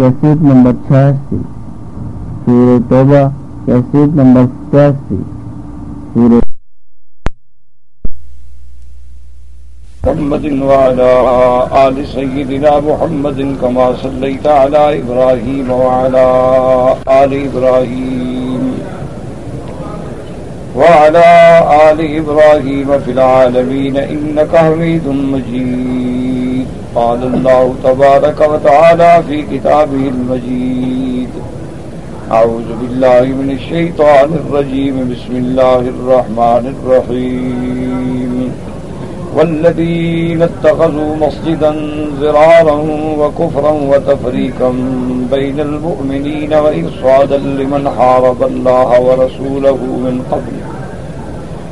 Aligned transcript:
Cassette 0.00 0.42
number 0.42 0.72
چھیاسی 0.86 1.36
سورہ 2.44 2.76
توبہ 2.90 3.24
کیسٹ 3.64 4.14
نمبر 4.20 4.44
ستاسی 4.52 5.16
سورہ 6.14 6.38
محمد 10.04 10.44
وعلى 10.62 11.08
آل 11.80 11.96
سيدنا 12.12 12.70
محمد 12.84 13.40
كما 13.60 13.88
صليت 14.02 14.46
على 14.46 14.84
إبراهيم 15.00 15.70
وعلى 15.70 16.24
آل 17.16 17.32
إبراهيم. 17.40 18.64
وعلى 20.76 21.28
آل 21.90 22.00
إبراهيم 22.16 22.98
في 23.04 23.10
العالمين 23.10 23.96
إنك 23.96 24.56
حميد 24.56 25.06
مجيد. 25.34 26.19
قال 26.94 27.22
الله 27.34 27.74
تبارك 27.84 28.40
وتعالى 28.40 29.22
في 29.28 29.42
كتابه 29.42 30.08
المجيد 30.08 31.28
أعوذ 32.32 32.68
بالله 32.80 33.22
من 33.22 33.50
الشيطان 33.50 34.30
الرجيم 34.40 34.96
بسم 35.12 35.36
الله 35.36 35.78
الرحمن 35.78 36.74
الرحيم 36.74 38.52
والذين 39.36 40.42
اتخذوا 40.42 41.16
مسجدا 41.16 41.72
زرارا 42.20 42.76
وكفرا 43.20 43.70
وتفريكا 43.70 44.70
بين 45.30 45.60
المؤمنين 45.60 46.52
وإرصادا 46.54 47.38
لمن 47.38 47.90
حارب 47.98 48.42
الله 48.42 49.00
ورسوله 49.00 49.78
من 50.06 50.22
قبل۔ 50.30 50.79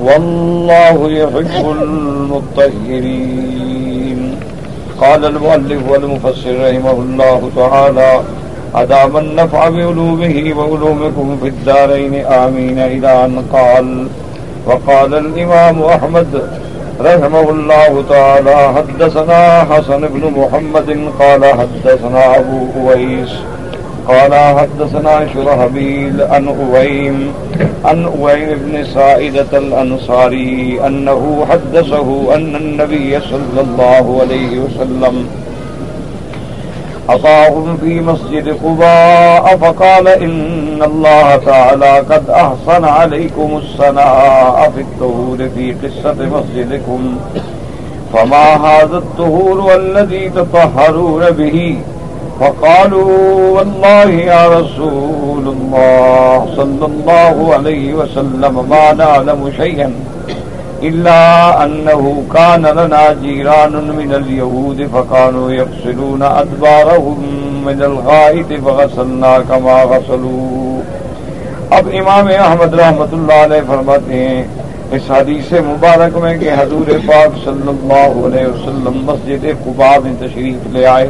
والله 0.00 1.10
يحب 1.10 1.64
المطهرين. 2.86 4.36
قال 5.00 5.24
المؤلف 5.24 5.90
والمفسر 5.90 6.70
رحمه 6.70 6.90
الله 6.90 7.50
تعالى 7.56 8.20
أدام 8.74 9.16
النفع 9.16 9.68
بعلومه 9.68 10.54
وعلومكم 10.58 11.38
في 11.42 11.48
الدارين؟ 11.48 12.24
آمين. 12.24 12.78
إلى 12.78 13.24
أن 13.24 13.44
قال 13.52 14.06
وقال 14.66 15.14
الإمام 15.14 15.82
أحمد 15.82 16.42
رحمه 17.00 17.50
الله 17.50 18.04
تعالى 18.08 18.74
حدثنا 18.76 19.64
حسن 19.70 20.00
بن 20.00 20.32
محمد 20.36 21.08
قال 21.20 21.44
حدثنا 21.44 22.38
أبو 22.38 22.66
أويس 22.80 23.32
قال 24.08 24.34
حدثنا 24.34 25.26
شرهبيل 25.34 26.20
أن 26.20 26.48
أويم 26.48 27.32
أن 27.86 28.04
أويم 28.04 28.58
بن 28.58 28.84
سائدة 28.84 29.58
الأنصاري 29.58 30.80
أنه 30.86 31.46
حدثه 31.50 32.34
أن 32.34 32.56
النبي 32.56 33.20
صلى 33.20 33.60
الله 33.60 34.18
عليه 34.20 34.58
وسلم 34.58 35.26
أطاهم 37.08 37.76
في 37.76 38.00
مسجد 38.00 38.48
قباء 38.64 39.56
فقال 39.56 40.08
إن 40.08 40.82
الله 40.82 41.36
تعالى 41.36 41.98
قد 41.98 42.30
أحصن 42.30 42.84
عليكم 42.84 43.60
السناء 43.62 44.72
في 44.74 44.80
الطهور 44.80 45.48
في 45.54 45.72
قصة 45.72 46.14
مسجدكم 46.14 47.16
فما 48.14 48.54
هذا 48.66 48.96
الطهور 48.96 49.60
والذي 49.60 50.28
تطهرون 50.28 51.30
به؟ 51.30 51.78
فقالوا 52.40 53.50
والله 53.56 54.10
يا 54.10 54.48
رسول 54.48 55.44
الله 55.48 56.48
صلى 56.56 56.86
الله 56.86 57.54
عليه 57.54 57.94
وسلم 57.94 58.54
ما 58.68 58.92
نعلم 58.92 59.52
شيئا 59.56 59.92
إلا 60.82 61.20
أنه 61.64 62.22
كان 62.34 62.66
لنا 62.66 63.12
جيران 63.22 63.72
من 64.00 64.14
اليهود 64.14 64.88
فكانوا 64.94 65.52
يغسلون 65.52 66.22
أدبارهم 66.22 67.18
من 67.66 67.82
الغائط 67.82 68.52
فغسلنا 68.64 69.38
كما 69.48 69.82
غسلوا 69.82 70.80
اب 71.78 71.88
امام 72.00 72.26
احمد 72.38 72.74
رحمت 72.80 73.12
اللہ 73.12 73.38
علیہ 73.44 73.62
فرماتے 73.66 74.18
ہیں، 74.28 74.42
اس 74.96 75.10
حدیث 75.10 75.52
مبارک 75.52 76.16
میں 76.22 76.36
کہ 76.38 76.50
حضور 76.58 76.88
پاک 77.06 77.44
صلی 77.44 77.68
اللہ 77.68 78.26
علیہ 78.26 78.46
وسلم 78.46 79.04
مسجد 79.06 79.46
قبا 79.64 79.92
میں 80.04 80.12
تشریف 80.20 80.66
لے 80.72 80.86
آئے۔ 80.86 81.08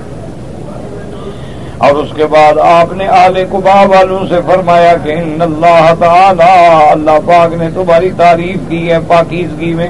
اور 1.78 1.94
اس 2.02 2.12
کے 2.16 2.26
بعد 2.26 2.58
آپ 2.58 2.92
نے 2.96 3.06
آل 3.14 3.34
کبا 3.50 3.80
والوں 3.88 4.26
سے 4.28 4.38
فرمایا 4.46 4.94
کہ 5.04 5.12
ان 5.12 5.42
اللہ 5.42 5.92
تعالی، 6.00 6.50
اللہ 6.90 7.18
پاک 7.26 7.54
نے 7.60 7.68
تمہاری 7.74 8.10
تعریف 8.16 8.68
کی 8.68 8.90
ہے 8.90 8.98
پاکیزگی 9.06 9.72
میں 9.74 9.88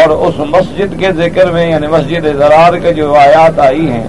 اور 0.00 0.10
اس 0.26 0.38
مسجد 0.50 0.98
کے 1.00 1.12
ذکر 1.16 1.50
میں 1.52 1.66
یعنی 1.70 1.86
مسجد 1.86 2.26
زرار 2.38 2.76
کے 2.82 2.92
جو 2.92 3.14
آیات 3.16 3.58
آئی 3.60 3.86
ہیں، 3.90 4.06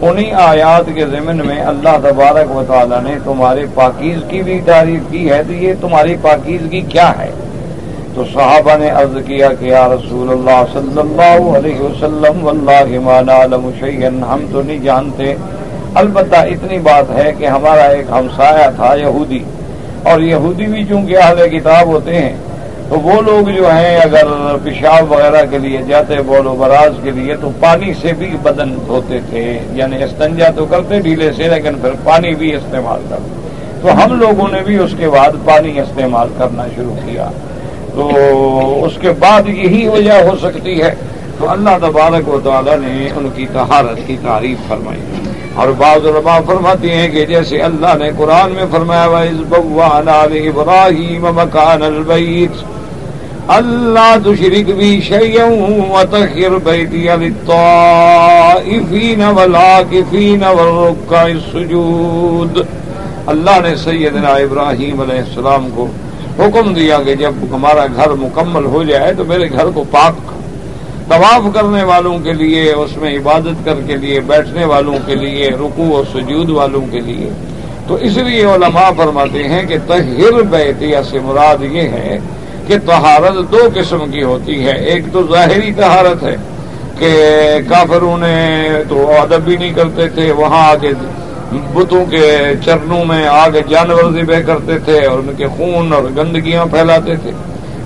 انہی 0.00 0.30
آیات 0.42 0.90
کے 0.94 1.06
ضمن 1.06 1.46
میں 1.46 1.60
اللہ 1.72 1.96
تبارک 2.02 2.56
و 2.56 2.62
تعالی 2.68 2.96
نے 3.04 3.14
تمہارے 3.24 3.64
پاکیز 3.74 4.18
کی 4.30 4.42
بھی 4.42 4.60
تعریف 4.66 5.10
کی 5.10 5.28
ہے، 5.30 5.42
تو 5.46 5.52
یہ 5.62 5.74
تمہاری 5.80 6.16
پاکیزگی 6.22 6.80
کیا 6.88 7.10
ہے؟ 7.18 7.30
تو 8.14 8.24
صحابہ 8.32 8.76
نے 8.78 8.90
عرض 8.90 9.16
کیا 9.26 9.48
کہ 9.60 9.64
یا 9.64 9.86
رسول 9.88 10.30
اللہ 10.30 10.62
صلی 10.72 10.98
اللہ 11.00 11.56
علیہ 11.56 11.80
وسلم، 11.80 12.44
واللہ 12.44 12.98
ما 13.04 13.20
نعلم 13.26 13.70
شیئن 13.80 14.22
ہم 14.30 14.44
تو 14.52 14.62
نہیں 14.62 14.78
جانتے 14.84 15.34
البتہ 15.94 16.36
اتنی 16.36 16.78
بات 16.78 17.10
ہے 17.10 17.32
کہ 17.38 17.46
ہمارا 17.46 17.82
ایک 17.82 18.06
ہمسایا 18.10 18.70
تھا 18.70 18.94
یہودی، 18.94 19.38
اور 20.02 20.20
یہودی 20.20 20.66
بھی 20.66 20.84
چونکہ 20.84 21.16
اہل 21.16 21.48
کتاب 21.48 21.86
ہوتے 21.86 22.14
ہیں، 22.14 22.36
تو 22.88 23.00
وہ 23.00 23.20
لوگ 23.22 23.48
جو 23.48 23.70
ہیں 23.70 23.96
اگر 23.96 24.26
پیشاب 24.62 25.12
وغیرہ 25.12 25.44
کے 25.50 25.58
لیے 25.58 25.78
جاتے، 25.88 26.22
بول 26.26 26.46
و 26.46 26.54
براز 26.54 26.94
کے 27.02 27.10
لیے، 27.10 27.36
تو 27.36 27.50
پانی 27.60 27.92
سے 27.94 28.12
بھی 28.12 28.30
بدن 28.42 28.74
دھوتے 28.86 29.18
تھے 29.30 29.58
یعنی 29.72 30.02
استنجا 30.04 30.48
تو 30.56 30.66
کرتے 30.66 31.00
ڈھیلے 31.00 31.32
سے، 31.32 31.48
لیکن 31.48 31.74
پھر 31.74 31.90
پانی 32.04 32.34
بھی 32.34 32.54
استعمال 32.54 33.00
کرتے۔ 33.08 33.40
تو 33.82 34.04
ہم 34.04 34.20
لوگوں 34.20 34.48
نے 34.52 34.60
بھی 34.60 34.76
اس 34.78 34.94
کے 34.98 35.08
بعد 35.08 35.44
پانی 35.44 35.78
استعمال 35.80 36.28
کرنا 36.38 36.66
شروع 36.76 36.96
کیا۔ 37.04 37.30
تو 37.94 38.84
اس 38.84 38.92
کے 39.00 39.10
بعد 39.10 39.48
یہی 39.48 39.88
وجہ 39.88 40.12
ہو 40.12 40.36
سکتی 40.42 40.82
ہے۔ 40.82 40.94
تو 41.38 41.50
اللہ 41.50 41.78
تبارک 41.80 42.28
و 42.28 42.40
تعالیٰ 42.44 42.76
نے 42.76 43.08
ان 43.16 43.28
کی 43.34 43.46
تہارت 43.52 44.06
کی 44.06 44.16
تعریف 44.22 44.68
فرمائی۔ 44.68 45.21
اور 45.54 45.68
بعض 45.78 46.06
علماء 46.06 46.38
فرماتی 46.46 46.90
ہیں 46.90 47.08
کہ 47.08 47.24
جیسے 47.26 47.58
اللہ 47.62 47.96
نے 47.98 48.10
قرآن 48.18 48.52
میں 48.52 48.64
فرمایا 48.70 49.04
ابراہیم 50.48 51.26
مکان 51.36 51.82
البیت 51.82 52.64
اللہ 53.48 54.16
تشرک 54.24 54.70
بھی 54.76 55.00
شیئن 55.00 55.80
وتخر 55.90 56.56
بیتی 56.64 57.06
للطائفین 57.20 59.22
والعاکفین 59.36 60.44
والرکع 60.44 61.20
السجود۔ 61.20 62.58
اللہ 63.26 63.60
نے 63.62 63.74
سیدنا 63.76 64.32
ابراہیم 64.44 65.00
علیہ 65.00 65.18
السلام 65.18 65.68
کو 65.74 65.86
حکم 66.38 66.72
دیا 66.74 66.98
کہ 67.06 67.14
جب 67.14 67.32
ہمارا 67.52 67.86
گھر 67.96 68.10
مکمل 68.20 68.64
ہو 68.64 68.82
جائے 68.82 69.12
تو 69.14 69.24
میرے 69.24 69.50
گھر 69.50 69.70
کو 69.74 69.84
پاک 69.90 70.14
طواف 71.08 71.54
کرنے 71.54 71.82
والوں 71.82 72.18
کے 72.18 72.32
لیے، 72.32 72.72
اس 72.72 72.96
میں 72.96 73.18
عبادت 73.18 73.64
کر 73.64 73.74
کے 73.86 73.96
لیے، 73.96 74.20
بیٹھنے 74.20 74.64
والوں 74.64 74.96
کے 75.06 75.14
لیے 75.14 75.50
رکو 75.50 75.82
و 75.82 76.02
سجود 76.14 76.50
والوں 76.50 76.80
کے 76.90 77.00
لیے۔ 77.00 77.30
تو 77.86 77.94
اس 77.94 78.16
لیے 78.16 78.44
علماء 78.44 78.90
فرماتے 78.96 79.48
ہیں 79.48 79.66
کہ 79.66 79.76
تہر 79.86 80.42
بیتیا 80.42 81.02
سے 81.02 81.18
مراد 81.18 81.62
یہ 81.62 81.80
ہے 81.80 82.18
کہ 82.66 82.74
تہارت 82.86 83.52
دو 83.52 83.68
قسم 83.74 84.10
کی 84.10 84.22
ہوتی 84.22 84.64
ہے۔ 84.64 84.78
ایک 84.84 85.04
تو 85.12 85.22
ظاہری 85.32 85.72
تہارت 85.72 86.22
ہے 86.22 86.36
کہ 86.98 87.10
کافروں 87.68 88.18
نے 88.18 88.68
تو 88.88 89.10
ادب 89.20 89.40
بھی 89.40 89.56
نہیں 89.56 89.72
کرتے 89.72 90.08
تھے، 90.08 90.32
وہاں 90.32 90.68
آگے 90.68 90.92
بتوں 91.74 92.04
کے 92.04 92.38
چرنوں 92.64 93.04
میں 93.04 93.26
آگے 93.26 93.60
جانور 93.68 94.12
ذبح 94.12 94.40
کرتے 94.46 94.78
تھے 94.78 95.06
اور 95.06 95.18
ان 95.18 95.34
کے 95.36 95.46
خون 95.46 95.92
اور 95.92 96.02
گندگیاں 96.16 96.66
پھیلاتے 96.66 97.16
تھے۔ 97.16 97.30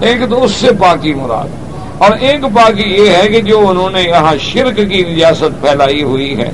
ایک 0.00 0.30
تو 0.30 0.44
اس 0.44 0.50
سے 0.50 0.68
پاکی 0.78 1.14
مراد۔ 1.14 1.65
اور 1.98 2.10
ایک 2.20 2.40
باقی 2.40 2.82
یہ 2.82 3.10
ہے 3.10 3.28
کہ 3.28 3.40
جو 3.40 3.68
انہوں 3.68 3.90
نے 3.90 4.02
یہاں 4.02 4.34
شرک 4.40 4.76
کی 4.76 5.04
ریاست 5.04 5.60
پھیلائی 5.60 6.02
ہوئی 6.02 6.38
ہے 6.38 6.50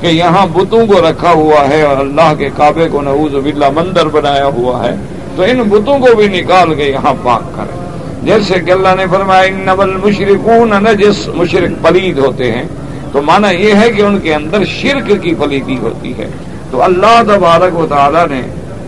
کہ 0.00 0.06
یہاں 0.06 0.46
بتوں 0.46 0.86
کو 0.86 0.92
رکھا 1.10 1.32
ہوا 1.32 1.68
ہے 1.68 1.82
اور 1.82 1.96
اللہ 1.96 2.34
کے 2.38 2.48
کعبے 2.56 2.88
کو 2.88 3.02
نعوذ 3.02 3.32
باللہ 3.44 3.70
مندر 3.74 4.06
بنایا 4.06 4.46
ہوا 4.46 4.84
ہے، 4.84 4.94
تو 5.36 5.42
ان 5.42 5.62
بتوں 5.62 5.98
کو 5.98 6.16
بھی 6.16 6.28
نکال 6.28 6.74
کے 6.74 6.84
یہاں 6.84 7.14
پاک 7.22 7.56
کریں۔ 7.56 7.86
جیسے 8.22 8.54
کہ 8.60 8.70
اللہ 8.70 8.88
نے 8.96 9.04
فرمایا 9.10 9.50
نبل 9.50 9.96
مشرقون 10.04 10.70
نجس، 10.70 11.28
مشرق 11.28 11.88
پلید 11.88 12.18
ہوتے 12.18 12.52
ہیں۔ 12.52 12.64
تو 13.12 13.22
مانا 13.22 13.50
یہ 13.50 13.74
ہے 13.74 13.92
کہ 13.92 14.02
ان 14.02 14.18
کے 14.18 14.34
اندر 14.34 14.64
شرک 14.64 15.22
کی 15.22 15.34
پلیدی 15.34 15.76
ہوتی 15.78 16.12
ہے۔ 16.18 16.28
تو 16.70 16.82
اللہ 16.82 17.22
تبارک 17.26 17.78
و 17.78 17.86
تعالیٰ 17.88 18.28
نے 18.28 18.42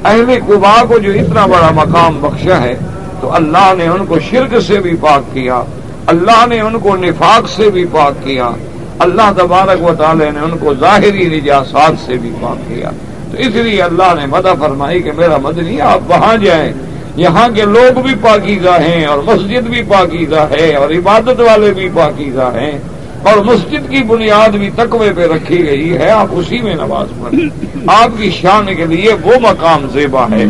اہل 0.05 0.39
قبا 0.47 0.85
کو 0.89 0.99
جو 0.99 1.13
اتنا 1.13 1.47
بڑا 1.47 1.71
مقام 1.75 2.19
بخشا 2.21 2.61
ہے، 2.61 2.75
تو 3.21 3.35
اللہ 3.35 3.73
نے 3.79 3.89
ان 3.89 4.07
کو 4.07 4.19
شرک 4.31 4.61
سے 4.61 4.79
بھی 4.79 4.97
پاک 5.01 5.35
کیا۔ 5.35 5.63
اللہ 6.09 6.47
نے 6.49 6.61
ان 6.61 6.79
کو 6.79 6.97
نفاق 6.97 7.49
سے 7.49 7.71
بھی 7.71 7.85
پاک 7.85 8.25
کیا۔ 8.25 8.51
اللہ 8.99 9.33
تبارک 9.37 9.83
و 9.83 9.95
تعالی 9.99 10.31
نے 10.31 10.41
ان 10.41 10.59
کو 10.59 10.75
ظاہری 10.75 11.41
نجاسات 11.41 12.07
سے 12.07 12.17
بھی 12.17 12.31
پاک 12.41 12.69
کیا۔ 12.69 12.91
تو 13.33 13.39
اس 13.39 13.47
لیے 13.47 13.83
اللہ 13.83 14.15
نے 14.17 14.27
مدہ 14.27 14.53
فرمائی 14.61 15.03
کہ 15.03 15.13
میرا 15.13 15.37
مدنی، 15.37 15.81
آپ 15.81 16.01
وہاں 16.07 16.37
جائیں۔ 16.37 16.73
یہاں 17.17 17.49
کے 17.49 17.63
لوگ 17.63 18.01
بھی 18.01 18.15
پاکیزہ 18.23 18.69
ہیں 18.69 19.05
اور 19.05 19.19
مسجد 19.19 19.69
بھی 19.69 19.83
پاکیزہ 19.83 20.49
ہے 20.51 20.75
اور 20.75 20.91
عبادت 20.91 21.41
والے 21.41 21.73
بھی 21.73 21.89
پاکیزہ 21.95 22.51
ہیں۔ 22.55 22.79
اور 23.23 23.37
مسجد 23.37 23.91
کی 23.91 24.03
بنیاد 24.03 24.49
بھی 24.49 24.71
تقوی 24.77 25.11
پہ 25.17 25.27
رکھی 25.27 25.67
گئی 25.67 25.97
ہے، 25.97 26.11
آپ 26.11 26.29
اسی 26.31 26.59
میں 26.59 26.75
نماز 26.75 27.07
پڑھیں۔ 27.23 27.67
آپ 27.87 28.11
کی 28.19 28.31
شان 28.31 28.75
کے 28.75 28.85
لیے 28.87 29.13
وہ 29.13 29.33
مقام 29.41 29.87
زیبا 29.93 30.27
ہے۔ 30.31 30.45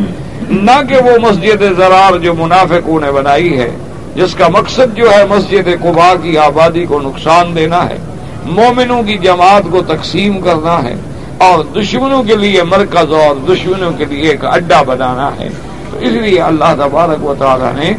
نہ 0.49 0.81
کہ 0.89 0.97
وہ 0.97 1.19
مسجد 1.23 1.63
زرار 1.77 2.19
جو 2.19 2.35
منافقوں 2.35 3.01
نے 3.01 3.13
بنائی 3.13 3.59
ہے۔ 3.59 3.71
جس 4.19 4.35
کا 4.35 4.49
مقصد 4.49 4.97
جو 4.97 5.11
ہے 5.11 5.25
مسجد 5.29 5.69
قبا 5.83 6.13
کی 6.23 6.37
آبادی 6.39 6.85
کو 6.87 7.01
نقصان 7.01 7.55
دینا 7.57 7.85
ہے، 7.89 7.99
مومنوں 8.47 9.03
کی 9.03 9.17
جماعت 9.19 9.71
کو 9.71 9.83
تقسیم 9.87 10.41
کرنا 10.41 10.83
ہے، 10.83 10.95
اور 11.39 11.65
دشمنوں 11.75 12.23
کے 12.23 12.37
لیے 12.37 12.63
مرکز 12.63 13.13
اور 13.15 13.35
دشمنوں 13.49 13.91
کے 13.99 14.05
لیے 14.05 14.31
ایک 14.31 14.45
اڈا 14.45 14.81
بنانا 14.83 15.31
ہے۔ 15.39 15.49
تو 15.91 15.99
اس 15.99 16.13
لیے 16.13 16.41
اللہ 16.41 16.75
تبارک 16.79 17.25
و 17.25 17.35
تعالیٰ 17.39 17.73
نے 17.75 17.93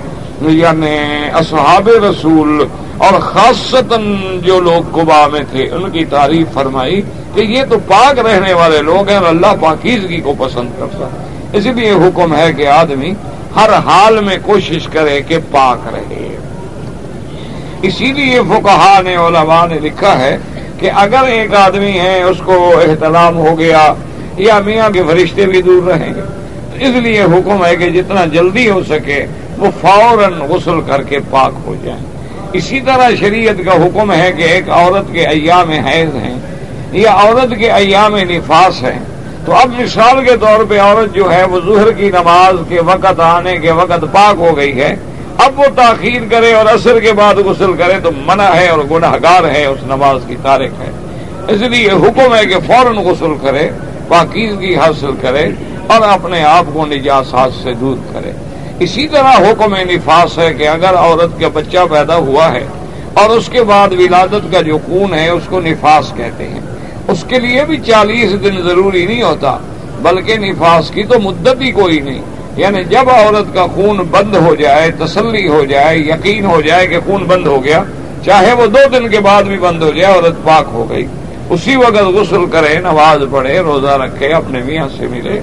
یعنی 0.54 0.98
اصحاب 1.33 1.89
رسول 2.04 2.63
اور 2.98 3.19
خاصتاً 3.22 4.15
جو 4.44 4.60
لوگ 4.60 4.92
قبا 4.94 5.25
میں 5.31 5.44
تھے، 5.51 5.63
ان 5.65 5.89
کی 5.92 6.06
تعریف 6.06 6.54
فرمائی 6.54 7.01
کہ 7.33 7.42
یہ 7.42 7.63
تو 7.69 7.80
پاک 7.88 8.19
رہنے 8.19 8.54
والے 8.54 8.81
لوگ 8.81 9.10
ہیں 9.10 9.18
اور 9.18 9.27
اللہ 9.27 9.56
پاکیزگی 9.60 10.22
کو 10.22 10.33
پسند 10.38 10.80
کرتا 10.80 11.06
ہے۔ 11.06 11.57
اسی 11.57 11.74
لیے 11.74 11.92
حکم 12.01 12.36
ہے 12.36 12.51
کہ 12.54 12.68
آدمی 12.68 13.13
ہر 13.56 13.69
حال 13.86 14.24
میں 14.24 14.38
کوشش 14.46 14.88
کرے 14.88 15.22
کہ 15.28 15.38
پاک 15.51 15.88
رہے۔ 15.94 16.36
اسی 17.81 18.06
لیے 18.06 18.40
فکہ 18.50 19.01
نے، 19.04 19.16
علماء 19.16 19.66
نے 19.68 19.80
لکھا 19.80 20.19
ہے 20.19 20.38
کہ 20.80 20.92
اگر 20.96 21.24
ایک 21.28 21.56
آدمی 21.56 22.00
ہے، 22.00 22.22
اس 22.24 22.38
کو 22.46 22.74
احترام 22.78 23.38
ہو 23.38 23.60
گیا 23.60 23.94
یا 24.38 24.60
میاں 24.60 24.90
کے 24.90 25.01
فرشتے 25.10 25.46
بھی 25.46 25.62
دور 25.62 25.88
رہیں، 25.88 26.13
تو 26.13 26.75
اس 26.80 26.96
لیے 26.96 27.22
حکم 27.22 27.66
ہے 27.66 27.75
کہ 27.75 27.90
جتنا 27.90 28.25
جلدی 28.25 28.69
ہو 28.69 28.84
سکے 28.84 29.25
وہ 29.57 29.68
فوراً 29.81 30.34
غسل 30.40 30.81
کر 30.88 31.04
کے 31.04 31.18
پاک 31.30 31.51
ہو 31.66 31.75
جائیں۔ 31.84 32.04
اسی 32.54 32.80
طرح 32.80 33.10
شریعت 33.19 33.66
کا 33.66 33.72
حکم 33.72 34.12
ہے 34.12 34.31
کہ 34.38 34.42
ایک 34.42 34.69
عورت 34.69 35.13
کے 35.13 35.25
ایام 35.25 35.69
حیض 35.69 36.16
ہیں 36.16 36.38
یا 36.92 37.12
عورت 37.12 37.54
کے 37.60 37.72
ایام 37.72 38.18
نفاس 38.18 38.84
ہیں۔ 38.84 39.00
تو 39.50 39.56
اب 39.56 39.69
مثال 39.80 40.25
کے 40.25 40.38
طور 40.38 40.63
پہ 40.69 40.80
عورت 40.80 41.16
جو 41.16 41.34
ہے 41.34 41.44
وہ 41.44 41.60
ظہر 41.66 41.92
کی 41.92 42.12
نماز 42.12 42.56
کے 42.69 42.81
وقت 42.81 43.19
آنے 43.19 43.57
کے 43.57 43.72
وقت 43.72 44.06
پاک 44.12 44.36
ہو 44.40 44.57
گئی 44.57 44.81
ہے۔ 44.81 44.96
اب 45.38 45.60
وہ 45.60 45.63
تاخیر 45.75 46.22
کرے 46.31 46.54
اور 46.54 46.66
اثر 46.66 47.00
کے 47.00 47.13
بعد 47.13 47.36
غسل 47.36 47.74
کرے 47.74 47.94
تو 48.04 48.10
منع 48.25 48.54
ہے 48.56 48.68
اور 48.68 48.80
گناہ 48.92 49.13
گار 49.24 49.44
ہے، 49.44 49.66
اس 49.66 49.80
نماز 49.88 50.22
کی 50.28 50.36
تاریخ 50.42 50.72
ہے۔ 50.80 50.92
اس 51.48 51.62
لیے 51.62 51.92
حکم 51.92 52.36
ہے 52.36 52.46
کہ 52.46 52.56
فوراً 52.68 52.96
غسل 52.96 53.34
کرے، 53.42 53.69
پاکیزگی 54.07 54.75
حاصل 54.75 55.12
کرے 55.22 55.50
اور 55.88 56.01
اپنے 56.01 56.44
آپ 56.44 56.66
کو 56.74 56.86
نجاسات 56.86 57.63
سے 57.63 57.74
دور 57.74 57.98
کرے۔ 58.13 58.31
اسی 58.80 59.07
طرح 59.07 59.31
حکم 59.31 59.75
نفاس 59.75 60.38
ہے 60.38 60.54
کہ 60.54 60.68
اگر 60.68 60.96
عورت 60.96 61.42
کا 61.42 61.48
بچہ 61.54 61.78
پیدا 61.92 62.16
ہوا 62.16 62.51
ہے 62.51 62.68
اور 63.13 63.30
اس 63.30 63.50
کے 63.50 63.63
بعد 63.63 63.88
ولادت 63.92 64.51
کا 64.51 64.62
جو 64.62 64.78
خون 64.78 65.13
ہے، 65.13 65.30
اس 65.30 65.44
کو 65.50 65.62
نفاس 65.62 66.13
کہتے 66.18 66.48
ہیں۔ 66.48 66.60
اس 67.19 67.25
کے 67.27 67.39
لیے 67.39 67.66
بھی 67.66 67.77
چالیس 67.77 68.31
دن 68.31 68.62
ضروری 68.62 69.06
نہیں 69.06 69.21
ہوتا، 69.21 69.57
بلکہ 70.01 70.38
نفاس 70.38 70.89
کی 70.89 71.04
تو 71.04 71.19
مدت 71.19 71.62
ہی 71.62 71.71
کوئی 71.71 72.00
نہیں۔ 72.00 72.21
یعنی 72.57 72.83
جب 72.83 73.10
عورت 73.10 73.56
کا 73.56 73.66
خون 73.75 73.98
بند 74.12 74.36
ہو 74.36 74.56
جائے، 74.56 74.92
تسلی 74.92 75.48
ہو 75.48 75.66
جائے، 75.66 75.98
یقین 75.98 76.45
ہو 76.45 76.62
جائے 76.62 76.88
کہ 76.88 76.98
خون 77.06 77.24
بند 77.24 77.48
ہو 77.48 77.63
گیا، 77.63 77.83
چاہے 78.25 78.54
وہ 78.54 78.66
دو 78.66 79.00
دن 79.00 79.10
کے 79.10 79.19
بعد 79.19 79.44
بھی 79.44 79.57
بند 79.57 79.83
ہو 79.83 79.92
جائے، 79.92 80.13
عورت 80.13 80.44
پاک 80.44 80.66
ہو 80.74 80.89
گئی۔ 80.89 81.06
اسی 81.50 81.75
وقت 81.75 82.01
غسل 82.01 82.45
کرے، 82.45 82.80
نماز 82.80 83.22
پڑھے، 83.31 83.60
روزہ 83.60 83.88
رکھے، 83.88 84.27
اپنے 84.27 84.60
میاں 84.65 84.88
سے 84.98 85.07
ملے۔ 85.07 85.42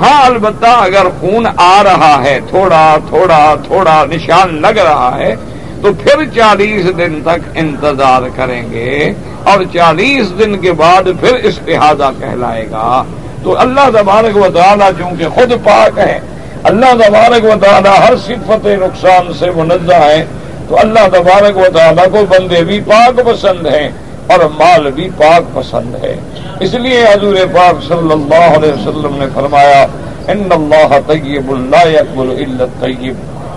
ہاں 0.00 0.24
البتہ 0.24 0.66
اگر 0.66 1.06
خون 1.20 1.46
آ 1.56 1.82
رہا 1.84 2.24
ہے، 2.24 2.38
تھوڑا 2.48 2.96
تھوڑا 3.08 3.54
تھوڑا 3.66 4.04
نشان 4.10 4.62
لگ 4.62 4.78
رہا 4.78 5.18
ہے، 5.18 5.36
تو 5.82 5.88
پھر 5.92 6.24
چالیس 6.34 6.86
دن 6.86 7.20
تک 7.22 7.48
انتظار 7.54 8.22
کریں 8.36 8.62
گے۔ 8.70 9.12
اور 9.44 9.64
چالیس 9.72 10.32
دن 10.38 10.58
کے 10.58 10.72
بعد 10.72 11.08
پھر 11.20 11.34
استحادہ 11.34 12.10
کہلائے 12.20 12.66
گا۔ 12.70 13.02
تو 13.42 13.58
اللہ 13.58 13.90
تبارک 13.94 14.36
و 14.36 14.46
تعالیٰ 14.54 14.90
چونکہ 14.98 15.28
خود 15.28 15.52
پاک 15.64 15.98
ہے، 15.98 16.20
اللہ 16.62 16.92
تبارک 17.06 17.44
و 17.44 17.54
تعالیٰ 17.62 17.98
ہر 17.98 18.16
صفت 18.16 18.66
نقصان 18.66 19.32
سے 19.38 19.50
منزہ 19.50 19.94
ہے، 19.94 20.24
تو 20.68 20.78
اللہ 20.78 21.08
تبارک 21.12 21.56
و 21.56 21.66
تعالیٰ 21.74 22.04
کو 22.04 22.24
بندے 22.28 22.64
بھی 22.64 22.80
پاک 22.80 23.20
پسند 23.26 23.66
ہیں 23.66 23.88
اور 24.26 24.38
مال 24.38 24.90
بھی 24.90 25.08
پاک 25.18 25.54
پسند 25.54 25.94
ہے۔ 26.04 26.16
اس 26.60 26.74
لیے 26.74 27.04
حضور 27.04 27.36
پاک 27.54 27.82
صلی 27.88 28.12
اللہ 28.12 28.56
علیہ 28.58 28.72
وسلم 28.72 29.16
نے 29.18 29.26
فرمایا، 29.34 29.86
ان 30.28 30.48
اللہ 30.50 30.98
طیب 31.06 31.52
اللہ 31.52 31.98
اکبل 31.98 32.30
علت 32.30 32.80
طیب 32.80 33.14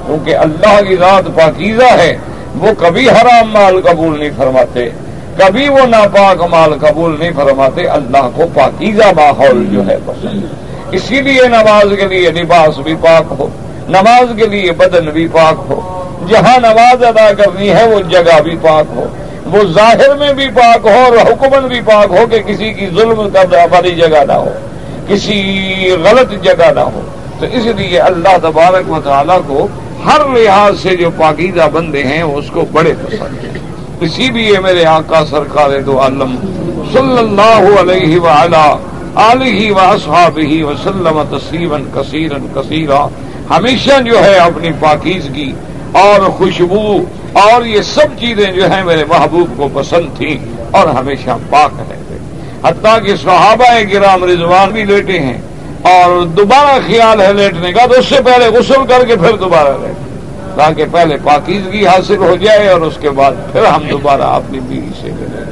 کیونکہ 0.08 0.36
اللہ 0.36 0.80
کی 0.88 0.96
ذات 0.96 1.36
پاکیزہ 1.36 1.98
ہے، 1.98 2.16
وہ 2.56 2.68
کبھی 2.80 3.10
حرام 3.10 3.50
مال 3.52 3.82
قبول 3.82 4.20
نہیں 4.20 4.30
فرماتے۔ 4.38 4.90
کبھی 5.38 5.70
وہ 5.70 5.86
ناپاک 5.88 6.44
مال 6.50 6.74
قبول 6.80 7.16
نہیں 7.20 7.32
فرماتے، 7.36 7.88
اللہ 7.88 8.30
کو 8.36 8.44
پاکیزہ 8.54 9.04
ماحول 9.16 9.66
جو 9.72 9.88
ہے 9.88 9.98
پسند 10.06 10.42
اسی 10.92 11.22
لیے 11.22 11.48
نماز 11.48 11.94
کے 12.00 12.08
لیے 12.08 12.32
لباس 12.32 12.78
بھی 12.78 12.94
پاک 13.02 13.34
ہو، 13.40 13.48
نماز 13.90 14.32
کے 14.38 14.48
لیے 14.48 14.72
بدن 14.72 15.10
بھی 15.10 15.28
پاک 15.28 15.56
ہو۔ 15.70 16.04
جہاں 16.28 16.60
نماز 16.60 17.04
ادا 17.04 17.34
کرنی 17.34 17.70
ہے، 17.70 17.88
وہ 17.88 18.00
جگہ 18.10 18.42
بھی 18.42 18.56
پاک 18.62 18.86
ہو۔ 18.96 19.06
وہ 19.46 19.64
ظاہر 19.74 20.16
میں 20.16 20.34
بھی 20.34 20.48
پاک 20.48 20.86
ہو 20.86 21.04
اور 21.06 21.32
حکمن 21.32 21.68
بھی 21.68 21.82
پاک 21.86 22.12
ہو 22.12 22.26
کہ 22.32 22.40
کسی 22.40 22.74
کی 22.74 22.88
ظلم 22.96 23.30
کا 23.30 23.66
والی 23.72 23.92
جگہ 23.92 24.24
نہ 24.28 24.34
ہو، 24.34 24.50
کسی 25.08 25.96
غلط 26.04 26.44
جگہ 26.44 26.72
نہ 26.76 26.80
ہو۔ 26.80 27.02
تو 27.40 27.46
اس 27.46 27.66
لیے 27.66 28.00
اللہ 28.00 28.38
تبارک 28.42 28.92
و 28.92 29.02
تعالیٰ 29.04 29.40
کو 29.48 29.68
ہر 30.06 30.22
لحاظ 30.30 30.80
سے 30.80 30.96
جو 30.96 31.10
پاکیزہ 31.18 31.68
بندے 31.74 32.04
ہیں 32.04 32.22
اس 32.22 32.46
کو 32.54 32.62
بڑے 32.72 32.94
پسند 32.94 33.46
ہیں۔ 33.46 33.75
اسی 34.02 34.30
لیے 34.30 34.60
میرے 34.60 34.86
آقا 34.86 35.26
سرکار 35.26 35.80
دو 35.82 36.00
عالم 36.00 36.36
صلی 36.94 37.18
اللہ 37.18 37.80
علیہ 37.80 38.20
علیہ 39.16 39.72
و 39.72 39.80
اصحاب 39.80 40.38
ہی 40.38 40.64
وسلم 40.64 41.22
تسلیمن 41.30 41.84
کثیرن 41.94 42.48
کثیرہ 42.56 43.08
ہمیشہ 43.50 44.02
جو 44.02 44.24
ہے 44.24 44.38
اپنی 44.38 44.72
پاکیزگی 44.80 45.52
اور 45.92 46.30
خوشبو 46.30 46.98
اور 47.34 47.66
یہ 47.66 47.82
سب 47.82 48.20
چیزیں 48.20 48.52
جو 48.52 48.72
ہیں 48.72 48.84
میرے 48.84 49.06
محبوب 49.06 49.58
کو 49.58 49.68
پسند 49.74 50.18
تھیں 50.18 50.38
اور 50.72 50.88
ہمیشہ 50.88 51.38
پاک 51.50 51.80
رہتے۔ 51.80 52.18
حتیٰ 52.64 52.98
کہ 53.06 53.16
صحابہ 53.16 53.74
گرام 53.94 54.24
رضوان 54.24 54.72
بھی 54.72 54.86
لیٹے 54.86 55.20
ہیں 55.20 55.38
اور 55.82 56.26
دوبارہ 56.26 56.80
خیال 56.88 57.22
ہے 57.22 57.34
لیٹنے 57.34 57.72
کا 57.74 57.86
تو 57.86 58.00
اس 58.00 58.06
سے 58.06 58.22
پہلے 58.26 58.48
غسل 58.48 58.86
کر 58.90 59.06
کے 59.06 59.16
پھر 59.16 59.36
دوبارہ 59.36 59.78
لیٹے 59.82 60.05
تاکہ 60.56 60.86
پہلے 60.92 61.18
پاکیزگی 61.24 61.88
حاصل 61.88 62.18
ہو 62.18 62.36
جائے 62.36 62.70
اور 62.70 62.82
اس 62.82 62.98
کے 63.02 63.10
بعد 63.10 63.32
پھر 63.52 63.66
ہم 63.66 63.84
دوبارہ 63.92 64.22
اپنی 64.22 64.60
بیوی 64.60 64.90
سے 65.02 65.12
ملیں۔ 65.12 65.46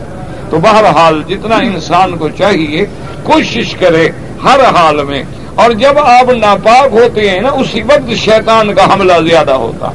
تو 0.50 0.58
بہرحال 0.60 1.24
جتنا 1.30 1.56
انسان 1.56 2.18
کو 2.18 2.30
چاہیے، 2.30 2.86
کوشش 3.24 3.76
کرے 3.80 4.10
ہر 4.44 4.60
حال 4.60 5.04
میں۔ 5.04 5.24
اور 5.56 5.72
جب 5.72 6.00
آپ 6.00 6.30
ناپاک 6.30 6.94
ہوتے 6.94 7.30
ہیں 7.30 7.40
نا، 7.40 7.50
اسی 7.50 7.82
وقت 7.82 8.16
شیطان 8.16 8.74
کا 8.74 8.94
حملہ 8.94 9.14
زیادہ 9.30 9.52
ہوتا۔ 9.52 9.92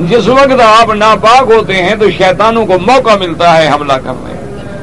جس 0.00 0.28
وقت 0.28 0.60
آپ 0.60 0.94
ناپاک 0.94 1.50
ہوتے 1.50 1.74
ہیں 1.74 1.94
تو 1.94 2.10
شیطانوں 2.10 2.66
کو 2.66 2.72
موقع 2.78 3.16
ملتا 3.20 3.62
ہے 3.62 3.68
حملہ 3.68 3.92
کرنے۔ 3.92 4.34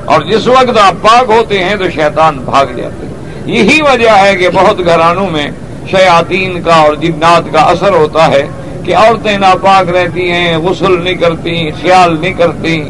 اور 0.06 0.22
جس 0.22 0.48
وقت 0.48 0.78
آپ 0.78 0.94
پاک 1.02 1.30
ہوتے 1.30 1.64
ہیں 1.64 1.76
تو 1.76 1.90
شیطان 1.90 2.38
بھاگ 2.38 2.66
جاتے۔ 2.66 3.06
ہیں 3.06 3.14
یہی 3.46 3.82
وجہ 3.82 4.10
ہے 4.10 4.36
کہ 4.36 4.50
بہت 4.50 4.80
گھرانوں 4.80 5.28
میں 5.30 5.48
شیاطین 5.92 6.62
کا 6.62 6.76
اور 6.76 6.96
جنات 6.96 7.54
کا 7.54 7.62
اثر 7.62 7.92
ہوتا 7.92 8.28
ہے 8.28 8.46
کہ 8.86 8.96
عورتیں 8.96 9.38
ناپاک 9.38 9.90
رہتی 9.90 10.32
ہیں، 10.32 10.58
غسل 10.58 11.02
نہیں 11.04 11.14
کرتی، 11.14 11.72
خیال 11.72 12.20
نہیں 12.22 12.34
کرتی 12.34 12.82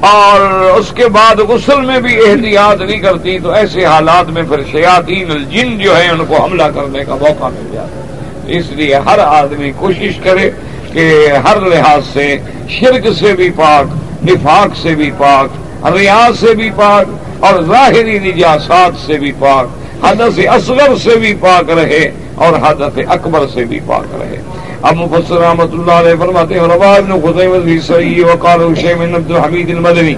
اور 0.00 0.40
اس 0.78 0.92
کے 0.94 1.08
بعد 1.08 1.40
غسل 1.48 1.80
میں 1.80 2.00
بھی 2.00 2.16
احتیاط 2.16 2.80
نہیں 2.80 2.98
کرتی 2.98 3.38
تو 3.38 3.50
ایسے 3.50 3.84
حالات 3.84 4.30
میں 4.30 4.42
پھر 4.42 4.62
شیاطین، 4.70 5.30
الجن 5.30 5.78
جو 5.78 5.96
ہے 5.96 6.08
ان 6.08 6.24
کو 6.28 6.42
حملہ 6.44 6.68
کرنے 6.74 7.04
کا 7.04 7.14
موقع 7.14 7.44
مل 7.44 7.70
جاتا 7.72 7.96
ہے۔ 7.96 8.58
اس 8.58 8.70
لیے 8.70 8.94
ہر 8.94 9.18
آدمی 9.18 9.72
کوشش 9.76 10.18
کرے 10.22 10.50
کہ 10.92 11.28
ہر 11.44 11.60
لحاظ 11.60 12.02
سے 12.12 12.36
شرک 12.68 13.06
سے 13.20 13.32
بھی 13.32 13.50
پاک، 13.50 14.24
نفاق 14.24 14.76
سے 14.82 14.94
بھی 14.94 15.10
پاک 15.18 15.86
ریاض 15.86 16.38
سے 16.38 16.54
بھی 16.54 16.70
پاک 16.76 17.44
اور 17.44 17.62
ظاہری 17.62 18.18
نجاسات 18.18 19.06
سے 19.06 19.18
بھی 19.18 19.32
پاک۔ 19.38 19.66
حدث 20.02 20.38
اصغر 20.56 20.96
سے 21.02 21.16
بھی 21.20 21.32
پاک 21.40 21.70
رہے 21.78 22.04
اور 22.44 22.52
حضرت 22.62 22.98
اکبر 23.08 23.46
سے 23.54 23.64
بھی 23.64 23.80
پاک 23.86 24.14
رہے۔ 24.20 24.40
اب 24.82 24.96
مفسر 24.96 25.38
رحمۃ 25.40 25.72
اللہ 25.72 25.92
علیہ 26.00 26.16
فرماتے 26.20 26.52
ہیں 26.54 26.66
ربا 26.74 26.94
ابن 26.94 27.12
خزیمت 27.24 27.62
بھی 27.64 27.78
صحیح 27.86 28.24
وقال 28.24 28.60
شیم 28.80 29.00
عبد 29.14 29.30
الحمید 29.30 29.70
المدنی 29.76 30.16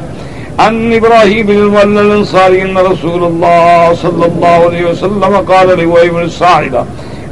عن 0.58 0.92
إبراهيم 0.92 1.49
المولى 1.50 2.00
الأنصاري 2.00 2.62
أن 2.62 2.78
رسول 2.78 3.23
الله 3.25 3.94
صلى 3.94 4.25
الله 4.26 4.56
عليه 4.68 4.85
وسلم 4.90 5.37
قال 5.50 5.68
لوائب 5.80 6.16
الساعدة 6.16 6.82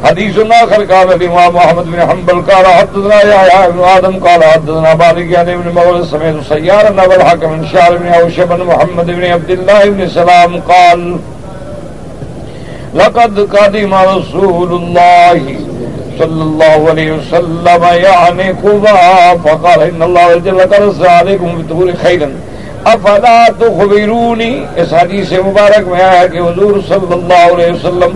حديث 0.06 0.40
آخر 0.40 0.84
قال 0.84 1.14
الإمام 1.14 1.56
محمد 1.56 1.86
بن 1.86 2.02
حنبل، 2.10 2.42
قال 2.52 2.66
حدثنا 2.66 3.24
يا 3.24 3.68
ابن 3.68 3.80
آدم، 3.80 4.16
قال 4.28 4.44
حدثنا 4.44 4.94
مالك 4.94 5.18
يعني 5.18 5.32
یعنی 5.32 5.54
ابن 5.54 5.72
مولى 5.76 6.06
سمعت 6.06 6.36
سيارا 6.50 6.90
نبى 6.90 7.16
الحكم 7.16 7.58
بن 7.58 7.68
شعر 7.68 7.98
بن 7.98 8.08
أوش 8.08 8.40
بن 8.40 8.64
محمد 8.64 9.06
بن 9.06 9.26
عبد 9.26 9.50
الله 9.50 9.90
بن 9.90 10.08
سلام، 10.10 10.62
قال 10.62 11.18
لقد 12.96 13.40
قدم 13.40 13.94
رسول 13.94 14.74
الله 14.74 15.56
صلى 16.20 16.44
الله 16.44 16.90
عليه 16.90 17.12
وسلم 17.12 17.84
يعني 17.84 18.52
قضاء 18.52 19.38
فقال 19.46 19.82
إن 19.82 20.02
الله 20.04 20.36
جل 20.36 20.60
قرص 20.60 21.02
عليكم 21.02 21.62
بطول 21.62 21.98
خيرا 21.98 22.30
افلا 22.86 23.46
تخبروني 23.60 24.66
اس 24.78 24.94
حدیث 24.94 25.32
مبارک 25.34 25.88
میں 25.88 26.02
آیا 26.02 26.26
کہ 26.28 26.38
حضور 26.38 26.80
صلی 26.88 27.14
اللہ 27.14 27.44
علیہ 27.54 27.72
وسلم 27.74 28.12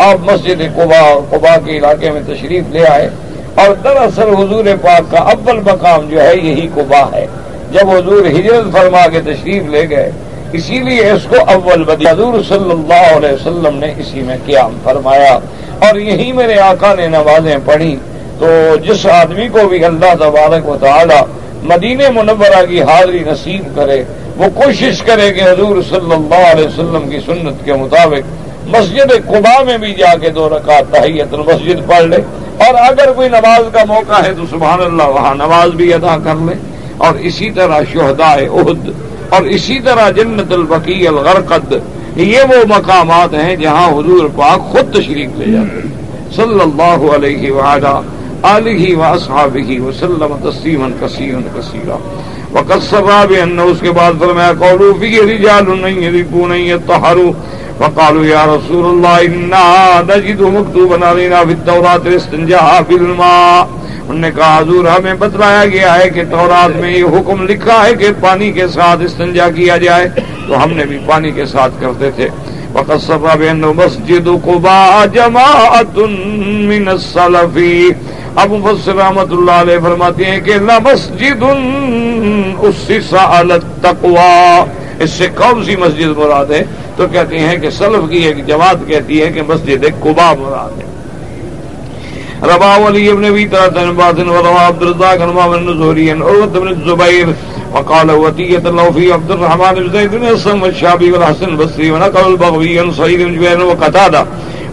آپ 0.00 0.32
مسجد 0.32 0.60
قبا 0.76 1.20
قبا 1.30 1.56
کے 1.64 1.76
علاقے 1.76 2.10
میں 2.10 2.20
تشریف 2.26 2.64
لے 2.70 2.86
آئے 2.86 3.08
اور 3.54 3.74
دراصل 3.74 4.34
حضور 4.34 4.64
پاک 4.82 5.10
کا 5.10 5.18
اول 5.18 5.60
مقام 5.60 6.08
جو 6.08 6.22
ہے 6.22 6.36
یہی 6.36 6.68
قبا 6.74 7.10
ہے۔ 7.12 7.26
جب 7.72 7.90
حضور 7.90 8.26
ہجرت 8.26 8.72
فرما 8.72 9.06
کے 9.06 9.20
تشریف 9.20 9.62
لے 9.62 9.90
گئے، 9.90 10.10
اسی 10.52 10.78
لیے 10.78 11.10
اس 11.10 11.22
کو 11.28 11.36
اول 11.46 11.84
بدی 11.84 12.08
حضور 12.08 12.34
صلی 12.48 12.70
اللہ 12.70 13.16
علیہ 13.16 13.32
وسلم 13.32 13.76
نے 13.76 13.94
اسی 13.98 14.20
میں 14.20 14.36
قیام 14.46 14.78
فرمایا۔ 14.84 15.38
اور 15.78 15.94
یہی 15.94 16.32
میرے 16.32 16.58
آقا 16.58 16.94
نے 16.94 17.06
نمازیں 17.06 17.56
پڑھی۔ 17.64 17.96
تو 18.38 18.46
جس 18.76 19.06
آدمی 19.06 19.48
کو 19.48 19.68
بھی 19.68 19.84
اللہ 19.84 20.14
تبارک 20.14 20.68
و 20.68 20.76
تعالی 20.80 21.20
مدینہ 21.62 22.02
منورہ 22.14 22.66
کی 22.66 22.82
حاضری 22.82 23.24
نصیب 23.26 23.76
کرے، 23.76 24.04
وہ 24.36 24.44
کوشش 24.54 25.02
کرے 25.02 25.30
کہ 25.30 25.40
حضور 25.40 25.82
صلی 25.82 26.12
اللہ 26.12 26.46
علیہ 26.52 26.66
وسلم 26.66 27.08
کی 27.10 27.18
سنت 27.26 27.64
کے 27.64 27.72
مطابق 27.72 28.39
مسجد 28.78 29.28
قبا 29.28 29.62
میں 29.62 29.78
بھی 29.78 29.94
جا 29.94 30.16
کے 30.16 30.30
دو 30.30 30.48
رکعت 30.48 30.92
تحیت 30.92 31.34
المسجد 31.34 31.88
پڑھ 31.88 32.04
لے۔ 32.04 32.16
اور 32.58 32.74
اگر 32.74 33.12
کوئی 33.12 33.28
نماز 33.28 33.64
کا 33.72 33.78
موقع 33.88 34.22
ہے 34.22 34.34
تو 34.34 34.42
سبحان 34.50 34.80
اللہ، 34.82 35.02
وہاں 35.02 35.34
نماز 35.34 35.70
بھی 35.70 35.94
ادا 35.94 36.16
کر 36.24 36.34
لے۔ 36.34 36.54
اور 36.98 37.14
اسی 37.14 37.50
طرح 37.50 37.80
شہدائے 37.92 38.46
عہد 38.46 38.90
اور 39.28 39.42
اسی 39.42 39.80
طرح 39.80 40.10
جنت 40.10 40.52
البقی 40.52 41.08
الغرقد۔ 41.08 41.74
یہ 42.16 42.38
وہ 42.48 42.66
مقامات 42.68 43.34
ہیں 43.34 43.56
جہاں 43.56 43.88
حضور 43.88 44.28
پاک 44.36 44.58
خود 44.58 44.92
تشریف 44.92 45.30
لے 45.34 45.52
جاتے 45.52 45.76
ہیں۔ 45.76 45.94
صلی 46.36 46.60
اللہ 46.60 47.14
علیہ 47.14 47.52
وعلا 47.52 48.00
علیہ 48.42 48.96
و 48.96 49.02
اصحابہ 49.02 49.80
وسلم 49.80 50.50
تسلیما 50.50 50.88
کثیرا 51.00 51.60
کثیرا۔ 51.60 51.96
وقت 52.52 52.90
سباب 52.90 53.32
ان 53.42 53.58
اس 53.58 53.80
کے 53.80 53.90
بعد 53.90 54.12
فرمایا 54.18 54.52
قولو 54.58 54.92
فی 55.00 55.18
رجال 55.20 55.80
نہیں 55.80 56.00
یذبون 56.00 56.56
یطہروا۔ 56.56 57.32
وقالوا 57.80 58.24
يا 58.24 58.46
رسول 58.46 58.84
الله 58.84 59.34
إنا 59.34 60.00
نجد 60.08 60.40
مكتوبا 60.40 61.10
علينا 61.10 61.42
في 61.42 61.52
التوراة 61.52 62.06
الاستنجاء 62.06 62.80
في 62.88 62.94
الماء۔ 62.94 63.64
انہوں 64.00 64.18
نے 64.18 64.30
کہا، 64.36 64.58
حضور، 64.58 64.84
ہمیں 64.84 65.14
بتلایا 65.14 65.66
گیا 65.66 65.98
ہے 65.98 66.10
کہ 66.10 66.22
تورات 66.30 66.76
میں 66.76 66.90
یہ 66.90 67.04
حکم 67.04 67.42
لکھا 67.42 67.86
ہے 67.86 67.94
کہ 67.94 68.06
پانی 68.20 68.52
کے 68.52 68.68
ساتھ 68.68 69.02
استنجا 69.02 69.50
کیا 69.50 69.76
جائے۔ 69.76 70.08
تو 70.48 70.64
ہم 70.64 70.72
نے 70.72 70.84
بھی 70.84 70.98
پانی 71.06 71.30
کے 71.30 71.46
ساتھ 71.46 71.72
کرتے 71.80 72.10
تھے۔ 72.10 72.28
وقت 72.72 73.06
سبا 73.06 73.34
بین 73.34 73.60
مسجد 73.60 74.28
قبا 74.44 75.04
جماعت 75.12 75.98
من 76.68 76.88
السلف۔ 76.88 77.58
ابو 78.36 78.56
مفسر 78.56 78.94
رحمت 78.94 79.32
اللہ 79.32 79.50
علیہ 79.50 79.78
فرماتے 79.82 80.24
ہیں 80.24 80.40
کہ 80.40 80.54
لمسجد 80.54 81.42
اسس 82.60 83.14
علی 83.14 83.52
التقوی۔ 83.52 84.79
اس 85.00 85.10
سے 85.10 85.26
کون 85.34 85.64
سی 85.64 85.76
مسجد 85.76 86.18
مراد 86.18 86.50
ہے، 86.50 86.64
تو 86.96 87.06
کہتے 87.12 87.38
ہیں 87.38 87.56
کہ 87.58 87.70
سلف 87.70 88.10
کی 88.10 88.16
ایک 88.16 88.46
جماعت 88.46 88.76
کہتی 88.86 89.22
ہے 89.22 89.28
کہ 89.28 89.42
مسجد 89.42 89.84
قبا 90.00 90.32
مراد 90.38 90.80
ہے۔ 90.80 90.88
ربا 92.42 92.76
علی 92.88 93.08
ابن 93.10 93.24
ابی 93.24 93.46
طرح 93.48 93.90
باطن 93.96 94.28
وروا 94.28 94.68
عبد 94.68 94.82
الرزاق 94.82 95.22
عنما 95.22 95.46
بن 95.46 95.78
زہری 95.78 96.10
عروت 96.10 96.56
بن 96.56 96.68
الزبیر 96.68 97.28
وقال 97.72 98.10
وطیت 98.10 98.66
اللہ 98.66 98.90
فی 98.94 99.10
عبد 99.12 99.30
الرحمن 99.30 99.74
بن 99.74 99.88
زید 99.92 100.10
بن 100.10 100.26
اسم 100.26 100.62
والشعبی 100.62 101.10
والحسن 101.10 101.56
بصری 101.56 101.90
ونقل 101.90 102.24
البغوی 102.24 102.78
عن 102.78 102.90
سعید 102.96 103.26
بن 103.26 103.34
جبیر 103.34 103.60
وقتادہ 103.60 104.24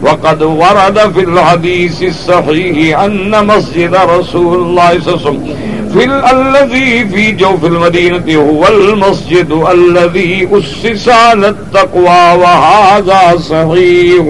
وقد 0.02 0.42
ورد 0.42 0.98
في 1.16 1.22
الحديث 1.22 2.02
الصحيح 2.02 2.98
أن 3.06 3.32
مسجد 3.48 3.94
رسول 3.94 4.58
الله 4.62 4.90
صلى 5.00 5.14
الله 5.14 5.22
عليه 5.26 5.30
وسلم۔ 5.30 5.77
الذي 5.96 7.06
في 7.06 7.32
جوف 7.32 7.66
المدينة 7.66 8.36
هو 8.36 8.68
المسجد 8.68 9.52
الذي 9.52 10.48
أسس 10.52 11.10
على 11.10 11.48
التقوى 11.48 12.26
وهذا 12.42 13.38
صحيح۔ 13.50 14.26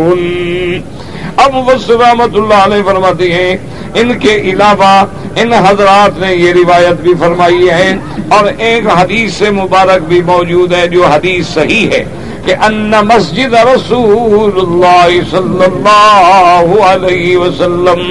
اب 1.38 1.54
مفسر 1.54 2.00
رحمت 2.00 2.36
اللہ 2.36 2.60
علیہ 2.66 2.84
فرماتی 2.86 3.32
ہیں، 3.32 3.58
ان 3.94 4.18
کے 4.20 4.36
علاوہ 4.52 5.06
ان 5.42 5.54
حضرات 5.54 6.20
نے 6.20 6.34
یہ 6.36 6.54
روایت 6.54 7.02
بھی 7.02 7.14
فرمائی 7.20 7.70
ہے 7.70 7.90
اور 8.38 8.46
ایک 8.58 8.88
حدیث 8.88 9.34
سے 9.34 9.50
مبارک 9.52 10.08
بھی 10.08 10.22
موجود 10.26 10.74
ہے 10.74 10.88
جو 10.88 11.06
حدیث 11.06 11.48
صحیح 11.54 11.88
ہے 11.92 12.04
کہ 12.46 12.56
ان 12.66 12.92
مسجد 13.08 13.54
رسول 13.74 14.60
اللہ 14.66 15.10
صلی 15.32 15.64
اللہ 15.64 16.84
علیہ 16.90 17.38
وسلم 17.38 18.02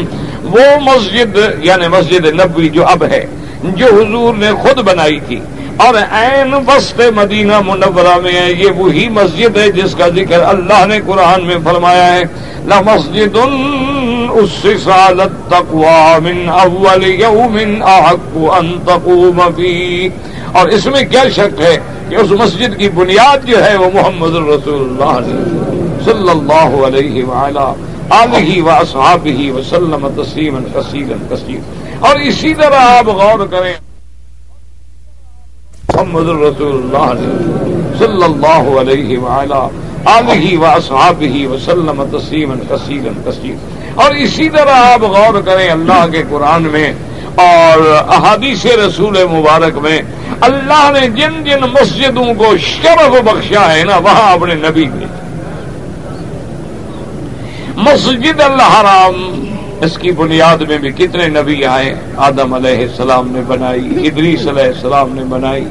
وہ 0.51 0.81
مسجد 0.81 1.39
یعنی 1.63 1.89
مسجد 1.89 2.27
نبوی 2.27 2.69
جو 2.69 2.87
اب 2.87 3.05
ہے، 3.05 3.27
جو 3.65 3.87
حضور 3.87 4.35
نے 4.35 4.51
خود 4.53 4.79
بنائی 4.79 5.21
تھی۔ 5.21 5.41
اور 5.77 5.95
عین 5.95 6.55
وسط 6.55 7.01
مدینہ 7.15 7.61
منورہ 7.67 8.21
میں 8.23 8.33
ہے، 8.33 8.53
یہ 8.53 8.71
وہی 8.71 9.09
مسجد 9.09 9.57
ہے 9.57 9.71
جس 9.71 9.95
کا 9.95 10.09
ذکر 10.09 10.43
اللہ 10.43 10.87
نے 10.87 11.01
قرآن 11.07 11.47
میں 11.47 11.57
فرمایا 11.65 12.17
ہے۔ 12.17 12.23
مسجد 12.69 13.37
من 16.23 16.51
أول 16.65 17.05
يوم 17.05 17.59
أحق 17.81 18.39
تقوم 18.87 19.41
فيه 19.57 20.09
اور 20.53 20.69
اس 20.69 20.87
میں 20.87 21.03
کیا 21.03 21.23
شک 21.33 21.61
ہے 21.61 21.77
کہ 22.09 22.15
اس 22.15 22.31
مسجد 22.31 22.79
کی 22.79 22.89
بنیاد 22.89 23.47
جو 23.47 23.65
ہے 23.65 23.77
وہ 23.77 23.87
محمد 23.95 24.37
الرسول 24.37 24.89
اللہ 24.89 25.21
صلی 26.05 26.31
اللہ 26.31 26.87
علیہ 26.87 27.25
وعلا 27.25 27.73
آلہ 28.11 28.63
و 28.63 28.71
اصحابہ 28.71 29.51
وسلم 29.51 30.23
تسلیما 30.23 30.59
کثیرا 30.75 31.35
کثیر۔ 31.35 31.59
اور 32.01 32.17
اسی 32.17 32.55
طرح 32.55 32.81
آپ 32.81 33.07
غور 33.07 33.47
کریں۔ 33.47 33.75
محمد 35.95 36.29
الرسول 36.29 36.81
اللہ 36.83 37.13
صلی 37.99 38.25
اللہ 38.25 38.81
علیہ 38.81 39.19
وعلا، 39.19 39.69
آلہ 40.05 40.59
و 40.59 40.67
اصحابہ 40.67 41.47
وسلم 41.47 42.19
تسلیما 42.19 42.55
کثیرا 42.71 43.31
کثیر۔ 43.31 43.55
اور 43.95 44.11
اسی 44.11 44.49
طرح 44.49 44.75
آپ 44.75 45.03
غور 45.03 45.41
کریں 45.41 45.71
اللہ 45.71 46.07
کے 46.13 46.23
قرآن 46.31 46.63
میں 46.63 46.93
اور 47.35 48.05
احادیث 48.09 48.67
رسول 48.67 49.25
مبارک 49.25 49.79
میں، 49.79 50.03
اللہ 50.41 50.91
نے 51.01 51.09
جن 51.09 51.45
جن 51.45 51.61
مسجدوں 51.61 52.35
کو 52.39 52.57
شرف 52.57 53.23
بخشا 53.23 53.75
ہے 53.75 53.85
نا، 53.85 53.97
وہاں 53.97 54.33
اپنے 54.33 54.55
نبی 54.55 54.85
نے۔ 54.85 55.26
مسجد 57.77 58.41
الحرام۔ 58.41 59.45
اس 59.81 59.99
کی 59.99 60.11
بنیاد 60.11 60.59
میں 60.59 60.79
بھی 60.79 60.91
کتنے 60.91 61.29
نبی 61.29 61.65
آئے، 61.65 61.95
آدم 62.17 62.55
علیہ 62.55 62.77
السلام 62.77 63.29
نے 63.31 63.41
بنائی، 63.47 64.07
ادریس 64.07 64.47
علیہ 64.47 64.63
السلام 64.63 65.15
نے 65.15 65.25
بنائی۔ 65.25 65.65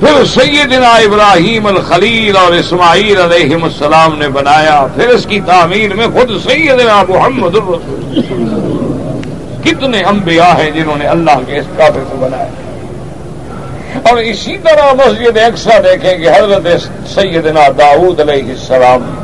پھر 0.00 0.24
سیدنا 0.24 0.88
ابراہیم 0.88 1.66
الخلیل 1.66 2.36
اور 2.36 2.52
اسماعیل 2.52 3.20
علیہ 3.20 3.56
السلام 3.62 4.18
نے 4.18 4.28
بنایا۔ 4.28 4.86
پھر 4.94 5.08
اس 5.08 5.26
کی 5.28 5.40
تعمیر 5.40 5.94
میں 5.94 6.06
خود 6.06 6.50
سیدنا 6.50 7.04
محمد 7.08 7.54
الرسول۔ 7.54 8.22
کتنے 9.64 10.02
انبیاء 10.02 10.58
ہیں 10.58 10.70
جنہوں 10.70 10.96
نے 10.96 11.06
اللہ 11.06 11.38
کے 11.46 11.58
اس 11.58 11.64
کعبے 11.76 12.00
کو 12.10 12.16
بنایا۔ 12.16 12.48
اور 14.10 14.16
اسی 14.16 14.56
طرح 14.58 14.92
مسجد 14.92 15.38
اقسا 15.38 15.78
دیکھیں 15.78 16.18
کہ 16.18 16.28
حضرت 16.28 16.66
سیدنا 17.08 17.60
داؤد 17.78 18.20
علیہ 18.20 18.50
السلام 18.50 19.21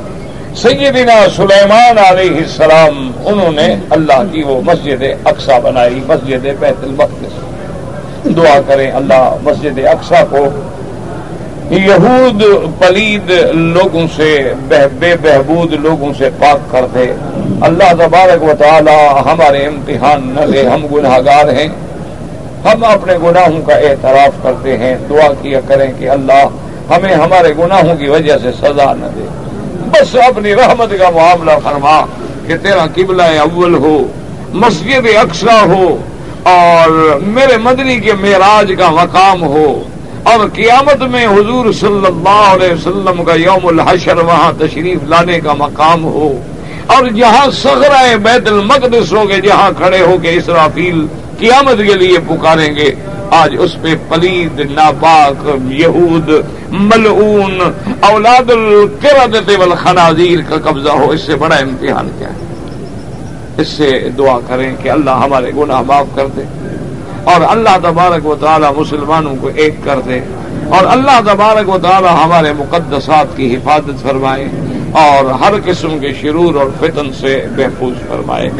سیدنا 0.56 1.26
سلیمان 1.36 1.98
علیہ 1.98 2.36
السلام، 2.36 3.10
انہوں 3.24 3.52
نے 3.52 3.76
اللہ 3.90 4.22
کی 4.32 4.42
وہ 4.42 4.60
مسجد 4.64 5.02
اقسا 5.24 5.58
بنائی، 5.58 6.00
مسجد 6.06 6.46
بیت 6.60 6.84
المقدس۔ 6.84 7.48
دعا 8.36 8.60
کریں 8.66 8.90
اللہ 8.90 9.36
مسجد 9.42 9.78
اقسا 9.78 10.24
کو۔ 10.30 10.46
یہود 11.70 12.42
پلید 12.78 13.30
لوگوں 13.52 14.06
سے 14.16 14.52
بے 14.68 15.16
بہبود 15.22 15.72
لوگوں 15.72 16.12
سے 16.18 16.30
پاک 16.38 16.72
کر 16.72 16.86
دے۔ 16.94 17.12
اللہ 17.60 17.92
تبارک 17.98 18.42
و 18.42 18.52
تعالی 18.58 19.08
ہمارے 19.32 19.66
امتحان 19.66 20.32
نہ 20.34 20.40
لے، 20.40 20.68
ہم 20.68 20.86
گناہ 20.86 21.18
گار 21.18 21.48
ہیں۔ 21.48 21.68
ہم 22.64 22.84
اپنے 22.84 23.12
گناہوں 23.22 23.62
کا 23.62 23.74
اعتراف 23.74 24.42
کرتے 24.42 24.78
ہیں۔ 24.78 24.96
دعا 25.08 25.28
کیا 25.42 25.60
کریں 25.66 25.92
کہ 25.98 26.10
اللہ 26.10 26.48
ہمیں 26.90 27.14
ہمارے 27.14 27.52
گناہوں 27.58 27.96
کی 27.96 28.08
وجہ 28.08 28.38
سے 28.42 28.52
سزا 28.52 28.92
نہ 28.92 29.06
دے۔ 29.16 29.47
بس 30.00 30.14
اپنی 30.14 30.54
رحمت 30.54 30.90
کا 30.98 31.10
معاملہ 31.10 31.50
فرما 31.64 32.00
کہ 32.46 32.56
تیرا 32.56 32.84
قبلہ 32.94 33.22
اول 33.22 33.74
ہو، 33.74 33.96
مسجد 34.54 35.06
اکثر 35.22 35.48
ہو 35.48 35.96
اور 36.42 37.20
میرے 37.22 37.56
مدنی 37.56 37.98
کے 38.00 38.12
معراج 38.12 38.72
کا 38.78 38.90
مقام 38.90 39.42
ہو 39.42 39.82
اور 40.22 40.46
قیامت 40.54 41.02
میں 41.02 41.26
حضور 41.26 41.72
صلی 41.72 42.06
اللہ 42.06 42.44
علیہ 42.46 42.72
وسلم 42.72 43.24
کا 43.24 43.34
یوم 43.34 43.66
الحشر 43.66 44.16
وہاں 44.16 44.52
تشریف 44.58 45.02
لانے 45.08 45.40
کا 45.40 45.52
مقام 45.54 46.04
ہو 46.04 46.32
اور 46.86 47.08
جہاں 47.08 47.50
سغرائے 47.50 48.16
بیت 48.16 48.48
المقدس 48.48 49.12
ہو 49.12 49.26
کے 49.26 49.40
جہاں 49.40 49.70
کھڑے 49.78 50.00
ہو 50.00 50.16
کے 50.22 50.30
اسرافیل 50.30 51.06
قیامت 51.38 51.78
کے 51.78 51.94
لیے 51.94 52.18
پکاریں 52.28 52.74
گے۔ 52.76 52.90
آج 53.30 53.56
اس 53.58 53.76
پہ 53.82 53.94
پلید، 54.08 54.60
ناپاک، 54.70 55.48
یہود 55.70 56.30
ملعون، 56.72 57.60
اولاد 58.00 58.50
القردت 58.50 59.50
والخنازیر 59.58 60.40
کا 60.48 60.56
قبضہ 60.64 60.90
ہو، 60.90 61.10
اس 61.10 61.20
سے 61.20 61.36
بڑا 61.36 61.56
امتحان 61.56 62.10
کیا 62.18 62.28
ہے؟ 62.28 62.46
اس 63.56 63.68
سے 63.68 64.08
دعا 64.18 64.38
کریں 64.46 64.76
کہ 64.82 64.90
اللہ 64.90 65.10
ہمارے 65.10 65.50
گناہ 65.56 65.82
معاف 65.82 66.06
کر 66.14 66.26
دے 66.26 66.42
اور 67.24 67.40
اللہ 67.48 67.76
تبارک 67.82 68.26
و 68.26 68.34
تعالی 68.40 68.66
مسلمانوں 68.76 69.34
کو 69.40 69.50
ایک 69.54 69.74
کر 69.84 70.00
دے 70.00 70.20
اور 70.68 70.86
اللہ 70.90 71.20
تبارک 71.26 71.68
و 71.68 71.78
تعالی 71.82 72.08
ہمارے 72.24 72.52
مقدسات 72.52 73.36
کی 73.36 73.54
حفاظت 73.54 74.02
فرمائے 74.02 74.48
اور 74.92 75.30
ہر 75.40 75.54
قسم 75.64 75.98
کے 75.98 76.12
شرور 76.20 76.54
اور 76.54 76.70
فتن 76.80 77.12
سے 77.20 77.46
محفوظ 77.56 77.94
فرمائے۔ 78.08 78.50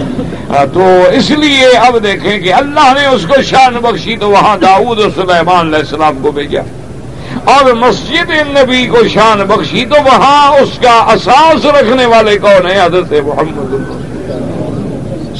تو 0.72 0.82
اس 1.12 1.30
لیے 1.30 1.66
اب 1.66 1.96
دیکھیں 2.02 2.38
کہ 2.38 2.54
اللہ 2.54 2.92
نے 3.00 3.06
اس 3.06 3.26
کو 3.26 3.42
شان 3.42 3.78
بخشی 3.82 4.16
تو 4.16 4.30
وہاں 4.30 4.56
داؤد 4.56 5.00
اور 5.00 5.10
سلیمان 5.14 5.66
علیہ 5.66 5.78
السلام 5.78 6.18
کو 6.22 6.32
بھیجا۔ 6.32 6.62
اور 7.48 7.72
مسجد 7.72 8.30
نبی 8.48 8.86
کو 8.86 9.06
شان 9.08 9.38
بخشی 9.48 9.84
تو 9.84 9.96
وہاں 10.04 10.52
اس 10.52 10.78
کا 10.78 10.96
اساس 11.12 11.64
رکھنے 11.66 12.06
والے 12.06 12.36
کون 12.38 12.66
ہیں؟ 12.70 12.80
حضرت 12.84 13.12
محمد 13.26 13.72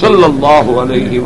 صلی 0.00 0.24
اللہ 0.24 0.70
علیہ 0.80 1.20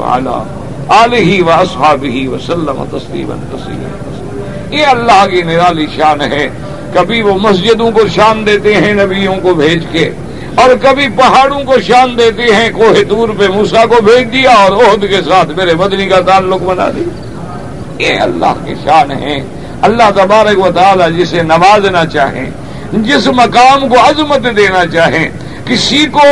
علیہ 0.90 1.42
و 1.42 1.50
اصحابہ 1.50 2.16
وسلم 2.28 2.82
تسلیما 2.90 3.34
تسلیما 3.50 4.76
یہ 4.76 4.86
اللہ 4.86 5.24
کی 5.30 5.42
نرالی 5.42 5.86
شان 5.96 6.20
ہے۔ 6.32 6.48
کبھی 6.94 7.22
وہ 7.22 7.34
مسجدوں 7.38 7.90
کو 7.90 8.08
شان 8.14 8.46
دیتے 8.46 8.74
ہیں 8.74 8.92
نبیوں 8.94 9.34
کو 9.42 9.54
بھیج 9.54 9.84
کے، 9.92 10.10
اور 10.54 10.74
کبھی 10.82 11.08
پہاڑوں 11.16 11.62
کو 11.64 11.80
شان 11.80 12.18
دیتے 12.18 12.52
ہیں۔ 12.54 12.68
کوہ 12.70 13.02
دور 13.10 13.28
پہ 13.38 13.46
موسا 13.48 13.84
کو 13.86 14.00
بھیج 14.02 14.32
دیا 14.32 14.54
اور 14.54 14.72
عہد 14.84 15.08
کے 15.10 15.20
ساتھ 15.28 15.50
میرے 15.56 15.74
مدنی 15.74 16.06
کا 16.06 16.20
تعلق 16.26 16.62
بنا 16.62 16.88
دیا۔ 16.96 17.10
یہ 17.98 18.20
اللہ 18.20 18.64
کی 18.64 18.74
شان 18.84 19.10
ہے۔ 19.22 19.38
اللہ 19.82 20.10
تبارک 20.16 20.58
و 20.64 20.70
تعالی 20.74 21.06
جسے 21.14 21.42
نوازنا 21.42 22.04
چاہیں، 22.06 22.50
جس 22.92 23.26
مقام 23.36 23.88
کو 23.88 24.00
عظمت 24.00 24.44
دینا 24.56 24.84
چاہیں، 24.92 25.28
کسی 25.66 26.04
کو 26.12 26.26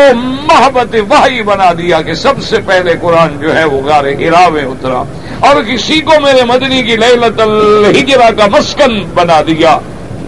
محبت 0.47 0.95
واہی 1.09 1.43
بنا 1.43 1.73
دیا 1.79 2.01
کہ 2.03 2.15
سب 2.15 2.43
سے 2.43 2.59
پہلے 2.67 2.95
قرآن 3.01 3.37
جو 3.41 3.55
ہے 3.57 3.65
وہ 3.65 3.81
گارے 3.87 4.15
ہرا 4.15 4.49
میں 4.49 4.65
اترا، 4.65 5.03
اور 5.49 5.63
کسی 5.69 6.01
کو 6.01 6.21
میرے 6.23 6.45
مدنی 6.45 6.83
کی 6.83 6.97
لہلت 6.97 7.41
الحجرا 7.41 8.31
کا 8.39 8.47
مسکن 8.53 8.99
بنا 9.15 9.41
دیا 9.47 9.79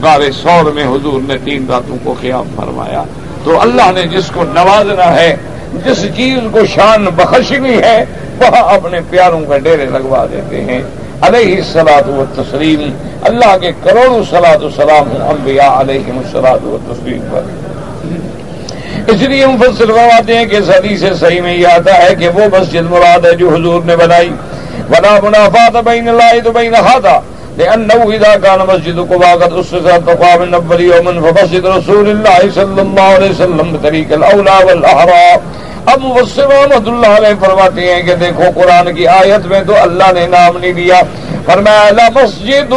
گارے 0.02 0.30
سور 0.32 0.70
میں 0.72 0.84
حضور 0.84 1.20
نے 1.28 1.36
تین 1.44 1.66
راتوں 1.70 1.96
کو 2.04 2.14
قیام 2.20 2.48
فرمایا۔ 2.56 3.02
تو 3.44 3.60
اللہ 3.60 3.90
نے 3.94 4.02
جس 4.06 4.30
کو 4.34 4.44
نوازنا 4.44 5.12
ہے، 5.14 5.34
جس 5.84 6.04
چیز 6.16 6.38
کو 6.52 6.66
شان 6.74 7.04
بخشنی 7.16 7.76
ہے 7.82 8.04
وہ 8.38 8.56
اپنے 8.56 9.00
پیاروں 9.10 9.44
کا 9.46 9.58
ڈیرے 9.58 9.86
لگوا 9.86 10.24
دیتے 10.32 10.60
ہیں۔ 10.64 10.80
علیہ 11.22 11.62
سلاد 11.72 12.08
و 12.08 12.24
تسلیم 12.34 12.90
اللہ 13.22 13.56
کے 13.60 13.72
کروڑوں 13.82 14.22
سلاد 14.30 14.62
و 14.62 14.68
سلام 14.76 15.22
انبیاء 15.28 15.80
علیہ 15.80 16.12
سلاد 16.32 16.64
و 16.64 16.78
تسلیم 16.88 17.22
پر۔ 17.30 17.40
اس 19.06 19.22
لیے 19.22 19.46
مفسر 19.46 19.86
فرماتے 19.86 20.36
ہیں 20.36 20.46
کہ 20.46 20.60
صدی 20.60 20.96
سے 20.96 21.14
صحیح 21.20 21.40
میں 21.40 21.54
یہ 21.54 21.66
آتا 21.66 22.02
ہے 22.02 22.14
کہ 22.14 22.28
وہ 22.28 22.40
مسجد 22.58 22.90
مراد 22.90 23.26
ہے 23.26 23.32
جو 23.32 23.48
حضور 23.48 23.80
نے 23.84 23.96
بنائی۔ 23.96 24.30
بنا 24.90 25.18
منافات 25.22 25.84
بین 25.84 26.08
اللہ 26.08 26.40
تو 26.44 26.52
بین 26.52 26.74
ہاتھا 26.74 27.20
لأنه 27.56 28.10
إذا 28.12 28.36
كان 28.42 28.58
مسجد 28.68 28.96
قباء 28.96 29.34
قد 29.34 29.52
أسس 29.60 29.86
من 30.40 30.54
أول 30.54 30.80
يوم 30.80 31.20
فمسجد 31.20 31.64
رسول 31.64 32.06
الله 32.08 32.38
صلى 32.54 32.80
الله 32.80 33.08
عليه 33.16 33.30
وسلم 33.30 33.72
بطريق 33.72 34.12
الأولى 34.12 34.64
والأحرى۔ 34.64 35.36
اب 35.86 36.00
مفسر 36.00 36.48
رحمت 36.48 36.88
اللہ 36.88 37.06
علیہ 37.06 37.44
فرماتے 37.46 37.94
ہیں 37.94 38.02
کہ 38.02 38.14
دیکھو 38.14 38.42
قرآن 38.54 38.94
کی 38.94 39.06
آیت 39.06 39.46
میں 39.46 39.60
تو 39.66 39.74
اللہ 39.82 40.12
نے 40.14 40.26
نام 40.26 40.58
نہیں 40.58 40.72
دیا۔ 40.72 41.00
فرمایا 41.46 41.90
لا 41.90 42.08
مسجد 42.14 42.72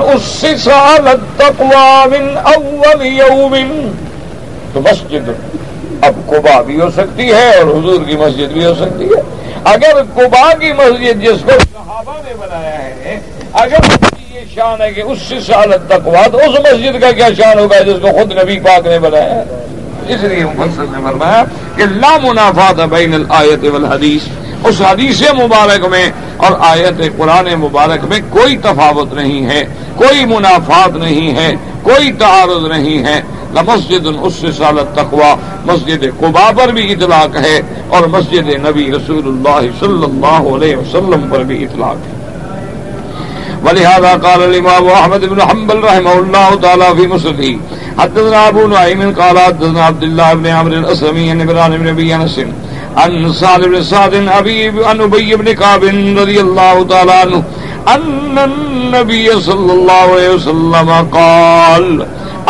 اسس 0.00 0.68
على 0.68 1.08
التقوى 1.08 2.18
من 2.18 2.38
اول 2.44 3.06
يوم۔ 3.06 3.54
تو 4.72 4.80
مسجد 4.80 5.28
اب 6.02 6.14
کوبا 6.26 6.60
بھی 6.60 6.80
ہو 6.80 6.90
سکتی 6.90 7.32
ہے 7.32 7.50
اور 7.50 7.66
حضور 7.66 8.04
کی 8.06 8.16
مسجد 8.16 8.52
بھی 8.52 8.64
ہو 8.64 8.74
سکتی 8.74 9.04
ہے۔ 9.04 9.20
اگر 9.64 10.02
کوبا 10.14 10.52
کی 10.54 10.72
مسجد 10.72 11.22
جس 11.22 11.40
کو 11.44 11.50
صحابہ 11.50 12.12
نے 12.28 12.34
بنایا 12.38 12.84
ہے، 12.84 13.20
اگر 13.52 13.78
یہ 14.34 14.40
شان 14.54 14.80
ہے 14.80 14.92
کہ 14.92 15.00
اس 15.00 15.18
سے 15.28 15.40
سال 15.40 15.72
تک 15.88 16.08
بعد 16.08 16.34
اس 16.34 16.60
مسجد 16.60 17.00
کا 17.00 17.12
کیا 17.12 17.28
شان 17.36 17.58
ہوگا 17.58 17.78
جس 17.78 18.02
کو 18.02 18.08
خود 18.08 18.32
نبی 18.32 18.58
پاک 18.58 18.86
نے 18.86 18.98
بنایا 18.98 19.34
ہے؟ 19.34 19.44
اس 20.14 20.22
لیے 20.22 20.44
مفسر 20.44 20.84
نے 20.90 20.98
فرمایا 21.04 21.44
کہ 21.76 21.84
لا 21.90 22.16
منافات 22.22 22.80
بین 22.90 23.14
الآیت 23.14 23.64
والحدیث، 23.72 24.22
اس 24.64 24.80
حدیث 24.80 25.22
مبارک 25.22 25.86
میں 25.86 26.10
اور 26.36 26.52
آیت 26.58 27.02
قرآن 27.16 27.48
مبارک 27.60 28.04
میں 28.04 28.20
کوئی 28.30 28.56
تفاوت 28.56 29.12
نہیں 29.14 29.46
ہے، 29.46 29.64
کوئی 29.96 30.24
منافات 30.24 30.96
نہیں 30.96 31.36
ہے، 31.36 31.54
کوئی 31.82 32.12
تعارض 32.12 32.66
نہیں 32.70 33.04
ہے۔ 33.04 33.20
مسجد 33.54 34.06
اس 34.22 34.34
سے 34.40 34.52
سالت 34.52 34.94
تقوا 34.96 35.34
مسجد 35.64 36.04
قبا 36.20 36.50
پر 36.56 36.68
بھی 36.68 36.92
اطلاق 36.92 37.36
ہے 37.36 37.60
اور 37.88 38.06
مسجد 38.06 38.48
نبی 38.66 38.84
رسول 38.92 39.26
اللہ 39.26 39.60
صلی 39.80 40.04
اللہ 40.04 40.48
علیہ 40.54 40.76
وسلم 40.76 41.28
پر 41.30 41.42
بھی 41.48 41.64
اطلاق 41.64 41.96
ہے۔ 42.06 42.18
ولهذا 43.64 44.12
قال 44.22 44.42
الامام 44.42 44.86
احمد 44.88 45.24
بن 45.32 45.40
حنبل 45.40 45.80
رحمه 45.84 46.14
الله 46.20 46.48
تعالى 46.62 46.88
في 46.98 47.06
مسنده 47.06 47.79
حدثنا 47.98 48.48
ابو 48.48 48.66
نعيم 48.66 49.14
قال 49.14 49.38
حدثنا 49.38 49.84
عبد 49.84 50.02
الله 50.02 50.34
بن 50.34 50.46
عمرو 50.46 50.72
الاسلمي 50.72 51.30
عن 51.30 51.40
ابراهيم 51.40 51.76
بن 51.82 51.88
ابي 51.88 52.14
انس 52.14 52.40
عن 52.96 53.32
سعد 53.32 53.60
بن 53.60 53.82
سعد 53.82 54.14
أبي 54.14 54.84
عن 54.84 55.00
أبي 55.00 55.36
بن 55.36 55.52
كعب 55.52 55.84
رضي 56.18 56.40
الله 56.40 56.82
تعالى 56.82 57.12
عنه 57.12 57.42
أن 57.88 58.38
النبي 58.38 59.40
صلى 59.40 59.72
الله 59.72 59.92
عليه 59.92 60.30
وسلم 60.34 60.90
قال، 61.12 62.06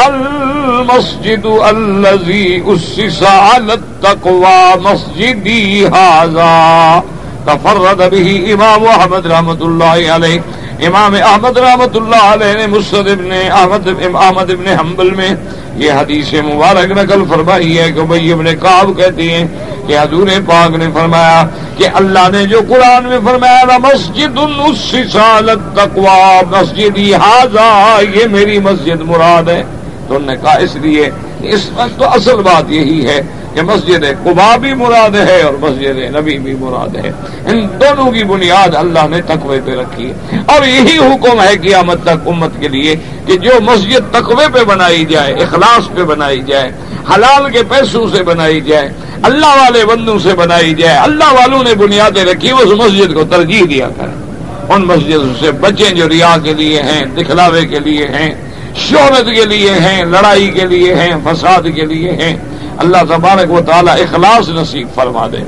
المسجد 0.08 1.46
الذي 1.46 2.64
أسس 2.66 3.22
على 3.22 3.72
التقوى 3.72 4.62
مسجدي 4.76 5.86
هذا 5.86 7.02
تفرد 7.46 8.10
به 8.10 8.28
امام 8.52 8.86
احمد 8.86 9.26
رحمت 9.26 9.62
اللہ 9.62 10.10
علیہ۔ 10.14 10.40
امام 10.86 11.14
احمد 11.14 11.58
رحمت 11.58 11.96
اللہ 11.96 12.24
علیہ 12.24 12.52
نے 12.56 12.66
مسد 12.66 12.94
ابن 12.94 13.32
احمد 13.32 13.88
احمد 14.14 14.50
ابن 14.50 14.66
حنبل 14.66 15.10
میں 15.10 15.34
یہ 15.76 15.92
حدیث 15.92 16.32
مبارک 16.34 16.90
نقل 16.90 17.22
فرمائی 17.28 17.78
ہے 17.78 17.92
کہ 17.92 18.00
بھائی 18.00 18.32
ابن 18.32 18.56
کاب 18.56 18.96
کہتی 18.96 19.32
ہیں 19.32 19.46
کہ 19.86 19.98
حضور 19.98 20.26
پاک 20.46 20.76
نے 20.76 20.86
فرمایا 20.94 21.46
کہ 21.76 21.86
اللہ 21.94 22.28
نے 22.32 22.46
جو 22.46 22.60
قرآن 22.68 23.08
میں 23.08 23.18
فرمایا 23.24 23.64
نا 23.64 23.78
مسجد 23.78 24.38
السالت 24.38 25.76
تقوا 25.76 26.40
مسجد 26.50 26.98
یہ 26.98 28.26
میری 28.30 28.58
مسجد 28.58 29.00
مراد 29.00 29.48
ہے۔ 29.48 29.62
تو 30.08 30.16
انہوں 30.16 30.30
نے 30.30 30.36
کہا 30.42 30.52
اس 30.52 30.76
لیے 30.76 31.10
اس 31.42 31.70
وقت 31.74 31.98
تو 31.98 32.08
اصل 32.08 32.36
بات 32.36 32.70
یہی 32.70 33.06
ہے 33.06 33.20
کہ 33.54 33.62
مسجد 33.62 34.04
قبا 34.24 34.56
بھی 34.56 34.74
مراد 34.74 35.28
ہے 35.28 35.42
اور 35.42 35.54
مسجد 35.54 36.16
نبی 36.16 36.38
بھی 36.38 36.54
مراد 36.54 36.96
ہے۔ 36.96 37.12
ان 37.46 37.68
دونوں 37.80 38.12
کی 38.12 38.24
بنیاد 38.24 38.74
اللہ 38.74 39.06
نے 39.10 39.22
تقوی 39.22 39.60
پہ 39.64 39.70
رکھی 39.70 40.10
ہے۔ 40.10 40.38
اور 40.46 40.66
یہی 40.66 40.98
حکم 40.98 41.40
ہے 41.40 41.56
قیامت 41.56 42.02
تک 42.02 42.28
امت 42.28 42.50
کے 42.60 42.68
لیے 42.68 42.96
کہ 43.26 43.36
جو 43.36 43.50
مسجد 43.62 44.14
تقوی 44.14 44.44
پہ 44.52 44.64
بنائی 44.64 45.04
جائے، 45.04 45.34
اخلاص 45.34 45.96
پہ 45.96 46.02
بنائی 46.02 46.40
جائے، 46.46 46.72
حلال 47.14 47.52
کے 47.52 47.62
پیسوں 47.62 48.06
سے 48.16 48.22
بنائی 48.22 48.60
جائے، 48.60 48.88
اللہ 49.22 49.46
والے 49.46 49.86
بندوں 49.86 50.18
سے 50.18 50.34
بنائی 50.34 50.74
جائے، 50.74 50.98
اللہ 50.98 51.32
والوں 51.32 51.64
نے 51.64 51.74
بنیادیں 51.74 52.24
رکھی، 52.24 52.50
اس 52.50 52.66
مسجد 52.66 53.14
کو 53.14 53.24
ترجیح 53.24 53.62
دیا 53.70 53.88
کریں۔ 53.96 54.30
ان 54.68 54.82
مسجدوں 54.82 55.34
سے 55.40 55.52
بچیں 55.52 55.90
جو 55.90 56.08
ریا 56.08 56.36
کے 56.42 56.54
لیے 56.54 56.82
ہیں، 56.82 57.04
دکھلاوے 57.04 57.66
کے 57.66 57.78
لیے 57.78 58.06
ہیں، 58.06 58.34
شہرت 58.74 59.26
کے 59.26 59.44
لیے 59.44 59.70
ہیں، 59.70 60.04
لڑائی 60.04 60.50
کے 60.50 60.66
لیے 60.66 60.94
ہیں، 60.94 61.14
فساد 61.24 61.62
کے 61.62 61.86
لیے 61.86 62.12
ہیں۔ 62.12 62.36
اللہ 62.82 63.02
تبارک 63.08 63.50
و 63.52 63.60
تعالی 63.66 63.90
اخلاص 64.02 64.48
نصیب 64.58 64.88
فرما 64.94 65.26
دے۔ 65.32 65.42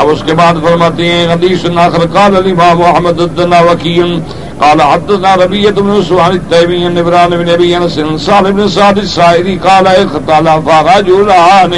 اب 0.00 0.08
اس 0.10 0.22
کے 0.26 0.34
بعد 0.40 0.54
فرماتے 0.62 1.12
ہیں، 1.12 1.26
حدیث 1.32 1.64
ناخر 1.64 2.06
قال 2.12 2.36
علی 2.36 2.52
باب 2.62 2.80
محمد 2.80 3.20
الدنا 3.20 3.60
وکیم 3.70 4.20
قال 4.60 4.80
حدثنا 4.80 5.34
ربيعة 5.36 5.70
بن 5.70 6.02
سعد 6.08 6.32
التيمي 6.34 6.88
بن 6.88 6.98
ابراهيم 6.98 7.30
بن 7.30 7.48
ابي 7.48 7.76
انس 7.76 7.98
صالح 8.26 8.50
بن 8.50 8.68
سعد 8.68 8.98
السائري 8.98 9.56
قال 9.64 9.86
اختلف 9.86 10.68
رجلان 10.68 11.74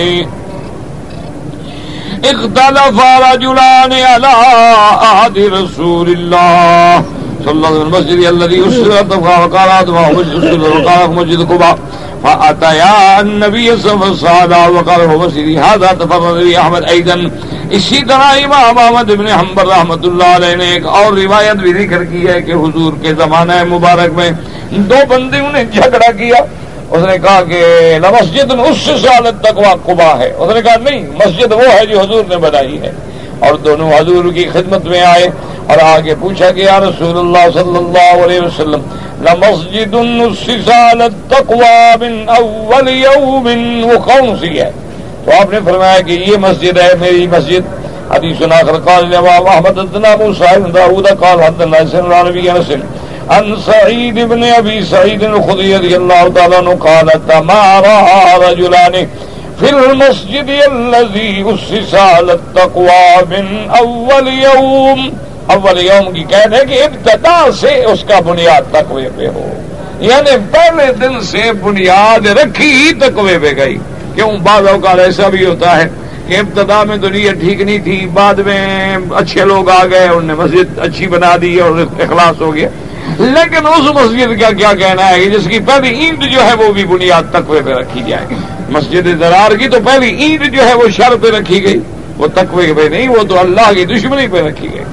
اختلف 2.24 3.00
رجلان 3.32 3.92
على 3.92 4.32
عهد 5.02 5.38
رسول 5.38 6.08
الله 6.08 7.02
صلى 7.44 7.52
الله 7.52 7.68
عليه 7.68 7.78
وسلم 7.78 7.86
المسجد 7.86 8.18
الذي 8.34 8.58
اسرت 8.68 9.12
وقال 9.12 9.68
هذا 9.78 11.06
مسجد 11.06 11.40
قباء 11.52 11.78
فاتيا 12.22 13.20
النبي 13.20 13.76
صلى 13.76 13.92
الله 13.92 14.30
عليه 14.30 14.68
وسلم 14.68 14.76
وقال 14.76 15.00
هو 15.00 15.18
مسجد 15.18 15.48
هذا 15.58 15.92
تفرد 15.92 16.36
به 16.44 16.58
احمد 16.58 16.84
ايضا 16.90 17.16
اسی 17.70 18.04
طرح 18.08 18.24
امام 18.44 18.78
احمد 18.78 19.10
ابن 19.10 19.26
حنبل 19.26 19.68
رحمت 19.68 20.04
اللہ 20.04 20.36
علیہ 20.36 20.56
نے 20.56 20.64
ایک 20.64 20.86
اور 20.86 21.12
روایت 21.12 21.56
بھی 21.56 21.72
ذکر 21.72 22.04
کی 22.04 22.26
ہے 22.28 22.42
کہ 22.42 22.52
حضور 22.52 22.92
کے 23.02 23.14
زمانہ 23.14 23.64
مبارک 23.64 24.12
میں 24.12 24.30
دو 24.70 24.96
بندیوں 25.08 25.52
نے 25.52 25.64
جھگڑا 25.64 26.10
کیا۔ 26.12 26.44
اس 26.90 27.02
نے 27.04 27.18
کہا 27.18 27.42
کہ 27.42 27.62
مسجد 28.10 28.52
اس 28.52 28.90
سال 29.02 29.30
تک 29.40 29.60
قبا 29.86 30.18
ہے۔ 30.18 30.32
اس 30.38 30.54
نے 30.54 30.62
کہا 30.62 30.76
نہیں، 30.76 31.06
مسجد 31.08 31.52
وہ 31.52 31.72
ہے 31.72 31.86
جو 31.86 32.00
حضور 32.00 32.24
نے 32.28 32.36
بنائی 32.36 32.80
ہے۔ 32.82 32.92
اور 33.38 33.54
دونوں 33.54 33.90
حضور 33.92 34.32
کی 34.32 34.44
خدمت 34.52 34.84
میں 34.84 35.00
آئے 35.00 35.28
اور 35.66 35.78
آگے 35.82 36.14
پوچھا 36.20 36.50
کہ 36.50 36.60
یا 36.60 36.80
رسول 36.80 37.18
اللہ 37.18 37.50
صلی 37.54 37.76
اللہ 37.76 38.24
علیہ 38.24 38.40
وسلم 38.40 38.80
لمسجد 39.20 39.94
التقوى 41.00 41.96
من 42.00 42.28
اول 42.28 42.88
يوم 42.88 43.48
وہ 43.84 44.36
سی 44.40 44.60
ہے؟ 44.60 44.70
تو 45.24 45.30
آپ 45.40 45.52
نے 45.52 45.58
فرمایا 45.64 46.00
کہ 46.00 46.12
یہ 46.12 46.36
مسجد 46.36 46.78
ہے 46.78 46.92
میری 47.00 47.26
مسجد۔ 47.26 47.62
حدیث 48.14 48.40
ناخر 48.40 48.78
قال 48.78 49.14
امام 49.14 49.46
احمد 49.46 49.78
بن 49.92 50.04
ابو 50.04 50.32
سعيد 50.38 50.74
داوود 50.74 51.06
قال 51.20 51.42
حدثنا 51.42 51.78
سن 51.90 52.12
النبي 52.12 52.50
انس۔ 52.50 52.70
عن 53.28 53.54
سعيد 53.66 54.14
بن 54.14 54.44
ابي 54.44 54.84
سعيد 54.84 55.22
الخدري 55.24 55.74
رضي 55.76 55.96
الله 55.96 56.28
تعالى 56.34 56.56
عنه 56.56 56.74
قال 56.74 57.10
تمارا 57.28 57.98
رجلان 58.48 59.06
في 59.60 59.70
المسجد 59.70 60.50
الذي 60.72 61.44
اسس 61.46 61.94
على 61.94 62.32
التقوى 62.32 63.22
من 63.28 63.70
اول 63.70 64.28
يوم 64.28 65.10
اول 65.48 65.86
یوم 65.86 66.12
کی 66.12 66.24
قید 66.24 66.52
ہے 66.52 66.64
کہ 66.68 66.82
ابتدا 66.82 67.52
سے 67.60 67.84
اس 67.84 68.04
کا 68.08 68.20
بنیاد 68.20 68.62
تقوی 68.72 69.04
پہ 69.16 69.26
ہو۔ 69.26 69.62
یعنی 70.00 70.30
پہلے 70.50 70.92
دن 70.92 71.20
سے 71.20 71.52
بنیاد 71.52 72.26
رکھی 72.26 72.72
ہی 72.72 72.92
تقوی 72.92 73.38
پہ 73.38 73.52
گئی۔ 73.56 73.78
کیوں؟ 74.14 74.32
بعض 74.32 74.66
اوقات 74.66 74.98
ایسا 74.98 75.28
بھی 75.28 75.44
ہوتا 75.44 75.82
ہے 75.82 75.88
کہ 76.26 76.36
ابتدا 76.36 76.84
میں 76.84 76.96
دنیا 76.96 77.32
ٹھیک 77.32 77.60
نہیں 77.60 77.78
تھی، 77.78 78.06
بعد 78.14 78.34
میں 78.34 78.96
اچھے 79.14 79.44
لوگ 79.44 79.70
آ 79.70 79.86
گئے، 79.86 80.04
انہوں 80.04 80.22
نے 80.22 80.34
مسجد 80.34 80.78
اچھی 80.78 81.06
بنا 81.06 81.36
دی 81.40 81.58
اور 81.58 81.70
اخلاص 82.00 82.40
ہو 82.40 82.54
گیا۔ 82.54 82.68
لیکن 83.18 83.66
اس 83.66 83.90
مسجد 83.94 84.40
کا 84.40 84.50
کیا 84.50 84.72
کہنا 84.72 85.10
ہے 85.10 85.24
کہ 85.24 85.30
جس 85.30 85.48
کی 85.48 85.58
پہلی 85.58 86.04
اینٹ 86.04 86.22
جو 86.22 86.44
ہے 86.44 86.54
وہ 86.54 86.72
بھی 86.72 86.84
بنیاد 86.84 87.22
تقوی 87.32 87.60
پہ 87.64 87.70
رکھی 87.70 88.02
جائے۔ 88.06 88.26
مسجد 88.68 89.20
درار 89.20 89.56
کی 89.56 89.68
تو 89.68 89.78
پہلی 89.84 90.24
اینٹ 90.24 90.52
جو 90.52 90.68
ہے 90.68 90.74
وہ 90.74 90.88
شر 90.88 91.16
پہ 91.22 91.30
رکھی 91.30 91.62
گئی۔ 91.62 91.80
وہ 92.16 92.26
تقوی 92.34 92.72
پہ 92.72 92.88
نہیں، 92.88 93.08
وہ 93.08 93.22
تو 93.28 93.40
اللہ 93.40 93.72
کی 93.74 93.84
دشمنی 93.84 94.26
پہ 94.26 94.42
رکھی 94.42 94.68
گئی۔ 94.72 94.84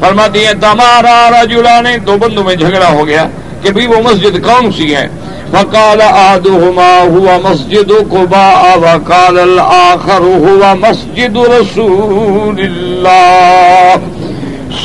فرماتی 0.00 0.46
ہے 0.46 0.52
تمہارا 0.60 1.30
راجولا 1.30 1.80
دو 2.06 2.16
بندوں 2.20 2.44
میں 2.44 2.54
جھگڑا 2.54 2.88
ہو 2.88 3.06
گیا 3.06 3.28
کہ 3.62 3.70
بھی 3.72 3.86
وہ 3.86 4.00
مسجد 4.04 4.44
کون 4.44 4.72
سی 4.72 4.94
ہے؟ 4.94 5.08
فقال 5.50 6.00
احدهما 6.00 6.92
هو 7.16 7.26
مسجد 7.42 7.90
قباء 8.10 8.62
وقال 8.82 9.38
الاخر 9.38 10.24
هو 10.46 10.62
مسجد 10.80 11.36
رسول 11.36 12.60
الله 12.60 13.94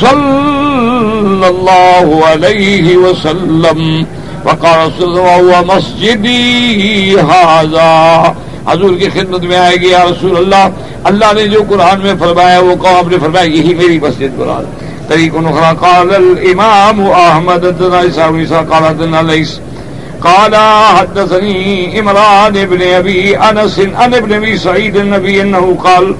صلى 0.00 1.46
الله 1.48 2.06
عليه 2.30 2.96
وسلم 2.96 4.06
وقال 4.44 4.78
رسول 4.86 5.08
الله 5.08 5.40
هو 5.40 5.64
مسجدي 5.66 7.16
هذا۔ 7.20 8.32
حضور 8.66 8.94
کی 8.94 9.08
خدمت 9.08 9.40
میں 9.40 9.56
آئے 9.56 9.76
گی، 9.76 9.88
یا 9.88 10.04
رسول 10.04 10.36
اللہ 10.36 10.68
اللہ 11.04 11.32
نے 11.34 11.46
جو 11.46 11.62
قرآن 11.68 12.00
میں 12.00 12.14
فرمایا، 12.18 12.58
وہ 12.60 12.74
قوم 12.74 12.96
آپ 12.96 13.08
نے 13.08 13.18
فرمایا، 13.18 13.44
یہی 13.44 13.74
میری 13.74 13.98
مسجد 14.00 14.38
قرآن۔ 14.38 14.64
طريق 15.10 15.32
أخرى 15.36 15.76
قال 15.88 16.14
الإمام 16.14 17.06
أحمد 17.06 17.64
الدنا 17.64 18.06
إساوي 18.06 18.46
قال 18.46 18.84
الدنا 18.84 19.22
ليس 19.22 19.60
قال 20.24 20.56
حدثني 20.96 22.00
إمران 22.00 22.52
بن 22.52 22.82
أبي 22.82 23.36
أنس 23.36 23.78
أن 23.78 24.14
ابن 24.14 24.32
أبي 24.32 24.58
سعيد 24.58 24.96
النبي 24.96 25.42
أنه 25.42 25.78
قال 25.84 26.14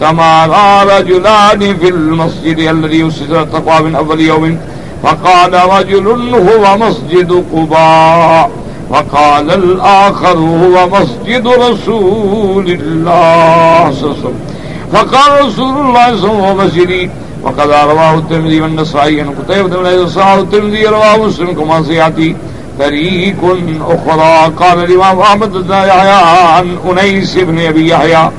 كما 0.00 0.46
رأى 0.46 1.00
رجلان 1.00 1.76
في 1.76 1.88
المسجد 1.88 2.58
الذي 2.58 3.00
يسجد 3.00 3.30
التقوى 3.30 3.82
من 3.82 3.94
أول 3.94 4.20
يوم. 4.20 4.58
فقال 5.02 5.54
رجل 5.54 6.06
هو 6.34 6.78
مسجد 6.78 7.44
قباء. 7.54 8.50
وقال 8.90 9.50
الآخر 9.50 10.38
هو 10.38 10.88
مسجد 10.88 11.46
رسول 11.46 12.66
الله 12.66 13.92
صلى 13.92 14.10
الله 14.10 14.16
عليه 14.16 14.18
وسلم. 14.18 14.40
فقال 14.92 15.46
رسول 15.46 15.86
الله 15.86 16.16
صلى 16.16 16.30
الله 16.30 16.46
عليه 16.46 16.64
وسلم 16.64 17.10
وقد 17.44 17.70
رواه 17.70 18.14
الترمذي 18.14 18.60
والنسائي 18.60 19.20
عن 19.20 19.30
قتيبة 19.30 19.68
بن 19.68 19.86
أبي 19.86 20.08
صالح 20.08 20.32
الترمذي 20.32 20.86
رواه 20.86 21.16
مسلم 21.16 21.52
كما 21.52 21.82
سيأتي. 21.82 22.36
طريق 22.78 23.36
أخرى 23.80 24.52
قال 24.56 24.84
الإمام 24.84 25.20
أحمد 25.20 25.52
بن 25.52 25.74
يحيى 25.74 26.20
عن 26.56 26.76
أنيس 26.90 27.38
بن 27.38 27.66
أبي 27.66 27.88
يحيى. 27.88 28.30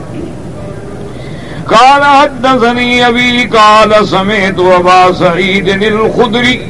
قال 1.72 2.04
حدثني 2.04 3.08
أبي 3.08 3.44
قال 3.44 4.08
سمعت 4.08 4.60
أبا 4.60 5.12
سعيد 5.12 5.68
الخدري 5.70 6.68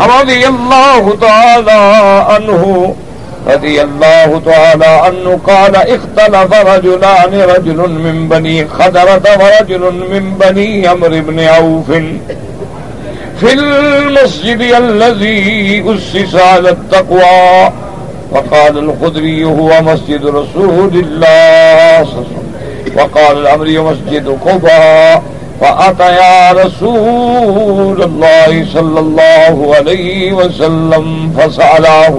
رضي 0.00 0.48
الله 0.48 1.16
تعالى 1.20 1.80
عنه 2.28 2.94
رضي 3.48 3.82
الله 3.82 4.40
تعالى 4.46 4.86
عنه 4.86 5.40
قال 5.46 5.76
اختلف 5.76 6.54
رجلان 6.54 7.40
رجل 7.40 7.76
من 7.76 8.28
بني 8.28 8.66
خدرة 8.68 9.22
ورجل 9.40 9.80
من 10.10 10.38
بني 10.40 10.86
عمر 10.86 11.08
بن 11.08 11.40
عوف. 11.40 11.90
في 13.40 13.52
المسجد 13.52 14.60
الذي 14.60 15.84
أسس 15.94 16.34
على 16.34 16.70
التقوى 16.70 17.72
وقال 18.30 18.78
الخدري 18.78 19.44
هو 19.44 19.82
مسجد 19.82 20.26
رسول 20.26 20.90
الله 20.94 22.24
وقال 22.96 23.38
الأمر 23.38 23.66
مسجد 23.66 24.38
قبى 24.46 25.20
فأتيا 25.60 26.52
رسول 26.52 28.02
الله 28.02 28.66
صلى 28.74 29.00
الله 29.00 29.74
عليه 29.76 30.32
وسلم 30.32 31.32
فسألاه. 31.38 32.14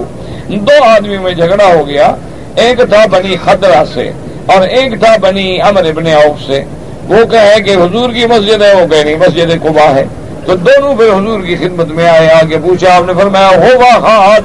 دو 0.48 0.84
آدمی 0.84 1.18
میں 1.18 1.32
جھگڑا 1.32 1.66
ہو 1.66 1.88
گیا، 1.88 2.16
ایک 2.56 2.78
تھا 2.78 3.06
بنی 3.12 3.36
خدرہ 3.46 3.84
سے 3.94 4.12
اور 4.46 4.68
ایک 4.68 5.00
تھا 5.00 5.18
بنی 5.22 5.62
امر 5.62 5.86
ابن 5.86 6.08
عوف 6.08 6.48
سے۔ 6.48 6.64
وہ 7.08 7.26
کہے 7.26 7.62
کہ 7.66 7.70
حضور 7.70 8.10
کی 8.10 8.26
مسجد 8.26 8.62
ہے، 8.62 8.74
وہ 8.74 8.88
کہ 8.88 9.04
نہیں، 9.04 9.16
مسجد 9.16 9.64
قبا 9.64 9.96
ہے۔ 9.96 10.06
تو 10.46 10.56
دونوں 10.56 10.96
پھر 10.96 11.06
حضور 11.06 11.40
کی 11.42 11.56
خدمت 11.56 11.88
میں 11.88 12.08
آئے، 12.08 12.30
آگے 12.30 12.58
پوچھا، 12.58 12.96
آپ 12.96 13.04
نے 13.08 13.14
فرمایا 13.14 13.50
ہوا 13.50 14.38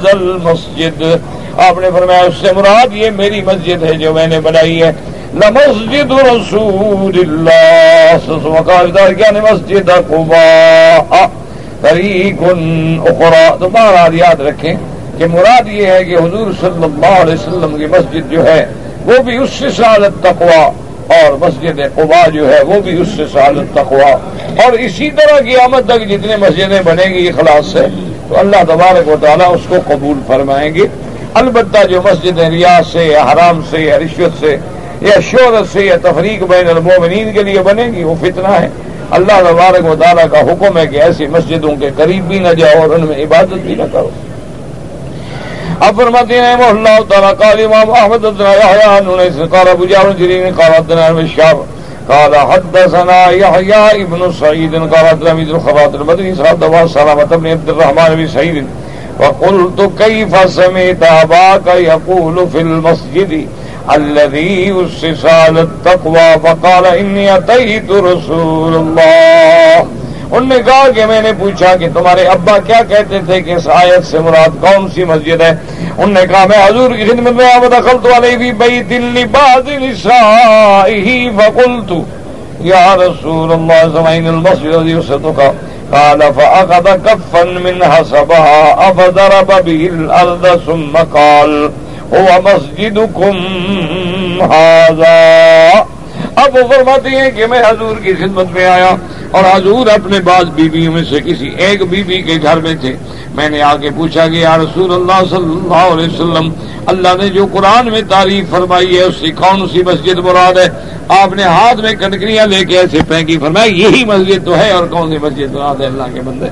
مسجد 0.43 1.03
آپ 1.59 1.79
نے 1.79 1.89
فرمایا، 1.95 2.21
اس 2.21 2.35
سے 2.41 2.53
مراد 2.53 2.87
یہ 2.93 3.11
میری 3.11 3.43
مسجد 3.43 3.83
ہے 3.83 3.93
جو 3.93 4.13
میں 4.13 4.27
نے 4.27 4.41
بنائی 4.41 4.83
ہے۔ 4.83 4.93
مسجد 5.35 6.11
رسول 6.11 7.19
اللہ۔ 7.19 8.17
کیا 9.13 9.31
مسجد 9.53 9.91
قبا 10.09 11.27
اخرا 11.81 13.57
تو 13.61 13.69
بہرحال 13.69 14.15
یاد 14.15 14.41
رکھیں۔ 14.41 14.75
کہ 15.21 15.27
مراد 15.27 15.69
یہ 15.69 15.87
ہے 15.87 16.05
کہ 16.05 16.15
حضور 16.17 16.53
صلی 16.61 16.85
اللہ 16.85 17.21
علیہ 17.23 17.35
وسلم 17.35 17.77
کی 17.79 17.87
مسجد 17.87 18.33
جو 18.33 18.45
ہے، 18.45 18.67
وہ 19.05 19.23
بھی 19.23 19.37
اس 19.37 19.51
سے 19.59 19.71
سالت 19.71 20.23
تقوا 20.23 20.71
اور 21.17 21.33
مسجد 21.33 21.81
قبا 21.95 22.29
جو 22.29 22.55
ہے، 22.55 22.63
وہ 22.63 22.81
بھی 22.81 23.01
اس 23.01 23.09
سے 23.17 23.25
سالت 23.33 23.75
تقوا 23.75 24.11
اور 24.65 24.73
اسی 24.73 25.11
طرح 25.11 25.41
کی 25.41 25.57
آمد 25.57 25.81
تک 25.87 26.09
جتنے 26.09 26.37
مسجدیں 26.37 26.83
بنیں 26.85 27.15
گی، 27.15 27.29
اخلاص 27.29 27.67
سے، 27.67 27.87
تو 28.29 28.39
اللہ 28.39 28.65
تبارک 28.69 29.09
و 29.09 29.17
تعالیٰ 29.21 29.55
اس 29.55 29.61
کو 29.69 29.77
قبول 29.87 30.21
فرمائیں 30.27 30.75
گے۔ 30.75 30.87
البتہ 31.35 31.87
جو 31.87 32.03
مسجدیں 32.03 32.51
ریاض 32.51 32.93
سے، 32.93 33.05
یا 33.05 33.23
حرام 33.33 33.61
سے، 33.71 33.81
یا 33.81 33.99
رشوت 33.99 34.41
سے، 34.41 34.57
یا 35.01 35.21
شہرت 35.31 35.73
سے، 35.73 35.85
یا 35.85 35.97
تفریق 36.03 36.43
بین 36.43 36.69
المومنین 36.69 37.33
کے 37.33 37.43
لیے 37.43 37.61
بنے 37.61 37.85
گی، 37.85 38.05
وہ 38.05 38.15
فتنہ 38.21 38.49
ہے۔ 38.49 38.69
اللہ 39.11 39.41
تبارک 39.51 39.87
و 39.87 39.95
تعالیٰ 40.01 40.25
کا 40.31 40.41
حکم 40.41 40.79
ہے 40.79 40.87
کہ 40.87 41.03
ایسی 41.03 41.27
مسجدوں 41.27 41.77
کے 41.77 41.91
قریب 41.97 42.25
بھی 42.25 42.39
نہ 42.39 42.49
جاؤ 42.49 42.81
اور 42.81 42.91
ان 42.91 43.01
میں 43.01 43.25
عبادت 43.25 43.55
بھی 43.55 43.75
نہ 43.75 43.83
کرو۔ 43.93 44.11
اب 45.87 45.97
فرماتے 45.97 46.41
ہیں 46.41 46.55
اللہ 46.65 46.99
تعالیٰ 47.09 47.33
قال 47.39 47.61
امام 47.65 47.91
احمد 47.91 48.25
قال 49.53 49.69
ابو 49.69 49.85
جعفر 49.91 50.11
جرير 50.19 50.43
قال 50.59 50.75
حدثنا 50.75 51.09
الشعب 51.09 51.59
قال 52.09 52.35
حدثنا 52.51 53.31
يحيى 53.31 54.03
ابن 54.03 54.33
سعيد 54.41 54.75
قال 54.95 55.21
تلميذ 55.21 55.49
الخراط 55.49 55.95
المدني 55.95 56.35
صاحب 56.35 56.61
دوا 56.61 56.87
سلامة 56.87 57.25
بن 57.25 57.47
عبد 57.47 57.69
الرحمن 57.69 58.15
بن 58.17 58.29
سعيد 58.29 58.67
وقلت 59.21 59.91
كيف 60.03 60.51
سمعت 60.51 61.03
أباك 61.03 61.67
يقول 61.67 62.49
في 62.53 62.61
المسجد 62.61 63.49
الذي 63.95 64.75
أسس 64.85 65.27
على 65.27 65.61
التقوى، 65.61 66.39
فقال 66.45 66.87
إني 66.87 67.37
أتيت 67.37 67.91
رسول 67.91 68.75
الله. 68.75 69.87
ان 70.31 70.49
نے 70.49 70.57
کہا 70.67 70.91
کہ 70.95 71.07
میں 71.07 71.23
نے 71.23 71.33
پوچھا 71.39 71.77
کہ 71.77 71.89
تمہارے 71.95 72.25
ابا 72.25 72.59
کیا 72.67 72.81
کہتے 72.89 73.19
تھے 73.27 73.41
کہ 73.43 73.51
اس 73.51 73.69
آیت 73.69 74.07
سے 74.07 74.19
مراد 74.19 74.61
کون 74.61 74.89
سی 74.95 75.05
مسجد 75.05 75.41
ہے؟ 75.41 75.53
ان 75.99 76.11
نے 76.11 76.21
کہا، 76.31 76.45
میں 76.47 76.63
حضور 76.67 76.91
کی 76.91 77.05
خدمت 77.05 77.33
میں 77.33 77.53
آب 77.55 77.65
دخل 77.73 77.97
تو 78.03 78.09
والے 78.09 78.37
بھی 78.37 78.53
بئی 78.53 78.83
دلی 78.83 79.25
باز 79.25 79.69
فکل 81.39 81.81
تو 81.89 82.03
یا 82.61 82.97
رسول 82.97 83.53
اللہ، 83.53 83.87
زمین 83.93 84.27
المسجد 84.27 85.27
کا 85.37 85.51
قال 85.91 86.21
فأخذ 86.37 86.87
كفا 87.05 87.45
من 87.45 87.83
حسبها 87.83 88.91
أفضرب 88.91 89.65
به 89.65 89.89
الأرض 89.95 90.45
ثم 90.67 90.97
قال، 91.13 91.71
هو 92.13 92.29
مسجدكم 92.45 93.37
هذا؟ 94.43 95.17
اب 96.37 96.57
وہ 96.57 96.69
فرماتی 96.69 97.17
ہیں 97.17 97.31
کہ 97.31 97.47
میں 97.47 97.61
حضور 97.61 97.97
کی 98.03 98.13
خدمت 98.13 98.53
میں 98.53 98.65
آیا۔ 98.65 98.95
اور 99.31 99.45
حضور 99.55 99.87
اپنے 99.87 100.21
بعض 100.21 100.45
بیویوں 100.45 100.93
میں 100.93 101.03
سے 101.11 101.21
کسی 101.25 101.49
ایک 101.57 101.83
بیوی 101.83 102.23
کے 102.23 102.39
گھر 102.43 102.57
میں 102.57 102.75
تھے۔ 102.81 102.97
میں 103.35 103.49
نے 103.51 103.63
آگے 103.63 103.91
پوچھا 103.97 104.27
کہ 104.29 104.37
یا 104.37 104.57
رسول 104.59 104.93
اللہ 104.93 105.21
صلی 105.31 105.53
اللہ 105.53 105.93
علیہ 105.93 106.07
وسلم، 106.07 106.49
اللہ 106.87 107.15
نے 107.21 107.29
جو 107.29 107.47
قرآن 107.53 107.91
میں 107.91 108.01
تعریف 108.09 108.51
فرمائی 108.51 108.97
ہے، 108.97 109.03
اس 109.03 109.21
کی 109.21 109.31
کون 109.31 109.69
سی 109.69 109.83
مسجد 109.83 110.19
مراد 110.19 110.59
ہے؟ 110.59 110.69
آپ 111.09 111.33
نے 111.33 111.43
ہاتھ 111.43 111.81
میں 111.81 111.95
کنکریاں 111.95 112.47
لے 112.47 112.65
کے 112.65 112.79
ایسے 112.79 112.99
پھینکی۔ 113.09 113.39
فرمایا، 113.39 113.67
یہی 113.67 114.05
مسجد 114.05 114.45
تو 114.45 114.57
ہے 114.57 114.71
اور 114.71 114.87
کون 114.87 115.11
سی 115.11 115.19
مسجد 115.19 115.55
مراد 115.55 115.81
ہے؟ 115.81 115.87
اللہ 115.87 116.15
کے 116.15 116.21
بندے۔ 116.21 116.49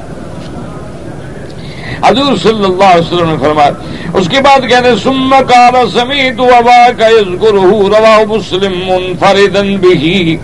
حضور 2.02 2.36
صلی 2.36 2.64
اللہ 2.64 2.84
علیہ 2.84 3.06
وسلم 3.06 3.30
نے 3.30 3.36
فرمایا، 3.40 3.70
اس 4.14 4.28
کے 4.28 4.40
بعد 4.40 4.68
کہتے 4.68 4.94
سم 5.02 5.34
کال 5.48 5.90
سمیت 5.90 6.40
وبا 6.40 6.92
کا 6.98 7.08
روا 7.40 8.18
مسلم 8.28 8.72
منفردن 8.86 9.76
بھی 9.76 10.36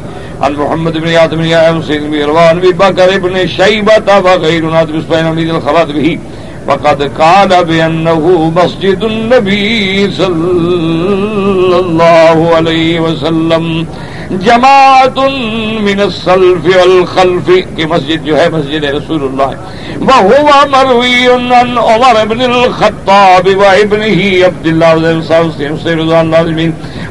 عن 0.42 0.52
محمد 0.52 0.92
بن 0.98 1.08
يعظم 1.08 1.36
بن 1.36 1.44
يعظم 1.44 1.82
سيد 1.82 2.10
بن 2.10 2.22
روان 2.24 2.60
بن 2.60 2.70
بكر 2.70 3.18
بن 3.18 3.46
شيبة 3.46 4.18
وغير 4.18 4.70
نادر 4.70 5.02
بن 5.10 5.26
عميد 5.26 5.48
الخلاط 5.50 5.86
به 5.86 6.18
وقد 6.68 7.02
قال 7.02 7.64
بأنه 7.64 8.52
مسجد 8.56 9.04
النبي 9.04 10.10
صلى 10.12 11.78
الله 11.78 12.54
عليه 12.56 13.00
وسلم 13.00 13.86
جماعت 14.30 15.18
من 15.88 16.00
السلف 16.00 16.64
والخلف 16.76 17.50
کی 17.76 17.84
مسجد 17.86 18.24
جو 18.26 18.36
ہے 18.36 18.48
مسجد 18.52 18.84
رسول 18.84 19.22
اللہ 19.22 19.50
وهو 20.00 20.68
مروی 20.70 21.26
عن 21.28 21.78
عمر 21.78 22.24
بن 22.24 22.40
الخطاب 22.42 23.46
وابنه 23.56 24.46
عبد 24.46 24.66
الله 24.66 24.94
بن 24.94 25.18
مسعود 25.18 25.98
اللہ 25.98 26.60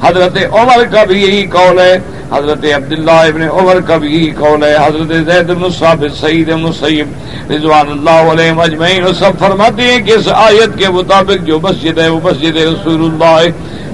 حضرت 0.04 0.38
عمر 0.54 0.84
کا 0.92 1.04
بھی 1.04 1.22
یہی 1.22 1.46
قول 1.52 1.80
ہے 1.80 1.98
حضرت 2.36 2.66
عبداللہ 2.76 3.12
ابن 3.12 3.42
عمر 3.42 3.82
کا 3.82 3.98
بھی 3.98 4.32
قول 4.40 4.64
ہے۔ 4.64 4.76
حضرت 4.76 5.26
زید 5.26 5.50
بن 5.50 5.70
ثابت 5.80 6.20
سعید 6.20 6.54
بن 6.54 6.74
سید 6.74 7.08
رضوان 7.52 7.92
اللہ 7.92 8.32
علیہ 8.32 8.54
مجمعین 8.54 9.14
سب 9.20 9.32
فرماتے 9.40 9.82
ہیں 9.82 10.02
کہ 10.02 10.12
اس 10.12 10.28
آیت 10.34 10.78
کے 10.78 10.90
مطابق 10.90 11.46
جو 11.46 11.60
مسجد 11.60 12.00
ہے، 12.00 12.08
وہ 12.08 12.20
مسجد 12.24 12.56
رسول 12.58 13.06
اللہ 13.06 13.42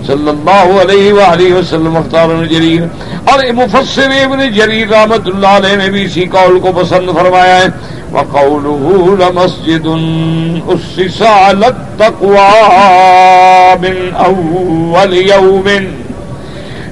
صلی 0.07 0.29
اللہ 0.29 0.81
علیہ 0.81 1.13
وآلہ 1.13 1.53
وسلم، 1.53 1.91
مختار 1.91 2.45
جریر۔ 2.45 2.81
اور 3.25 3.39
مفسر 3.51 4.11
ابن 4.11 4.49
جریر 4.49 4.87
رحمت 4.87 5.27
اللہ 5.27 5.47
علیہ 5.47 5.75
نے 5.75 5.89
بھی 5.89 6.05
اسی 6.05 6.25
قول 6.25 6.59
کو 6.59 6.71
پسند 6.75 7.09
فرمایا 7.09 7.61
ہے۔ 7.61 7.67
وقوله 8.11 9.15
لمسجد 9.19 9.87
اسس 10.67 11.21
على 11.21 11.65
التقوى 11.65 12.61
من 13.81 14.09
اول 14.15 15.13
يوم، 15.13 15.67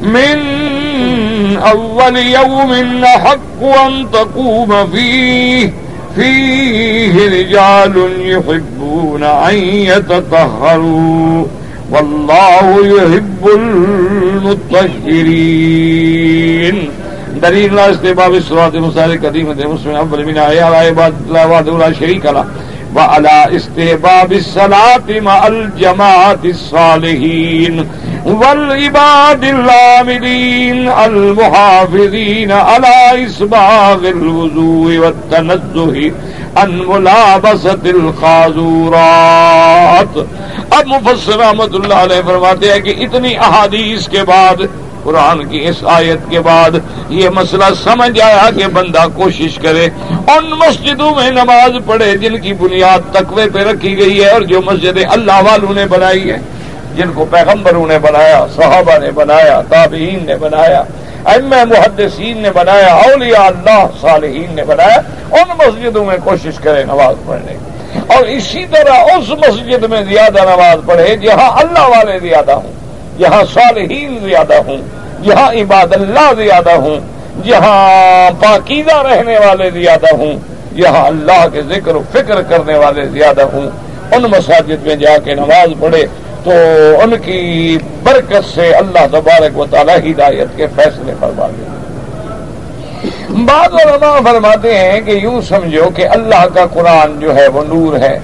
من 0.02 0.57
اول 1.58 2.18
يوم 2.18 3.06
حق 3.06 3.64
ان 3.64 4.06
تقوم 4.14 4.88
فيه. 4.88 5.74
فيه 6.16 7.26
رجال 7.26 8.12
يحبون 8.20 9.24
ان 9.24 9.56
يتطهروا. 9.56 11.46
والله 11.92 12.88
يحب 12.88 13.48
المطهرين. 15.08 16.90
دلیل 17.42 17.76
لا 17.76 17.92
استباب 17.92 18.34
الصراط 18.34 18.76
المستقيم 18.76 19.26
قديم 19.26 19.74
مسلم 19.74 19.96
اول 19.96 20.26
من 20.26 20.38
آية 20.38 20.64
على 20.64 20.78
عباد 20.78 21.14
الله 21.28 21.48
وحده 21.48 21.78
لا 21.78 21.94
شريك 21.94 22.26
له 22.26 22.46
وعلى 22.96 23.56
استباب 23.56 24.34
الصلاة 24.34 25.04
مع 25.10 25.48
الجماعة 25.48 26.40
الصالحين 26.46 27.88
والعباد 28.28 29.44
العاملين 29.44 30.88
المحافظين 30.88 32.52
على 32.52 33.26
إسباغ 33.26 34.08
الوضوء 34.08 34.98
والتنزه 34.98 36.12
عن 36.56 36.88
ملابسة 36.88 37.92
الخازورات۔ 37.92 40.18
اب 40.70 40.88
مفسر 40.88 41.40
رحمت 41.40 41.70
اللہ 41.74 41.94
علیہ 41.94 42.22
فرماتے 42.26 42.72
ہیں 42.72 42.80
کہ 42.80 42.96
اتنی 43.00 43.38
احادیث 43.38 44.08
کے 44.08 44.24
بعد، 44.24 44.56
قرآن 45.04 45.50
کی 45.50 45.68
اس 45.68 45.84
آیت 45.84 46.30
کے 46.30 46.40
بعد 46.50 46.72
یہ 47.10 47.30
مسئلہ 47.30 47.74
سمجھ 47.84 48.22
آیا 48.22 48.50
کہ 48.58 48.68
بندہ 48.74 49.06
کوشش 49.16 49.60
کرے۔ 49.62 49.88
ان 50.36 50.50
مسجدوں 50.66 51.12
میں 51.16 51.32
نماز 51.32 51.72
پڑھے 51.86 52.18
جن 52.18 52.42
کی 52.42 52.54
بنیاد 52.54 53.14
تقوی 53.14 53.50
پہ 53.54 53.60
رکھی 53.60 53.98
گئی 53.98 54.24
ہے 54.24 54.30
اور 54.32 54.42
جو 54.52 54.62
مسجد 54.66 54.98
اللہ 55.10 55.42
والوں 55.50 55.74
نے 55.74 55.86
بنائی 55.96 56.32
ہے 56.32 56.40
جن 56.96 57.12
کو 57.14 57.26
پیغمبروں 57.32 57.88
نے 57.88 58.00
بنایا، 58.00 58.46
صحابہ 58.56 58.98
نے 58.98 59.12
بنایا، 59.12 59.62
تابعین 59.70 60.26
نے 60.26 60.36
بنایا 60.36 60.84
ام 61.26 61.50
محدثین 61.50 62.38
نے 62.38 62.52
بنایا، 62.52 62.94
اولیاء 62.94 63.44
اللہ 63.44 63.86
صالحین 64.02 64.56
نے 64.56 64.64
بنایا، 64.64 65.00
ان 65.32 65.58
مسجدوں 65.58 66.06
میں 66.06 66.18
کوشش 66.24 66.60
کرے 66.64 66.84
نماز 66.84 67.16
پڑھنے 67.26 67.54
کی۔ 67.54 68.00
اور 68.08 68.26
اسی 68.26 68.66
طرح 68.72 68.94
اس 68.94 69.30
مسجد 69.30 69.84
میں 69.84 70.02
زیادہ 70.04 70.42
نماز 70.44 70.80
پڑھے 70.86 71.16
جہاں 71.16 71.50
اللہ 71.60 71.88
والے 71.88 72.20
زیادہ 72.20 72.52
ہوں، 72.52 72.72
جہاں 73.20 73.44
صالحین 73.54 74.18
زیادہ 74.24 74.54
ہوں، 74.54 74.78
جہاں 75.24 75.52
عباد 75.52 75.94
اللہ 75.94 76.34
زیادہ 76.38 76.72
ہوں، 76.72 77.00
جہاں 77.44 78.32
پاکیزہ 78.44 78.96
رہنے 78.96 79.38
والے 79.38 79.70
زیادہ 79.70 80.16
ہوں، 80.16 80.34
جہاں 80.78 81.06
اللہ 81.08 81.48
کے 81.54 81.62
ذکر 81.62 81.96
و 81.96 82.02
فکر 82.12 82.42
کرنے 82.42 82.78
والے 82.78 83.06
زیادہ 83.06 83.42
ہوں، 83.42 83.70
ان 84.12 84.24
مساجد 84.24 84.88
میں 84.88 84.96
جا 84.96 85.18
کے 85.18 85.34
نماز 85.34 85.70
پڑھے۔ 85.80 86.06
تو 86.44 86.52
ان 87.02 87.14
کی 87.26 87.78
برکت 88.04 88.56
سے 88.56 88.74
اللہ 88.74 89.08
تبارک 89.12 89.58
و 89.58 89.66
تعالیٰ 89.66 89.98
ہدایت 89.98 90.48
کے 90.56 90.68
فیصلے 90.76 91.14
فرما 91.20 91.48
دے 91.48 91.64
بعض 93.30 93.74
علماء 93.74 94.32
فرماتے 94.32 94.78
ہیں 94.78 95.02
کہ 95.02 95.12
یوں 95.12 95.42
سمجھو 95.42 95.90
کہ 95.90 96.08
اللہ 96.08 96.46
کا 96.54 96.66
قرآن 96.74 97.20
جو 97.20 97.36
ہے 97.36 97.48
وہ 97.48 97.64
نور 97.64 98.00
ہے۔ 98.00 98.20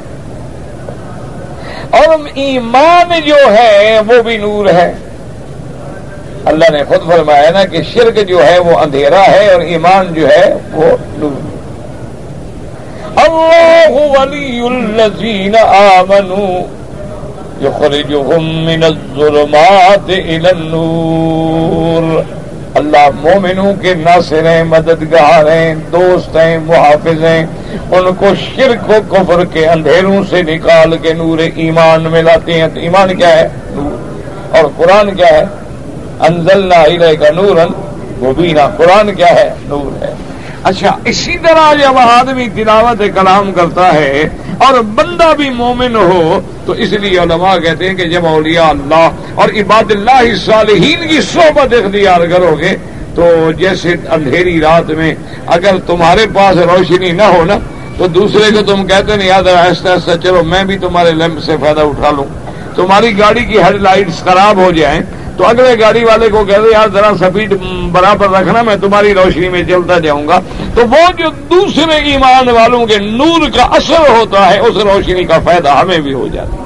اور 1.89 2.17
ایمان 2.34 3.21
جو 3.26 3.36
ہے 3.36 3.99
وہ 4.08 4.21
بھی 4.21 4.38
نور 4.38 4.65
ہے۔ 4.65 4.93
اللہ 6.45 6.65
نے 6.71 6.84
خود 6.84 7.08
فرمایا 7.08 7.52
نا 7.52 7.65
کہ 7.65 7.84
شرک 7.93 8.28
جو 8.28 8.45
ہے 8.45 8.60
وہ 8.60 8.80
اندھیرا 8.80 9.21
ہے 9.21 9.52
اور 9.52 9.62
ایمان 9.62 10.13
جو 10.13 10.28
ہے 10.30 10.54
وہ 10.71 10.86
نور 11.17 11.54
اللہ 13.15 14.19
ولی 14.19 14.60
الذین 14.60 15.56
آمنوا۔ 15.56 16.83
یخرجهم 17.63 18.65
من 18.65 18.84
الظلمات 18.84 20.10
الى 20.10 20.49
النور۔ 20.49 22.21
اللہ 22.73 23.10
مومنوں 23.15 23.73
کے 23.82 23.93
ناصر 23.93 24.45
ہیں 24.45 24.63
مددگار 24.63 25.45
ہیں 25.45 25.76
دوست 25.91 26.38
ہیں 26.38 26.58
محافظ 26.58 27.23
ہیں 27.23 27.45
ان 27.91 28.13
کو 28.19 28.26
شرک 28.36 28.89
و 28.89 28.93
کفر 29.10 29.45
کے 29.45 29.67
اندھیروں 29.67 30.23
سے 30.30 30.41
نکال 30.41 30.97
کے 30.97 31.13
نور 31.13 31.38
ایمان 31.56 32.04
میں 32.04 32.23
لاتے 32.23 32.54
ہیں۔ 32.54 32.67
تو 32.73 32.80
ایمان 32.80 33.15
کیا 33.15 33.39
ہے؟ 33.39 33.47
نور۔ 33.69 33.91
اور 34.58 34.69
قرآن 34.78 35.15
کیا 35.15 35.28
ہے؟ 35.28 35.43
انزل 36.19 36.67
نہ 36.67 37.13
کا 37.19 37.30
نور 37.30 37.58
وہ 38.19 38.34
بھی 38.34 38.54
قرآن 38.78 39.15
کیا 39.15 39.32
ہے؟ 39.36 39.54
نور 39.63 40.04
ہے۔ 40.04 40.13
اچھا 40.69 40.95
اسی 41.06 41.38
طرح 41.43 41.73
جب 41.73 41.97
آدمی 41.99 42.47
تلاوت 42.56 43.02
کلام 43.15 43.52
کرتا 43.54 43.93
ہے 43.93 44.28
اور 44.65 44.80
بندہ 44.95 45.32
بھی 45.38 45.49
مومن 45.49 45.95
ہو، 45.95 46.39
تو 46.65 46.73
اس 46.73 46.91
لیے 46.93 47.17
علماء 47.19 47.56
کہتے 47.63 47.88
ہیں 47.88 47.95
کہ 47.95 48.06
جب 48.10 48.26
اولیاء 48.26 48.69
اللہ 48.69 49.39
اور 49.41 49.49
عباد 49.62 49.91
اللہ 49.91 50.36
صالحین 50.45 51.08
کی 51.10 51.19
صحبت 51.34 51.73
اختیار 51.73 52.26
کرو 52.32 52.56
گے، 52.60 52.76
تو 53.15 53.52
جیسے 53.58 53.95
اندھیری 54.10 54.60
رات 54.62 54.89
میں 54.97 55.13
اگر 55.56 55.80
تمہارے 55.88 56.26
پاس 56.34 56.58
روشنی 56.69 57.12
نہ 57.12 57.28
ہو 57.34 57.43
نا، 57.45 57.58
تو 57.97 58.08
دوسرے 58.13 58.52
کو 58.52 58.62
تم 58.67 58.86
کہتے 58.88 59.15
نہیں 59.15 59.28
یاد 59.28 59.47
ایسا 59.47 59.91
ایسا، 59.93 60.17
چلو 60.23 60.43
میں 60.43 60.63
بھی 60.69 60.78
تمہارے 60.78 61.12
لیمپ 61.12 61.43
سے 61.45 61.56
فائدہ 61.62 61.82
اٹھا 61.82 62.12
لوں۔ 62.12 62.26
تمہاری 62.76 63.17
گاڑی 63.19 63.43
کی 63.45 63.58
ہیڈ 63.63 63.82
لائٹس 63.82 64.23
خراب 64.23 64.58
ہو 64.58 64.71
جائیں 64.76 65.02
تو 65.38 65.46
اگلے 65.46 65.80
گاڑی 65.80 66.04
والے 66.04 66.30
کو 66.30 66.43
کہتے 66.46 66.72
یار 66.72 66.89
ذرا 66.93 67.12
سپیڈ 67.19 67.54
برابر 67.91 68.30
رکھنا، 68.30 68.62
میں 68.62 68.76
تمہاری 68.76 69.13
روشنی 69.13 69.50
میں 69.50 69.63
چلتا 69.63 70.00
جاؤں 70.00 70.28
گا. 70.28 70.39
تو 70.76 70.82
وہ 70.88 71.12
جو 71.17 71.30
دوسرے 71.50 71.96
ایمان 72.12 72.50
والوں 72.50 72.86
کے 72.86 72.98
نور 72.98 73.50
کا 73.50 73.63
اثر 73.63 74.10
ہوتا 74.10 74.50
ہے، 74.50 74.60
اس 74.60 74.78
روشنی 74.84 75.24
کا 75.24 75.39
فائدہ 75.39 75.78
ہمیں 75.80 76.00
بھی 76.00 76.13
ہو 76.13 76.28
جاتا 76.34 76.58
ہے۔ 76.58 76.62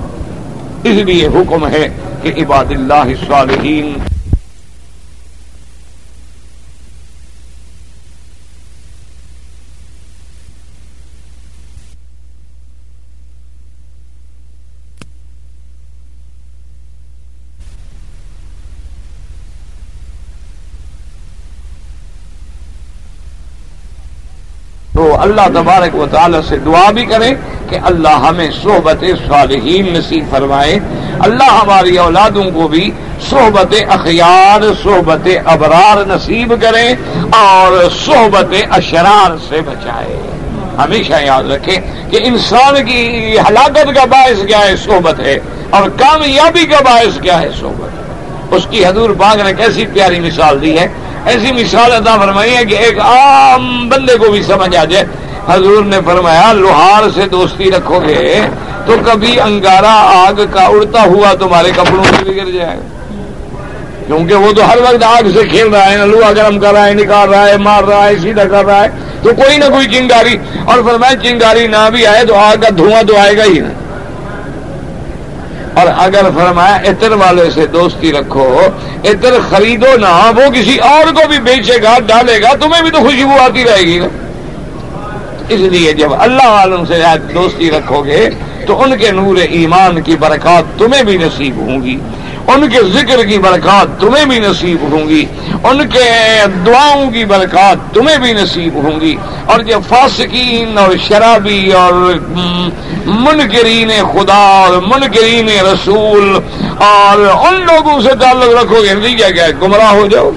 اس 0.84 1.04
لیے 1.06 1.28
حکم 1.28 1.68
ہے 1.68 1.88
کہ 2.22 2.34
عباد 2.38 2.66
اللہ 2.70 2.94
الصالحین 2.94 3.94
تو 24.94 25.07
اللہ 25.18 25.48
تبارک 25.54 25.96
و 25.96 26.06
تعالی 26.12 26.38
سے 26.50 26.58
دعا 26.58 26.92
بھی 26.92 27.06
کریں 27.06 27.36
کہ 27.70 27.78
اللہ 27.84 28.10
ہمیں 28.10 28.52
صحبت 28.64 29.04
صالحین 29.28 29.94
نصیب 29.94 30.26
فرمائے۔ 30.32 30.80
اللہ 31.20 31.52
ہماری 31.64 31.98
اولادوں 31.98 32.44
کو 32.44 32.68
بھی 32.68 32.92
صحبت 33.30 33.76
اخیار، 33.90 34.62
صحبت 34.84 35.28
ابرار 35.46 36.06
نصیب 36.08 36.54
کرے 36.62 36.94
اور 37.32 37.90
صحبت 38.06 38.56
اشرار 38.70 39.36
سے 39.50 39.62
بچائے۔ 39.62 40.22
ہمیشہ 40.78 41.14
یاد 41.22 41.44
رکھیں 41.44 42.12
کہ 42.12 42.20
انسان 42.24 42.86
کی 42.86 43.36
ہلاکت 43.50 43.96
کا 43.96 44.06
باعث 44.06 44.46
کیا 44.48 44.68
ہے 44.68 44.76
صحبت 44.76 45.20
ہے 45.20 45.40
اور 45.70 45.90
کامیابی 45.90 46.66
کا 46.66 46.78
باعث 46.86 47.20
کیا 47.22 47.42
ہے 47.42 47.50
صحبت۔ 47.60 47.98
ہے 47.98 48.08
اس 48.52 48.68
کی 48.70 48.86
حضور 48.86 49.10
باغ 49.10 49.42
نے 49.46 49.54
کیسی 49.54 49.86
پیاری 49.86 50.20
مثال 50.20 50.62
دی 50.62 50.80
ہے۔ 50.80 50.88
ایسی 51.28 51.52
مثال 51.52 51.92
ادا 51.92 52.16
فرمائی 52.18 52.56
ہے 52.56 52.66
کہ 52.66 52.76
ایک 52.76 53.00
عام 53.00 53.90
بندے 53.90 54.18
کو 54.18 54.32
بھی 54.32 54.44
سمجھ 54.44 54.76
آ 54.76 54.86
جائے۔ 54.86 55.06
حضور 55.50 55.84
نے 55.84 55.98
فرمایا، 56.06 56.54
لوہار 56.54 57.10
سے 57.16 57.28
دوستی 57.28 57.72
رکھو 57.72 58.00
گے 58.00 58.42
تو 58.86 58.96
کبھی 59.06 59.40
انگارا 59.40 59.94
آگ 60.28 60.42
کا 60.54 60.64
اڑتا 60.64 61.04
ہوا 61.04 61.34
تمہارے 61.34 61.72
کپڑوں 61.76 62.04
سے 62.04 62.24
بگڑ 62.24 62.50
جائے۔ 62.50 62.78
گا 62.78 62.96
کیونکہ 64.08 64.36
وہ 64.36 64.52
تو 64.52 64.72
ہر 64.72 64.78
وقت 64.78 65.04
آگ 65.04 65.24
سے 65.34 65.48
کھیل 65.48 65.68
رہا 65.68 65.92
ہے 65.92 65.98
لوہا 65.98 66.32
گرم 66.32 66.60
کر 66.60 66.74
رہا 66.74 66.88
ہے، 66.88 66.94
نکال 66.94 67.30
رہا 67.30 67.48
ہے، 67.48 67.58
مار 67.58 67.84
رہا 67.84 68.06
ہے، 68.06 68.16
سیدھا 68.22 68.44
کر 68.44 68.66
رہا 68.66 68.84
ہے، 68.84 68.90
تو 69.24 69.34
کوئی 69.34 69.58
نہ 69.58 69.66
کوئی 69.66 69.88
چنگاری۔ 69.88 70.38
اور 70.66 70.78
فرمایا، 70.86 71.16
چنگاری 71.16 71.68
نہ 71.68 71.90
بھی 71.92 72.08
آئے 72.08 72.26
تو 72.26 72.36
آگ 72.36 72.58
کا 72.62 72.70
دھواں 72.78 73.04
تو 73.04 73.18
آئے 73.18 73.38
گا 73.38 73.44
ہی 73.44 73.60
نا 73.60 73.70
اور 75.78 75.88
اگر 75.98 76.30
فرمایا 76.36 76.76
اتر 76.76 77.12
والے 77.12 77.50
سے 77.52 77.66
دوستی 77.68 78.12
رکھو، 78.12 78.62
اتر 79.04 79.34
خریدو 79.50 79.98
نہ، 79.98 80.32
وہ 80.36 80.50
کسی 80.52 80.78
اور 80.78 81.12
کو 81.14 81.28
بھی 81.28 81.40
بیچے 81.40 81.82
گا، 81.84 81.98
ڈالے 82.00 82.42
گا، 82.42 82.54
تمہیں 82.54 82.82
بھی 82.82 82.92
تو 82.92 82.98
خوشبو 82.98 83.38
آتی 83.42 83.64
رہے 83.64 83.82
گی 83.82 84.00
نا۔ 84.00 84.08
اس 85.50 85.60
لیے 85.60 85.94
جب 85.94 86.14
اللہ 86.20 86.48
عالم 86.50 86.86
سے 86.86 87.02
دوستی 87.34 87.72
رکھو 87.72 88.02
گے، 88.06 88.30
تو 88.68 88.82
ان 88.84 88.98
کے 88.98 89.12
نور 89.12 89.38
ایمان 89.38 90.02
کی 90.02 90.16
برکات 90.16 90.80
تمہیں 90.80 91.04
بھی 91.04 91.18
نصیب 91.18 91.58
ہوں 91.58 91.82
گی۔ 91.84 91.98
ان 92.54 92.70
کے 92.70 92.82
ذکر 92.94 93.24
کی 93.24 93.38
برکات 93.38 94.00
تمہیں 94.02 94.26
بھی 94.26 94.40
نصیب 94.40 94.84
ہوں 94.92 95.08
گی 95.10 95.26
ان 95.64 95.88
کے 95.90 96.10
دعاؤں 96.66 97.10
کی 97.12 97.26
برکات 97.26 97.94
تمہیں 97.94 98.18
بھی 98.18 98.34
نصیب 98.34 98.76
ہوں 98.76 99.00
گی 99.02 99.16
اور 99.46 99.60
جب 99.60 99.82
فاسقین 99.90 100.78
اور 100.78 100.96
شرابی 101.08 101.72
اور 101.72 101.94
منکرین 103.06 103.92
خدا 104.14 104.42
اور 104.60 104.78
منکرین 104.88 105.50
رسول، 105.66 106.40
اور 106.86 107.26
ان 107.48 107.62
لوگوں 107.62 108.00
سے 108.02 108.16
تعلق 108.22 108.56
رکھو 108.56 108.82
گے۔ 108.82 108.88
یعنی 108.88 109.00
نتیجہ 109.00 109.34
کیا 109.36 109.48
گمراہ 109.62 109.92
ہو 109.92 110.08
جاؤ 110.08 110.32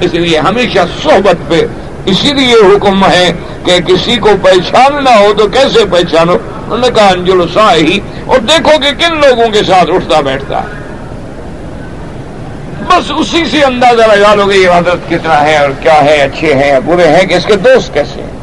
اس 0.00 0.14
لیے 0.14 0.38
ہمیشہ 0.38 0.86
صحبت 1.02 1.48
پہ 1.48 1.66
اسی 2.06 2.32
لیے 2.32 2.54
حکم 2.54 3.04
ہے 3.04 3.30
کہ 3.64 3.78
کسی 3.86 4.16
کو 4.16 4.30
پہچاننا 4.42 5.18
ہو 5.18 5.32
تو 5.38 5.48
کیسے 5.48 5.84
پہچانو؟ 5.84 6.32
انہوں 6.32 6.78
نے 6.78 6.88
کہا 6.94 7.08
انجل 7.08 7.40
ہی 7.58 7.98
اور 8.26 8.38
دیکھو 8.48 8.78
کہ 8.78 8.90
کن 8.98 9.16
لوگوں 9.20 9.48
کے 9.48 9.62
ساتھ 9.66 9.90
اٹھتا 9.90 10.20
بیٹھتا 10.20 10.62
ہے۔ 10.62 10.77
بس 12.90 13.10
اسی 13.18 13.44
سے 13.50 13.62
اندازہ 13.64 14.02
لگا 14.14 14.34
لو 14.34 14.48
گے 14.50 14.56
یہ 14.56 14.70
عادت 14.70 15.08
کتنا 15.10 15.40
ہے 15.44 15.56
اور 15.56 15.70
کیا 15.82 15.98
ہے، 16.04 16.16
اچھے 16.22 16.54
ہیں، 16.54 16.78
برے 16.86 17.08
ہیں 17.08 17.24
کہ 17.28 17.34
اس 17.34 17.46
کے 17.46 17.56
دوست 17.68 17.94
کیسے 17.94 18.20
ہیں؟ 18.20 18.36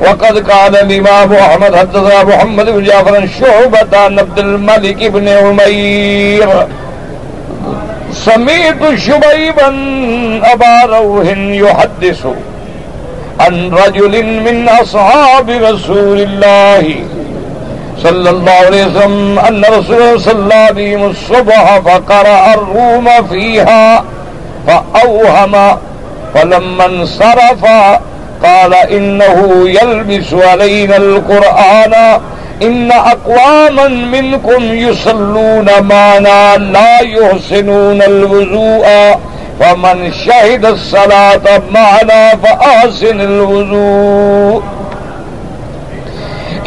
وقد 0.00 0.36
قال 0.48 0.76
الامام 0.76 1.32
احمد 1.40 1.74
حدثنا 1.74 2.22
محمد 2.28 2.68
بن 2.68 2.84
جعفر 2.84 3.26
شعبة 3.38 3.98
عن 3.98 4.18
عبد 4.18 4.38
الملك 4.38 5.10
بن 5.16 5.28
عمير. 5.28 6.48
سمعت 8.24 8.82
شبيبا 8.98 9.68
ابا 10.52 10.74
روح 10.86 11.26
يحدث 11.36 12.26
عن 13.40 13.70
رجل 13.72 14.22
من 14.22 14.68
اصحاب 14.68 15.50
رسول 15.50 16.20
الله. 16.20 17.09
صلى 18.02 18.30
الله 18.30 18.52
عليه 18.52 18.86
وسلم 18.86 19.38
أن 19.38 19.64
رسول 19.64 20.20
صلى 20.20 20.54
عليه 20.74 21.06
الصبح 21.06 21.78
فقرأ 21.78 22.54
الروم 22.54 23.08
فيها 23.30 24.04
فأوهم 24.66 25.76
فلما 26.34 26.86
انصرف 26.86 27.64
قال 28.44 28.74
إنه 28.74 29.64
يلبس 29.66 30.34
علينا 30.34 30.96
القرآن 30.96 32.20
إن 32.62 32.92
أقواما 32.92 33.88
منكم 33.88 34.62
يصلون 34.74 35.66
معنا 35.80 36.56
لا 36.56 37.00
يحسنون 37.00 38.02
الوضوء 38.02 38.86
فمن 39.60 40.12
شهد 40.12 40.64
الصلاة 40.64 41.62
معنا 41.70 42.36
فأحسن 42.36 43.20
الوضوء. 43.20 44.62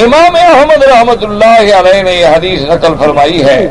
امام 0.03 0.35
احمد 0.35 0.83
رحمت 0.83 1.23
اللہ 1.23 1.75
علیہ 1.75 2.01
نے 2.01 2.11
یہ 2.11 2.27
حدیث 2.27 2.61
نقل 2.61 2.93
فرمائی 2.99 3.43
ہے 3.43 3.69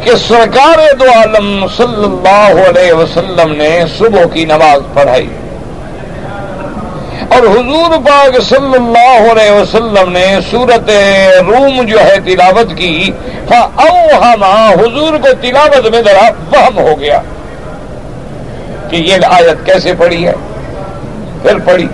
کہ 0.00 0.16
سرکار 0.28 0.78
دو 1.00 1.04
عالم 1.04 1.66
صلی 1.76 2.04
اللہ 2.04 2.68
علیہ 2.68 2.92
وسلم 2.92 3.52
نے 3.52 3.70
صبح 3.98 4.24
کی 4.32 4.44
نماز 4.44 4.82
پڑھائی 4.94 5.28
اور 7.28 7.42
حضور 7.42 7.96
پاک 8.06 8.40
صلی 8.42 8.74
اللہ 8.74 9.30
علیہ 9.32 9.50
وسلم 9.50 10.12
نے 10.12 10.26
سورت 10.50 10.90
روم 11.48 11.82
جو 11.82 12.00
ہے 12.00 12.16
تلاوت 12.24 12.76
کی 12.76 13.10
اوہما 13.50 14.54
حضور 14.70 15.18
کو 15.18 15.28
تلاوت 15.40 15.90
میں 15.90 16.02
ذرا 16.02 16.28
وہم 16.52 16.78
ہو 16.78 17.00
گیا 17.00 17.20
کہ 18.90 18.96
یہ 18.96 19.26
آیت 19.26 19.66
کیسے 19.66 19.94
پڑھی 19.98 20.26
ہے؟ 20.26 20.32
پھر 21.42 21.58
پڑھی۔ 21.58 21.86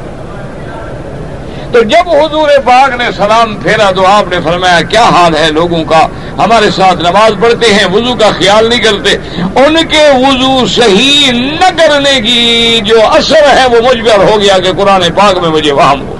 تو 1.73 1.83
جب 1.83 2.09
حضور 2.09 2.49
پاک 2.65 2.97
نے 2.97 3.05
سلام 3.17 3.57
پھیرا 3.57 3.91
تو 3.91 4.07
آپ 4.07 4.29
نے 4.29 4.37
فرمایا، 4.45 4.83
کیا 4.83 5.03
حال 5.03 5.37
ہے 5.37 5.51
لوگوں 5.51 5.85
کا؟ 5.85 6.07
ہمارے 6.39 6.71
ساتھ 6.71 6.99
نماز 6.99 7.33
پڑھتے 7.41 7.75
ہیں، 7.75 7.85
وضو 7.93 8.15
کا 8.15 8.31
خیال 8.31 8.69
نہیں 8.69 8.79
کرتے۔ 8.79 9.11
ان 9.43 9.77
کے 9.89 10.09
وضو 10.15 10.67
صحیح 10.67 11.33
نہ 11.33 11.69
کرنے 11.77 12.21
کی 12.21 12.81
جو 12.85 13.01
اثر 13.07 13.59
ہے، 13.59 13.67
وہ 13.67 13.89
مجھ 13.89 14.05
پر 14.05 14.25
ہو 14.25 14.41
گیا 14.41 14.59
کہ 14.59 14.73
قرآن 14.73 15.03
پاک 15.17 15.39
میں 15.39 15.51
مجھے 15.51 15.73
وہم 15.73 16.01
ہو۔ 16.01 16.17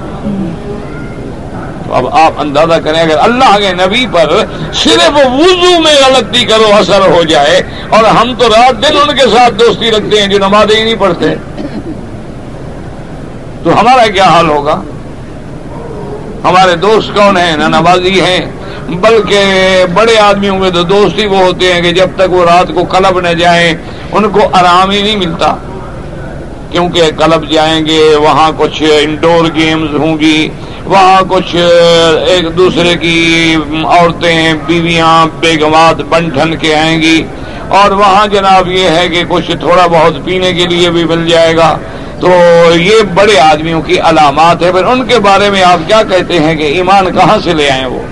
اب 1.95 2.09
آپ 2.09 2.33
اندازہ 2.39 2.75
کریں، 2.75 3.01
اگر 3.01 3.19
اللہ 3.19 3.59
کے 3.59 3.73
نبی 3.73 4.07
پر 4.13 4.45
صرف 4.75 5.11
وضو 5.17 5.81
میں 5.81 5.95
غلطی 6.07 6.45
کرو، 6.45 6.71
اثر 6.73 7.01
ہو 7.01 7.23
جائے۔ 7.23 7.63
اور 7.89 8.05
ہم 8.05 8.35
تو 8.35 8.49
رات 8.49 8.83
دن 8.83 8.97
ان 8.97 9.17
کے 9.17 9.27
ساتھ 9.37 9.55
دوستی 9.55 9.91
رکھتے 9.91 10.21
ہیں 10.21 10.27
جو 10.27 10.39
نمازیں 10.39 10.77
ہی 10.77 10.85
نہیں 10.85 10.97
پڑھتے۔ 10.99 11.27
تو 13.65 13.81
ہمارا 13.81 14.07
کیا 14.07 14.25
حال 14.25 14.49
ہوگا؟ 14.49 14.81
ہمارے 16.45 16.77
دوست 16.77 17.15
کون 17.15 17.37
ہیں؟ 17.37 17.57
نہ 17.57 17.65
نمازی 17.65 18.21
ہیں۔ 18.21 18.53
بلکہ 18.89 19.39
بڑے 19.95 20.19
آدمیوں 20.19 20.61
کے 20.61 20.71
تو 20.71 20.83
دوست 20.83 21.19
ہی 21.19 21.27
وہ 21.27 21.39
ہوتے 21.39 21.73
ہیں 21.73 21.81
کہ 21.81 21.93
جب 21.93 22.09
تک 22.17 22.33
وہ 22.33 22.45
رات 22.45 22.69
کو 22.75 22.85
کلب 22.85 23.21
نہ 23.21 23.29
جائیں، 23.29 23.75
ان 24.13 24.29
کو 24.29 24.41
آرام 24.53 24.91
ہی 24.91 25.03
نہیں 25.03 25.17
ملتا۔ 25.17 25.57
کیونکہ 26.71 27.03
کلب 27.19 27.51
جائیں 27.51 27.87
گے، 27.87 28.17
وہاں 28.17 28.53
کچھ 28.57 28.83
انڈور 28.83 29.45
گیمز 29.55 29.95
ہوں 29.95 30.19
گی، 30.19 30.49
وہاں 30.85 31.23
کچھ 31.29 31.57
ایک 32.27 32.59
دوسرے 32.59 32.97
کی 32.97 33.57
عورتیں، 33.85 34.55
بیویاں، 34.67 35.27
بیگمات 35.41 35.97
بن 35.97 36.29
ٹھن 36.29 36.57
کے 36.57 36.75
آئیں 36.75 37.03
گی۔ 37.03 37.25
اور 37.69 37.91
وہاں 37.91 38.27
جناب 38.27 38.69
یہ 38.69 38.89
ہے 38.89 39.09
کہ 39.09 39.23
کچھ 39.29 39.51
تھوڑا 39.61 39.87
بہت 39.87 40.25
پینے 40.25 40.53
کے 40.53 40.67
لیے 40.67 40.91
بھی 40.91 41.05
مل 41.05 41.29
جائے 41.29 41.57
گا۔ 41.57 41.79
تو 42.21 42.29
یہ 42.77 43.03
بڑے 43.15 43.39
آدمیوں 43.41 43.81
کی 43.83 43.99
علامات 44.01 44.63
ہے 44.63 44.71
پھر 44.73 44.85
ان 44.85 45.05
کے 45.07 45.19
بارے 45.19 45.51
میں 45.51 45.63
آپ 45.63 45.87
کیا 45.87 46.03
کہتے 46.09 46.39
ہیں 46.39 46.55
کہ 46.57 46.63
ایمان 46.73 47.13
کہاں 47.13 47.39
سے 47.45 47.55
لے 47.55 47.71
آئے 47.71 47.87
وہ؟ 47.87 48.03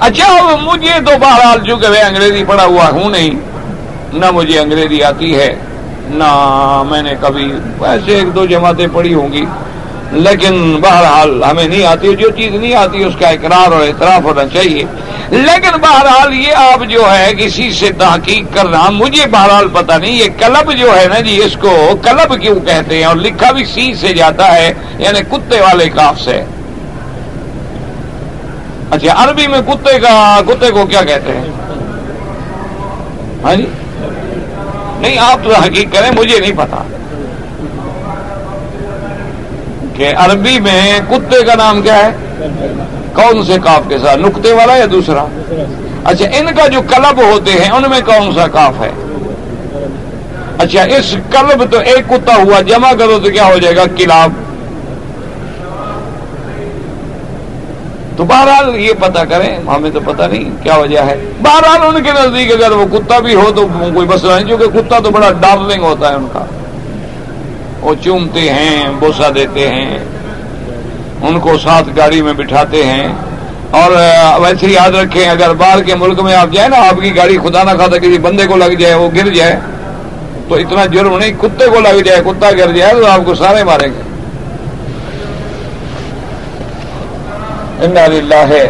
اچھا 0.00 0.28
مجھے 0.62 0.92
تو 1.06 1.18
بہرحال 1.20 1.64
چونکہ 1.66 1.88
میں 1.88 2.02
انگریزی 2.02 2.44
پڑھا 2.44 2.64
ہوا 2.64 2.88
ہوں 2.90 3.10
نہیں، 3.10 3.30
نہ 4.12 4.30
مجھے 4.30 4.58
انگریزی 4.58 5.02
آتی 5.02 5.34
ہے، 5.38 5.54
نہ 6.10 6.30
میں 6.90 7.02
نے 7.02 7.14
کبھی 7.20 7.50
ویسے 7.78 8.14
ایک 8.14 8.34
دو 8.34 8.44
جماعتیں 8.46 8.86
پڑھی 8.92 9.14
ہوں 9.14 9.32
گی۔ 9.32 9.44
لیکن 10.12 10.80
بہرحال 10.80 11.44
ہمیں 11.44 11.68
نہیں 11.68 11.84
آتی 11.84 12.16
جو 12.16 12.30
چیز 12.30 12.54
نہیں 12.54 12.74
آتی 12.74 13.04
اس 13.04 13.14
کا 13.20 13.28
اقرار 13.28 13.72
اور 13.72 13.86
اعتراف 13.86 14.22
ہونا 14.22 14.42
چاہیے۔ 14.52 14.84
لیکن 15.30 15.76
بہرحال 15.80 16.34
یہ 16.34 16.52
آپ 16.54 16.80
جو 16.88 17.02
ہے 17.10 17.32
کسی 17.38 17.72
سے 17.72 17.90
تحقیق 17.98 18.54
کرنا، 18.54 18.90
مجھے 18.90 19.26
بہرحال 19.26 19.68
پتہ 19.68 19.92
نہیں، 19.92 20.12
یہ 20.12 20.28
کلب 20.38 20.72
جو 20.72 20.98
ہے 21.00 21.06
نا 21.08 21.20
جی 21.20 21.42
اس 21.44 21.56
کو 21.60 21.98
کلب 22.02 22.42
کیوں 22.42 22.60
کہتے 22.60 22.96
ہیں؟ 22.96 23.04
اور 23.04 23.16
لکھا 23.16 23.52
بھی 23.52 23.64
سی 23.64 23.94
سے 23.94 24.08
جاتا 24.08 24.54
ہے 24.54 24.72
یعنی 24.98 25.20
کتے 25.20 25.60
والے 25.60 25.88
کاف 25.88 26.20
سے۔ 26.20 26.44
اچھا 28.90 29.24
عربی 29.24 29.46
میں 29.46 29.60
کتے 29.60 29.98
کا، 29.98 30.40
کتے 30.46 30.70
کو 30.70 30.86
کیا 30.86 31.02
کہتے 31.02 31.32
ہیں؟ 31.32 31.50
ہاں 33.44 33.54
جی؟ 33.54 33.66
نہیں، 35.00 35.18
آپ 35.18 35.38
تو 35.44 35.50
حقیق 35.54 35.92
کریں، 35.92 36.10
مجھے 36.10 36.40
نہیں 36.40 36.52
پتا 36.56 36.82
کہ 39.98 40.12
عربی 40.16 40.60
میں 40.60 41.00
کتے 41.10 41.44
کا 41.44 41.54
نام 41.54 41.82
کیا 41.82 41.96
ہے؟ 41.96 42.12
کون 43.12 43.44
سے 43.44 43.52
کاف 43.64 43.88
کے 43.88 43.98
ساتھ؟ 43.98 44.18
نقطے 44.18 44.52
والا 44.52 44.76
یا 44.76 44.84
دوسرا؟ 44.92 45.24
اچھا 46.04 46.24
ان 46.38 46.46
کا 46.56 46.66
جو 46.66 46.80
کلب 46.82 47.32
ہوتے 47.32 47.50
ہیں، 47.50 47.70
ان 47.70 47.82
میں 47.90 48.00
کون 48.06 48.34
سا 48.34 48.46
کاف 48.46 48.74
ہے؟ 48.80 48.90
اچھا 50.58 50.82
اس 50.82 51.16
کلب 51.30 51.72
تو 51.72 51.78
ایک 51.78 52.08
کتا 52.08 52.34
ہوا، 52.34 52.60
جمع 52.60 52.92
کرو 52.92 53.18
تو 53.24 53.30
کیا 53.30 53.44
ہو 53.44 53.58
جائے 53.58 53.76
گا؟ 53.76 53.84
کلاب۔ 53.96 54.32
تو 58.16 58.24
بہرحال 58.24 58.76
یہ 58.76 58.92
پتا 59.00 59.24
کریں، 59.24 59.56
ہمیں 59.56 59.90
تو 59.90 60.00
پتا 60.00 60.26
نہیں 60.26 60.50
کیا 60.62 60.76
وجہ 60.76 60.98
ہے۔ 60.98 61.16
بہرحال 61.42 61.96
ان 61.96 62.02
کے 62.02 62.10
نزدیک 62.12 62.52
اگر 62.52 62.70
وہ 62.70 62.98
کتا 62.98 63.18
بھی 63.18 63.34
ہو 63.34 63.52
تو 63.56 63.66
کوئی 63.66 64.06
مسئلہ 64.06 64.32
نہیں 64.32 64.46
کیونکہ 64.46 64.66
کتا 64.66 64.98
تو 64.98 65.10
بڑا 65.10 65.30
ڈارلنگ 65.30 65.82
ہوتا 65.82 66.08
ہے 66.08 66.14
ان 66.14 66.26
کا۔ 66.32 66.44
وہ 67.80 67.94
چومتے 68.04 68.40
ہیں 68.40 68.88
بوسا 69.00 69.28
دیتے 69.34 69.68
ہیں، 69.68 69.98
ان 71.22 71.38
کو 71.40 71.56
ساتھ 71.58 71.88
گاڑی 71.96 72.22
میں 72.22 72.32
بٹھاتے 72.32 72.84
ہیں۔ 72.86 73.08
اور 73.70 73.90
ویسے 74.40 74.66
یاد 74.66 74.90
رکھیں، 74.90 75.28
اگر 75.28 75.52
باہر 75.54 75.82
کے 75.82 75.94
ملک 75.94 76.20
میں 76.20 76.34
آپ 76.34 76.52
جائیں 76.52 76.68
نا، 76.68 76.76
آپ 76.88 77.00
کی 77.02 77.16
گاڑی 77.16 77.38
خدا 77.38 77.62
نہ 77.62 77.70
کھاتا 77.70 77.98
کسی 77.98 78.18
بندے 78.18 78.46
کو 78.46 78.56
لگ 78.56 78.74
جائے، 78.78 78.94
وہ 78.94 79.08
گر 79.16 79.28
جائے، 79.34 79.58
تو 80.48 80.54
اتنا 80.54 80.84
جرم 80.86 81.16
نہیں، 81.18 81.32
کتے 81.40 81.66
کو 81.66 81.80
لگ 81.80 82.00
جائے، 82.02 82.20
کتا 82.26 82.50
گر 82.50 82.72
جائے، 82.72 82.92
تو 82.92 83.06
آپ 83.06 83.20
کو 83.24 83.34
سارے 83.34 83.64
ماریں 83.64 83.88
گے۔ 83.88 84.02
ہے 88.50 88.62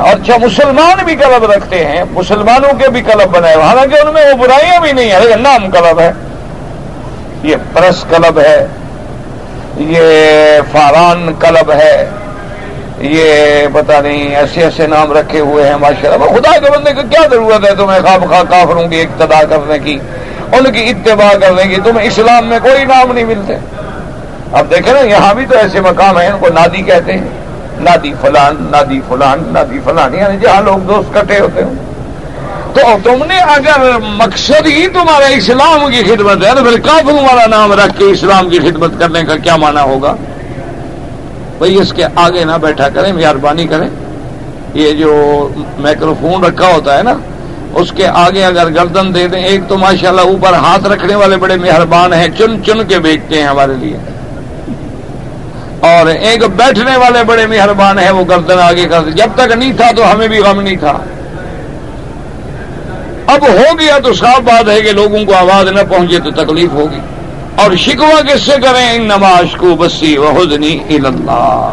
اچھا 0.00 0.36
مسلمان 0.42 1.04
بھی 1.04 1.14
کلب 1.14 1.50
رکھتے 1.50 1.84
ہیں، 1.84 2.02
مسلمانوں 2.10 2.72
کے 2.78 2.88
بھی 2.88 3.00
کلب 3.00 3.28
بنائے، 3.30 3.54
حالانکہ 3.54 3.96
ان 3.96 4.12
میں 4.14 4.24
وہ 4.26 4.36
برائیاں 4.36 4.80
بھی 4.80 4.92
نہیں 4.92 5.10
ہے 5.10 5.36
نام 5.36 5.70
کلب 5.70 6.00
ہے 6.00 6.12
یہ 7.44 7.56
پرس 7.72 8.04
کلب 8.10 8.38
ہے، 8.38 8.66
یہ 9.76 10.60
فاران 10.72 11.32
کلب 11.38 11.72
ہے، 11.72 12.10
یہ 12.98 13.66
پتہ 13.72 14.00
نہیں 14.02 14.34
ایسے 14.36 14.62
ایسے 14.62 14.86
نام 14.86 15.12
رکھے 15.12 15.40
ہوئے 15.40 15.68
ہیں 15.68 15.76
ماشاء 15.76 16.12
اللہ 16.12 16.38
خدا 16.38 16.58
کے 16.58 16.70
بندے 16.70 16.92
کو 16.92 17.00
کیا 17.10 17.26
ضرورت 17.30 17.68
ہے 17.70 17.74
تمہیں 17.74 18.00
خواب 18.00 18.28
خواہ 18.28 18.42
کافروں 18.50 18.88
کی 18.88 19.00
اقتدا 19.00 19.40
کرنے 19.50 19.78
کی، 19.78 19.98
ان 20.52 20.72
کی 20.72 20.84
اتباع 20.90 21.32
کرنے 21.40 21.68
کی، 21.68 21.80
تمہیں 21.84 22.06
اسلام 22.06 22.48
میں 22.48 22.58
کوئی 22.62 22.84
نام 22.84 23.12
نہیں 23.12 23.24
ملتے۔ 23.24 23.56
اب 24.52 24.70
دیکھیں 24.70 24.92
نا، 24.92 25.00
یہاں 25.00 25.34
بھی 25.34 25.46
تو 25.46 25.58
ایسے 25.58 25.80
مقام 25.80 26.18
ہیں، 26.18 26.28
ان 26.28 26.38
کو 26.40 26.48
نادی 26.54 26.82
کہتے 26.82 27.12
ہیں۔ 27.12 27.28
نادی 27.80 28.12
فلان 28.20 28.56
نادی 28.70 29.00
فلان 29.08 29.42
نادی 29.52 29.78
فلان 29.84 30.14
یعنی 30.14 30.36
جہاں 30.38 30.60
لوگ 30.60 30.78
دوست 30.78 31.14
کٹے 31.14 31.38
ہوتے 31.40 31.64
ہیں 31.64 31.72
تو 32.74 32.80
تم 33.04 33.24
نے 33.24 33.38
اگر 33.38 33.98
مقصد 34.00 34.66
ہی 34.66 34.86
تمہارا 34.86 35.26
اسلام 35.26 35.90
کی 35.90 36.02
خدمت 36.02 36.44
ہے 36.44 36.50
تو 36.56 36.64
پھر 36.64 36.80
کافروں 36.80 37.18
والا 37.18 37.46
نام 37.46 37.72
رکھ 37.72 37.98
کے 37.98 38.04
اسلام 38.04 38.50
کی 38.50 38.58
خدمت 38.58 38.90
کرنے 38.98 39.22
کا 39.22 39.36
کیا 39.36 39.56
مانا 39.56 39.82
ہوگا؟ 39.82 40.14
بھائی 41.58 41.76
اس 41.76 41.92
کے 41.92 42.04
آگے 42.16 42.44
نہ 42.44 42.52
بیٹھا 42.52 42.88
کریں، 42.88 43.12
مہربانی 43.12 43.66
کریں۔ 43.66 43.88
یہ 44.74 44.92
جو 44.92 45.48
مائکروفون 45.78 46.44
رکھا 46.44 46.66
ہوتا 46.66 46.98
ہے 46.98 47.02
نا، 47.02 47.14
اس 47.74 47.92
کے 47.96 48.06
آگے 48.06 48.44
اگر 48.44 48.70
گردن 48.74 49.14
دے 49.14 49.28
دیں، 49.28 49.42
ایک 49.42 49.60
تو 49.68 49.78
ماشاءاللہ 49.78 50.20
اوپر 50.20 50.52
ہاتھ 50.52 50.86
رکھنے 50.86 51.14
والے 51.14 51.36
بڑے 51.36 51.56
مہربان 51.56 52.12
ہیں، 52.12 52.28
چن 52.38 52.64
چن 52.64 52.84
کے 52.84 52.98
بیچتے 52.98 53.40
ہیں 53.40 53.48
ہمارے 53.48 53.72
لیے۔ 53.74 53.96
اور 55.80 56.06
ایک 56.06 56.44
بیٹھنے 56.44 56.96
والے 56.96 57.24
بڑے 57.24 57.46
مہربان 57.46 57.98
ہیں، 57.98 58.10
وہ 58.10 58.24
گردن 58.28 58.58
آگے 58.58 58.84
کرتے 58.90 59.10
جب 59.10 59.28
تک 59.34 59.52
نہیں 59.52 59.72
تھا 59.72 59.90
تو 59.96 60.12
ہمیں 60.12 60.28
بھی 60.28 60.38
غم 60.38 60.60
نہیں 60.60 60.76
تھا۔ 60.76 60.98
اب 63.34 63.42
ہو 63.42 63.78
گیا 63.78 63.98
تو 63.98 64.14
صاف 64.14 64.40
بات 64.40 64.68
ہے 64.68 64.80
کہ 64.80 64.92
لوگوں 64.92 65.24
کو 65.24 65.34
آواز 65.34 65.68
نہ 65.68 65.80
پہنچے 65.90 66.18
تو 66.18 66.30
تکلیف 66.30 66.70
ہوگی۔ 66.72 67.00
اور 67.56 67.76
شکوا 67.76 68.20
کس 68.22 68.42
سے 68.42 68.52
کریں؟ 68.62 68.94
ان 68.94 69.02
نماز 69.02 69.56
کو 69.56 69.76
بسی 69.76 70.16
وحدنی 70.16 70.80
اللہ 70.90 71.72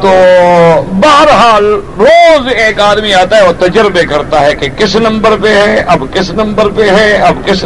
تو 0.00 0.10
بہرحال 0.92 1.64
روز 1.98 2.52
ایک 2.56 2.80
آدمی 2.80 3.14
آتا 3.14 3.36
ہے 3.36 3.48
وہ 3.48 3.52
تجربے 3.58 4.04
کرتا 4.04 4.40
ہے 4.40 4.54
کہ 4.54 4.68
کس 4.76 4.96
نمبر 4.96 5.30
پہ 5.42 5.48
ہے، 5.48 5.84
اب 5.86 6.04
کس 6.14 6.30
نمبر 6.30 6.68
پہ 6.76 6.90
ہے، 6.90 7.16
اب 7.16 7.34
کس 7.46 7.64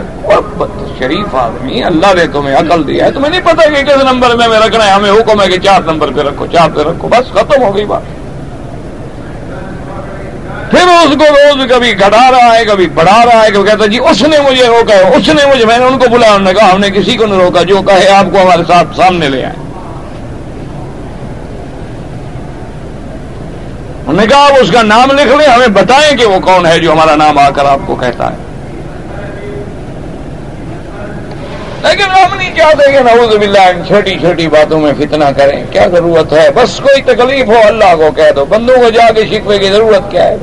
شریف 0.98 1.34
آدمی، 1.34 1.84
اللہ 1.84 2.14
نے 2.14 2.26
تمہیں 2.26 2.56
عقل 2.56 2.88
دیا 2.88 3.06
ہے۔ 3.06 3.10
تمہیں 3.10 3.30
نہیں 3.30 3.40
پتا 3.40 3.68
کہ 3.68 3.82
کس 3.82 4.02
نمبر 4.02 4.34
میں 4.34 4.44
ہمیں 4.44 4.60
رکھنا 4.60 4.86
ہے، 4.86 4.90
ہمیں 4.90 5.10
حکم 5.10 5.42
ہے 5.42 5.48
کہ 5.48 5.58
چار 5.58 5.80
نمبر 5.82 6.10
پہ 6.12 6.20
رکھو، 6.20 6.46
چار 6.46 6.68
پہ 6.74 6.80
رکھو، 6.80 7.08
بس 7.08 7.30
ختم 7.30 7.62
ہو 7.62 7.76
گئی 7.76 7.84
بات۔ 7.84 8.19
پھر 10.70 10.86
اس 10.86 11.14
کو 11.18 11.24
روز 11.24 11.70
کبھی 11.70 11.92
گھٹا 11.92 12.30
رہا 12.30 12.56
ہے، 12.56 12.64
کبھی 12.64 12.86
بڑھا 12.86 13.24
رہا 13.24 13.44
ہے، 13.44 13.50
کبھی 13.50 13.70
کہتا 13.70 13.86
جی 13.86 13.98
اس 13.98 14.22
نے 14.22 14.36
مجھے 14.50 14.66
روکا 14.66 14.94
ہے، 14.94 15.16
اس 15.16 15.28
نے 15.28 15.46
مجھے، 15.46 15.64
میں 15.64 15.78
نے 15.78 15.84
ان 15.84 15.98
کو 15.98 16.08
بلایا، 16.10 16.34
انہوں 16.34 16.52
نے 16.52 16.60
کہا، 16.60 16.72
ہم 16.72 16.80
نے 16.80 16.90
کسی 16.90 17.16
کو 17.16 17.26
نہیں 17.26 17.40
روکا، 17.40 17.62
جو 17.62 17.82
کہے 17.82 18.08
آپ 18.08 18.24
کو 18.32 18.42
ہمارے 18.42 18.62
ساتھ 18.68 18.96
سامنے 18.96 19.28
لے 19.28 19.44
آئے۔ 19.44 19.54
انہوں 24.06 24.20
نے 24.20 24.26
کہا 24.26 24.44
آپ 24.44 24.52
اس 24.60 24.70
کا 24.70 24.82
نام 24.82 25.10
لکھ 25.10 25.36
لیں، 25.36 25.46
ہمیں 25.46 25.68
بتائیں 25.68 26.16
کہ 26.16 26.26
وہ 26.26 26.40
کون 26.40 26.66
ہے 26.66 26.78
جو 26.78 26.92
ہمارا 26.92 27.16
نام 27.16 27.38
آ 27.38 27.50
کر 27.50 27.64
آپ 27.64 27.86
کو 27.86 27.96
کہتا 27.96 28.30
ہے۔ 28.30 28.49
لیکن 31.82 32.02
ہم 32.02 32.36
نہیں 32.36 32.56
چاہتے 32.56 32.92
کہ 32.92 32.98
نعوذ 32.98 33.36
باللہ 33.36 33.58
ان 33.58 33.82
چھوٹی 33.86 34.18
چھوٹی 34.18 34.48
باتوں 34.48 34.80
میں 34.80 34.92
فتنہ 34.98 35.24
کریں۔ 35.36 35.64
کیا 35.70 35.86
ضرورت 35.86 36.32
ہے؟ 36.32 36.50
بس 36.54 36.80
کوئی 36.80 37.02
تکلیف 37.02 37.46
ہو 37.46 37.60
اللہ 37.64 37.96
کو 37.96 38.08
کہہ 38.16 38.32
دو۔ 38.36 38.44
بندوں 38.44 38.76
کو 38.76 38.90
جا 38.90 39.12
کے 39.12 39.26
شکوے 39.26 39.58
کی 39.58 39.68
ضرورت 39.68 40.10
کیا 40.10 40.24
ہے؟ 40.24 40.36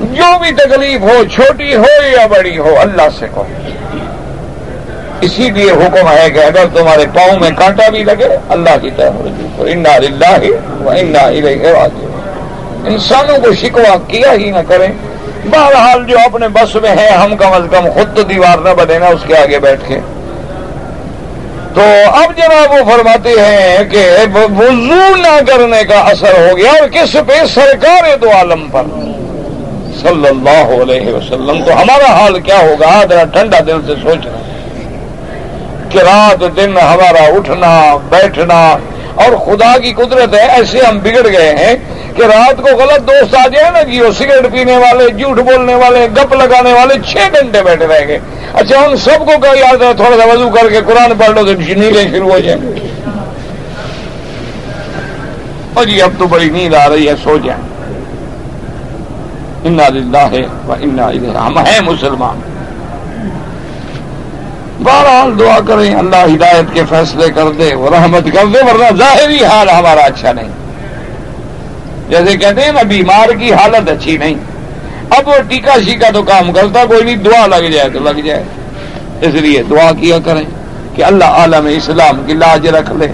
جو 0.00 0.38
بھی 0.38 0.52
تکلیف 0.52 1.00
ہو، 1.00 1.24
چھوٹی 1.34 1.74
ہو 1.74 2.16
یا 2.16 2.26
بڑی 2.26 2.58
ہو، 2.58 2.76
اللہ 2.80 3.02
سے 3.18 3.26
کہو۔ 3.34 3.44
اسی 5.20 5.50
لیے 5.50 5.70
حکم 5.70 6.08
ہے 6.08 6.30
کہ 6.30 6.38
اگر 6.38 6.64
تمہارے 6.74 7.04
پاؤں 7.14 7.40
میں 7.40 7.50
کانٹا 7.50 7.88
بھی 7.88 8.04
لگے، 8.04 8.28
اللہ 8.48 8.76
کی 8.82 8.90
طرف 8.96 9.12
انا 9.58 9.90
انا 10.92 11.88
انسانوں 12.84 13.38
کو 13.38 13.54
شکوا 13.54 13.96
کیا 14.08 14.32
ہی 14.32 14.50
نہ 14.50 14.58
کریں۔ 14.68 15.15
بہرحال 15.50 16.04
جو 16.04 16.18
اپنے 16.18 16.48
بس 16.48 16.74
میں 16.74 16.90
ہے، 16.90 17.08
ہم 17.08 17.36
کم 17.36 17.52
از 17.52 17.62
کم 17.70 17.90
خود 17.94 18.16
تو 18.16 18.22
دیوار 18.22 18.58
نہ 18.58 18.68
بنے 18.68 18.98
نا، 18.98 19.06
اس 19.06 19.20
کے 19.26 19.36
آگے 19.36 19.58
بیٹھ 19.58 19.88
کے۔ 19.88 19.98
تو 21.74 21.80
اب 22.12 22.36
جناب 22.36 22.70
وہ 22.70 22.92
فرماتے 22.92 23.28
ہیں 23.28 23.84
کہ 23.90 24.10
وضو 24.34 25.16
نہ 25.16 25.38
کرنے 25.46 25.84
کا 25.84 26.00
اثر 26.00 26.32
ہو 26.38 26.56
گیا، 26.56 26.70
اور 26.70 26.88
کس 26.88 27.16
پہ؟ 27.26 27.46
سرکار 27.54 28.16
دو 28.16 28.30
عالم 28.30 28.68
پر۔ 28.72 28.82
صلی 30.00 30.28
اللہ 30.28 30.82
علیہ 30.82 31.14
وسلم۔ 31.14 31.64
تو 31.64 31.82
ہمارا 31.82 32.12
حال 32.12 32.40
کیا 32.40 32.58
ہوگا؟ 32.58 33.02
ذرا 33.10 33.24
ٹھنڈا 33.24 33.58
دل 33.66 33.80
سے 33.86 33.94
سوچ۔ 34.02 34.26
کہ 35.88 35.98
رات 35.98 36.56
دن 36.56 36.78
ہمارا 36.78 37.22
اٹھنا، 37.22 37.96
بیٹھنا، 38.08 38.76
اور 39.14 39.36
خدا 39.46 39.78
کی 39.78 39.92
قدرت 39.92 40.34
ہے، 40.34 40.48
ایسے 40.48 40.80
ہم 40.80 40.98
بگڑ 40.98 41.28
گئے 41.32 41.56
ہیں۔ 41.56 41.95
کہ 42.16 42.22
رات 42.22 42.56
کو 42.56 42.76
غلط 42.76 43.08
دوست 43.08 43.34
آ 43.34 43.48
جائے 43.48 43.70
نا 43.70 43.82
جی 43.82 44.00
وہ 44.00 44.12
سگریٹ 44.12 44.52
پینے 44.52 44.76
والے، 44.76 45.08
جھوٹ 45.08 45.38
بولنے 45.38 45.74
والے، 45.74 46.06
گپ 46.16 46.34
لگانے 46.34 46.72
والے 46.72 46.94
چھ 47.06 47.16
گھنٹے 47.16 47.62
بیٹھے 47.62 47.86
رہ 47.86 48.06
گئے۔ 48.08 48.18
اچھا 48.52 48.78
ان 48.78 48.96
سب 48.96 49.18
کو 49.18 49.40
کیا 49.42 49.50
یاد 49.54 49.82
ہے؟ 49.82 49.94
تھوڑا 49.94 50.16
سا 50.16 50.32
وضو 50.32 50.48
کر 50.48 50.68
کے 50.68 50.80
قرآن 50.86 51.12
پڑھ 51.18 51.30
لو 51.30 51.44
تو 51.44 51.52
نیلیں 51.52 52.10
شروع 52.10 52.30
ہو 52.30 52.38
جائیں۔ 52.38 52.60
اور 55.74 55.84
جی 55.84 56.02
اب 56.02 56.10
تو 56.18 56.26
بڑی 56.26 56.50
نیند 56.50 56.74
آ 56.74 56.88
رہی 56.88 57.08
ہے، 57.08 57.14
سو 57.24 57.38
جائیں۔ 57.38 57.62
انا 59.64 59.88
للہ 59.88 60.24
ہے 60.32 60.42
ہم 61.36 61.58
ہیں 61.58 61.80
مسلمان، 61.80 62.40
بہرحال 64.82 65.38
دعا 65.38 65.58
کریں، 65.68 65.94
اللہ 65.94 66.24
ہدایت 66.24 66.74
کے 66.74 66.82
فیصلے 66.88 67.30
کر 67.30 67.50
دے، 67.58 67.74
وہ 67.74 67.90
رحمت 67.90 68.24
کر 68.24 68.46
دے، 68.54 68.58
ورنہ 68.58 68.96
ظاہری 68.96 69.44
حال 69.44 69.68
ہمارا 69.68 70.00
اچھا 70.00 70.32
نہیں۔ 70.32 70.65
جیسے 72.08 72.36
کہتے 72.36 72.60
ہیں 72.60 72.72
نا، 72.72 72.82
بیمار 72.82 73.28
کی 73.28 73.52
حالت 73.52 73.90
اچھی 73.90 74.16
نہیں۔ 74.16 74.34
اب 75.10 75.28
وہ 75.28 75.32
ٹیکا 75.48 75.74
شیکا 75.84 76.10
تو 76.14 76.22
کام 76.22 76.52
کرتا، 76.52 76.84
کوئی 76.84 77.04
نہیں، 77.04 77.16
دعا 77.16 77.46
لگ 77.46 77.70
جائے 77.70 77.88
تو 77.88 77.98
لگ 77.98 78.20
جائے۔ 78.20 78.42
اس 79.20 79.34
لیے 79.34 79.62
دعا 79.62 79.92
کیا 80.00 80.18
کریں 80.24 80.42
کہ 80.94 81.04
اللہ 81.04 81.24
عالم 81.24 81.66
اسلام 81.66 82.24
کی 82.26 82.32
لاج 82.32 82.68
رکھ 82.68 82.92
لے، 82.92 83.06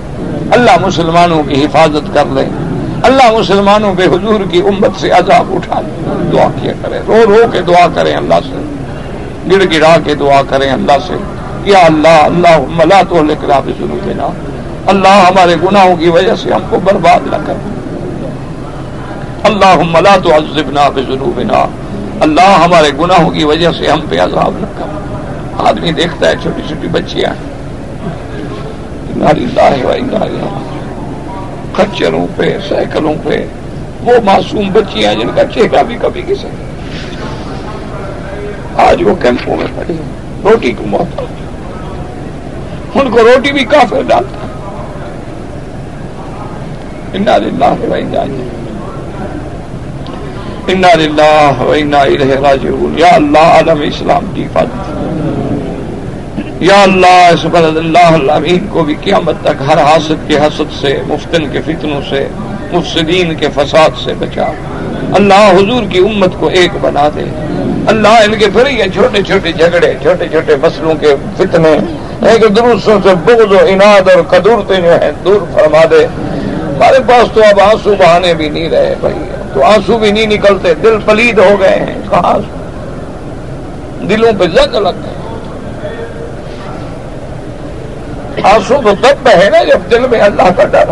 اللہ 0.51 0.78
مسلمانوں 0.80 1.43
کی 1.43 1.64
حفاظت 1.64 2.14
کر 2.14 2.24
لے، 2.26 2.45
اللہ 3.03 3.38
مسلمانوں 3.38 3.95
پہ 3.99 4.03
حضور 4.03 4.40
کی 4.51 4.59
امت 4.59 5.01
سے 5.01 5.11
عذاب 5.11 5.55
اٹھا 5.55 5.80
لے۔ 5.80 6.12
دعا 6.32 6.49
کیا 6.62 6.72
کرے 6.82 7.01
رو 7.07 7.24
رو 7.26 7.45
کے 7.53 7.61
دعا 7.61 7.86
کریں 7.95 8.16
اللہ 8.16 8.34
سے، 8.34 8.62
گڑ 9.51 9.64
گڑا 9.72 9.97
کے 10.05 10.14
دعا 10.14 10.43
کریں 10.49 10.70
اللہ 10.72 10.99
سے۔ 11.07 11.14
یا 11.64 11.78
اللہ 11.78 12.09
اللہ 12.09 12.59
ملا 12.59 13.03
تو 13.09 13.22
لکھنا 13.22 13.61
بھی 13.61 13.72
ضرور 13.78 14.05
دینا 14.05 14.28
اللہ 14.86 15.09
ہمارے 15.09 15.57
گناہوں 15.62 15.97
کی 15.97 16.09
وجہ 16.09 16.34
سے 16.43 16.53
ہم 16.53 16.61
کو 16.70 16.78
برباد 16.84 17.26
نہ 17.26 17.36
کر۔ 17.47 17.81
اللہ 19.45 19.76
ملا 19.90 20.16
تو 20.16 20.34
عزبنا 20.34 20.88
بھی 20.88 21.03
ضرور 21.03 21.32
بنا 21.36 21.66
اللہ 22.20 22.64
ہمارے 22.64 22.90
گناہوں 23.01 23.30
کی 23.30 23.45
وجہ 23.45 23.68
سے 23.78 23.90
ہم 23.90 24.01
پہ 24.09 24.20
عذاب 24.20 24.55
نہ 24.61 24.66
کر 24.78 24.84
آدمی 25.59 25.93
دیکھتا 25.93 26.28
ہے 26.28 26.34
چھوٹی 26.43 26.62
چھوٹی 26.68 26.88
بچیاں۔ 26.88 27.34
کچروں 31.72 32.26
پہ 32.36 32.57
سائیکلوں 32.68 33.14
پہ۔ 33.24 33.47
وہ 34.01 34.12
معصوم 34.24 34.72
بچیاں 34.72 35.14
جن 35.14 35.28
کا 35.34 35.45
چہرہ 35.45 35.82
بھی 35.82 35.97
کبھی 36.03 36.22
کسی۔ 36.22 36.49
آج 38.76 39.03
وہ 39.03 39.14
کیمپوں 39.22 39.57
میں 39.57 39.66
پڑی 39.76 39.97
روٹی 40.45 40.72
کو 40.72 40.84
موت۔ 40.86 41.20
ان 42.95 43.11
کو 43.11 43.18
روٹی 43.18 43.53
بھی 43.53 43.64
کافر 43.64 44.03
ڈالتا۔ 44.03 44.47
انا 50.66 50.88
للہ 50.94 51.52
انا 51.58 52.04
للہ 52.04 52.34
انا 52.34 52.50
راجعون۔ 52.50 52.94
یا 52.98 53.14
اللہ، 53.14 53.38
عالم 53.38 53.80
اسلام 53.80 54.22
کی 54.34 54.44
حفاظت۔ 54.44 54.92
یا 56.62 56.82
اللہ، 56.82 57.30
سبحان 57.42 57.64
اللہ 57.64 57.98
العالمین 57.98 58.66
کو 58.66 58.84
بھی 58.84 58.94
قیامت 59.00 59.34
تک 59.42 59.62
ہر 59.68 59.78
حاسد 59.78 60.28
کے 60.28 60.38
حسد 60.38 60.80
سے 60.80 61.02
مفتن 61.08 61.48
کے 61.48 61.60
فتنوں 61.62 62.00
سے، 62.10 62.28
مفسدین 62.72 63.34
کے 63.34 63.46
فساد 63.54 63.90
سے 64.04 64.14
بچا۔ 64.14 64.44
اللہ 65.12 65.52
حضور 65.58 65.82
کی 65.90 65.98
امت 65.98 66.30
کو 66.40 66.48
ایک 66.48 66.70
بنا 66.80 67.08
دے۔ 67.08 67.24
اللہ 67.86 68.08
ان 68.08 68.34
کے 68.38 68.46
پھر 68.46 68.70
یہ 68.70 68.84
چھوٹے 68.94 69.22
چھوٹے 69.22 69.52
جھگڑے، 69.52 69.94
چھوٹے 70.02 70.28
چھوٹے 70.28 70.56
مسلوں 70.56 70.94
کے 70.94 71.14
فتنے، 71.36 71.76
ایک 72.28 72.56
درستوں 72.56 73.00
سے 73.02 73.08
بغض 73.24 73.52
و 73.52 73.58
اناد 73.66 74.08
اور 74.08 74.22
قدورتے 74.22 74.74
جو 74.74 74.92
ہیں 74.92 75.12
دور 75.24 75.40
فرما 75.54 75.84
دے۔ 75.90 76.06
ہمارے 76.06 76.98
پاس 77.08 77.32
تو 77.34 77.40
اب 77.40 77.60
آنسو 77.60 77.94
بہانے 77.98 78.34
بھی 78.34 78.48
نہیں 78.48 78.68
رہے 78.68 78.94
بھائی۔ 79.00 79.41
تو 79.55 79.64
آنسو 79.64 79.98
بھی 79.98 80.12
نہیں 80.12 80.26
نکلتے، 80.26 80.74
دل 80.74 80.98
پلید 81.05 81.38
ہو 81.38 81.61
گئے 81.61 81.76
ہیں 81.78 81.98
کہاں 82.11 82.38
دلوں 84.09 84.32
پہ 84.38 84.44
زنگ 84.44 84.74
لگ 84.74 85.03
گئے 85.05 85.20
آنسو 88.42 88.80
تو 88.84 88.90
تب 89.00 89.28
ہے 89.28 89.50
نا 89.50 89.64
جب 89.64 89.90
دل 89.90 90.07
میں 90.11 90.20
اللہ 90.20 90.50
کا 90.57 90.64
ڈر۔ 90.64 90.90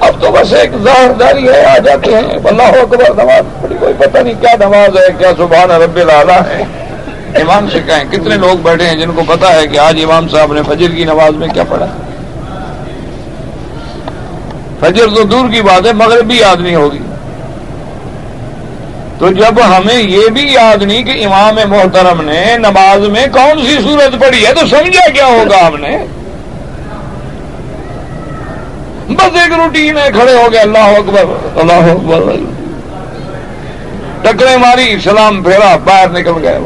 اب 0.00 0.14
تو 0.20 0.30
بس 0.30 0.52
ایک 0.52 0.70
ظاہر 0.84 1.12
داری 1.12 1.48
ہے، 1.48 1.64
آ 1.64 1.78
جاتے 1.78 2.14
ہیں۔ 2.14 2.38
اللہ 2.44 2.62
اکبر، 2.62 3.24
نماز 3.24 3.44
بڑی 3.60 3.74
کوئی 3.80 3.94
پتہ 3.98 4.18
نہیں 4.18 4.34
کیا 4.40 4.56
نماز 4.60 4.96
ہے، 4.96 5.08
کیا 5.18 5.30
سبحان 5.36 5.70
رب 5.70 5.96
العلیٰ 5.96 6.40
ہے۔ 6.40 6.62
امام 7.34 7.70
سے 7.70 7.78
کہیں، 7.86 8.04
کتنے 8.12 8.36
لوگ 8.36 8.56
بیٹھے 8.62 8.86
ہیں 8.86 8.96
جن 8.96 9.10
کو 9.14 9.22
پتا 9.26 9.54
ہے 9.54 9.66
کہ 9.66 9.78
آج 9.78 10.00
امام 10.04 10.28
صاحب 10.28 10.52
نے 10.52 10.60
فجر 10.66 10.90
کی 10.90 11.04
نماز 11.04 11.32
میں 11.34 11.48
کیا 11.48 11.64
پڑھا۔ 11.68 11.86
فجر 14.80 15.06
تو 15.14 15.22
دور 15.22 15.48
کی 15.52 15.62
بات 15.62 15.86
ہے 15.86 15.92
مگر 15.92 16.22
بھی 16.22 16.44
آدمی 16.44 16.74
ہوگی۔ 16.74 16.98
تو 19.18 19.28
جب 19.28 19.60
ہمیں 19.64 20.02
یہ 20.02 20.28
بھی 20.28 20.52
یاد 20.52 20.82
نہیں 20.82 21.02
کہ 21.02 21.26
امام 21.26 21.58
محترم 21.68 22.20
نے 22.20 22.56
نماز 22.58 23.08
میں 23.08 23.26
کون 23.32 23.66
سی 23.66 23.78
صورت 23.82 24.20
پڑی 24.20 24.46
ہے، 24.46 24.54
تو 24.54 24.66
سمجھا 24.66 25.08
کیا 25.08 25.26
ہوگا 25.26 25.66
ہم 25.66 25.76
نے؟ 25.76 25.98
بس 29.08 29.36
ایک 29.42 29.52
روٹین 29.52 29.98
ہے، 29.98 30.08
کھڑے 30.14 30.32
ہو 30.32 30.52
گئے، 30.52 30.60
اللہ 30.60 30.78
اکبر 30.78 31.24
اللہ 31.56 31.90
اکبر۔ 31.90 32.22
ٹکرے 34.22 34.56
ماری، 34.56 34.98
سلام 35.04 35.42
پھیرا، 35.42 35.76
باہر 35.84 36.08
نکل 36.08 36.32
گئے۔ 36.42 36.58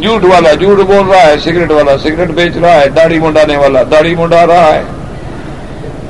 جھوٹ 0.00 0.24
والا 0.24 0.52
جھوٹ 0.54 0.78
بول 0.78 1.06
رہا 1.06 1.26
ہے، 1.26 1.38
سگریٹ 1.44 1.70
والا 1.70 1.98
سگریٹ 1.98 2.28
بیچ 2.28 2.56
رہا 2.56 2.80
ہے، 2.80 2.88
داڑھی 2.88 3.18
منڈانے 3.18 3.56
والا 3.56 3.82
داڑھی 3.90 4.14
منڈا 4.14 4.46
رہا 4.46 4.74
ہے۔ 4.74 4.82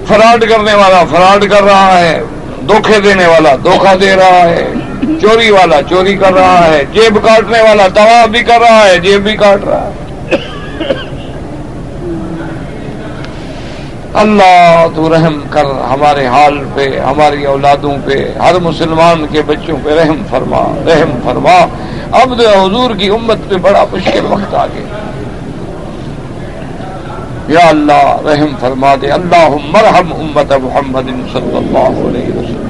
فراڈ 0.09 0.44
کرنے 0.50 0.74
والا، 0.74 1.02
فراڈ 1.11 1.44
کر 1.50 1.62
رہا 1.62 1.98
ہے 1.98 2.20
دھوکھے 2.68 3.00
دینے 3.00 3.26
والا 3.26 3.54
دھوکھا 3.64 3.94
دے 4.00 4.14
رہا 4.16 4.42
ہے، 4.48 4.72
چوری 5.20 5.50
والا، 5.50 5.82
چوری 5.82 6.16
کر 6.16 6.32
رہا 6.34 6.66
ہے، 6.66 6.84
جیب 6.92 7.18
کاٹنے 7.26 7.61
والا 7.62 7.88
طواف 7.88 8.28
بھی 8.28 8.42
کر 8.42 8.61
رہا 8.61 8.84
ہے، 8.86 8.98
جیب 8.98 9.22
بھی 9.22 9.36
کاٹ 9.36 9.64
رہا 9.64 9.86
ہے۔ 9.86 10.06
اللہ، 14.14 14.86
تو 14.96 15.09
رحم 15.14 15.40
کر 15.50 15.64
ہمارے 15.64 16.26
حال 16.26 16.59
پہ، 16.74 16.98
ہماری 16.98 17.44
اولادوں 17.44 17.94
پہ، 18.04 18.14
ہر 18.42 18.59
مسلمان 18.62 19.26
کے 19.32 19.42
بچوں 19.42 19.76
پہ 19.84 19.90
رحم 19.90 20.22
فرما 20.30 20.62
رحم 20.86 21.18
فرما۔ 21.24 21.59
اب 22.12 22.40
تو 22.40 22.48
حضور 22.48 22.94
کی 22.94 23.09
امت 23.09 23.48
پہ 23.48 23.54
بڑا 23.54 23.84
مشکل 23.92 24.24
وقت 24.24 24.54
آ 24.54 24.66
گیا۔ 24.66 25.07
یا 27.49 27.68
اللہ 27.68 28.16
رحم 28.26 28.57
فرما 28.61 28.94
دے۔ 29.03 29.07
اللہ 29.07 29.49
مرحم 29.49 30.12
امت 30.12 30.53
محمد 30.53 31.32
صلی 31.32 31.57
اللہ 31.57 32.09
علیہ 32.09 32.36
وسلم۔ 32.36 32.68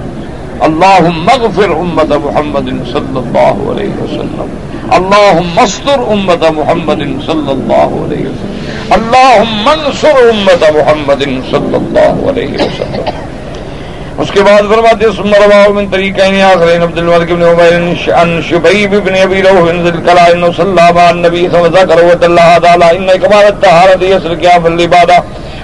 اللہ 0.60 0.98
مغفر 1.00 1.68
امت 1.68 2.12
محمد 2.24 2.86
صلی 2.92 3.18
اللہ 3.18 3.72
علیہ 3.72 4.02
وسلم۔ 4.02 4.54
اللہ 4.90 5.40
مستر 5.54 5.98
امت 5.98 6.44
محمد 6.56 7.26
صلی 7.26 7.50
اللہ 7.50 8.04
علیہ 8.04 8.26
وسلم۔ 8.26 8.72
اللہ 8.90 9.42
منصر 9.48 10.28
امت 10.28 10.62
محمد 10.62 11.22
صلی 11.22 11.74
اللہ 11.74 12.30
علیہ 12.30 12.54
وسلم۔ 12.54 13.27
اس 14.22 14.30
کے 14.34 14.42
بعد 14.42 14.62
فرماتے 14.70 15.04
ہیں، 15.06 15.12
ثم 15.16 15.32
رواه 15.42 15.68
من 15.74 15.84
طريقين 15.90 16.34
اخرين 16.44 16.82
عبد 16.82 16.98
الملك 16.98 17.28
بن 17.32 17.42
عمير 17.50 17.74
عن 18.20 18.42
شبيب 18.48 18.94
بن 19.04 19.14
ابي 19.24 19.40
روح 19.40 19.70
بن 19.70 19.86
الكلا 19.86 20.32
انه 20.32 20.52
صلى 20.52 20.92
مع 20.96 21.10
النبي 21.10 21.42
صلى 21.50 21.66
الله 21.66 21.80
عليه 21.94 22.06
وسلم 22.06 22.36
تعالى 22.64 22.86
ان 22.98 23.06
كمال 23.22 23.46
الطهاره 23.52 24.02
يسر 24.04 24.34
قيام 24.34 24.66
العباده 24.66 25.18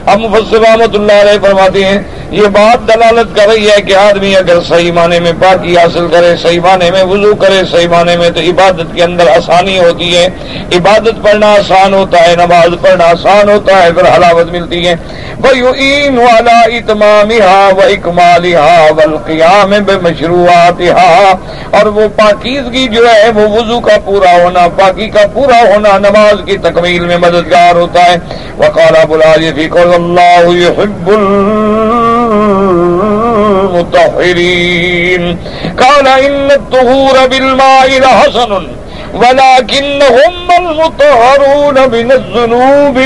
اب 0.07 0.19
مفسر 0.19 0.57
رحمت 0.57 0.95
اللہ 0.95 1.13
علیہ 1.13 1.43
فرماتے 1.43 1.85
ہیں، 1.85 1.99
یہ 2.31 2.43
بات 2.43 2.89
دلالت 2.89 3.37
کر 3.37 3.49
رہی 3.49 3.71
ہے 3.71 3.83
کہ 3.83 3.97
آدمی 3.97 4.37
اگر 4.37 4.61
صحیح 4.69 4.93
معنی 4.93 5.21
میں 5.21 5.33
پاکی 5.43 5.77
حاصل 5.77 6.09
کرے، 6.09 6.35
صحیح 6.43 6.61
معنی 6.61 6.91
میں 6.91 7.03
وضو 7.03 7.35
کرے، 7.35 7.63
صحیح 7.71 7.89
معنی 7.89 8.17
میں 8.17 8.31
تو 8.31 8.41
عبادت 8.41 8.95
کے 8.95 9.03
اندر 9.03 9.27
آسانی 9.27 9.79
ہوتی 9.79 10.17
ہے۔ 10.17 10.29
عبادت 10.77 11.23
پڑھنا 11.23 11.53
آسان 11.53 11.95
ہوتا 11.95 12.29
ہے، 12.29 12.37
نماز 12.37 12.69
پڑھنا 12.83 13.05
آسان 13.05 13.49
ہوتا 13.49 13.83
ہے، 13.83 13.93
پھر 13.93 14.03
حلاوت 14.17 14.47
ملتی 14.47 14.89
ہے۔ 14.89 14.95
وَيُعِينُ 15.45 16.21
عَلَىٰ 16.21 16.67
إِتْمَامِهَا 16.67 17.71
وَإِكْمَالِهَا 17.77 18.87
وَالْقِيَامِ 18.91 19.79
بِمَشْرُوعَاتِهَا۔ 19.79 21.37
اور 21.71 21.87
وہ 21.87 22.09
پاکیزگی 22.17 22.89
جو 22.89 23.15
ہے، 23.15 23.31
وہ 23.35 23.57
وضو 23.59 23.81
کا 23.81 23.97
پورا 24.05 24.33
ہونا، 24.33 24.69
پاکی 24.69 25.09
کا 25.09 25.27
پورا 25.33 25.61
ہونا 25.61 25.99
نماز 25.99 26.35
کی 26.47 26.57
تکمیل 26.57 27.07
میں 27.07 27.17
مددگار 27.17 27.75
ہوتا 27.75 28.05
ہے۔ 28.05 28.17
وقال 28.59 28.97
ابو 28.97 29.15
العاجی 29.15 29.69
قول 29.69 29.94
اللہ 29.95 30.47
يحب 30.49 31.09
المطهرين. 33.89 35.35
قال 35.77 36.07
ان 36.07 36.49
الطهور 36.51 37.29
بالماء 37.29 37.89
لحسن، 37.99 38.53
ولكنهم 39.15 40.51
المطهرون 40.57 41.79
من 41.93 42.11
الذنوب. 42.11 42.99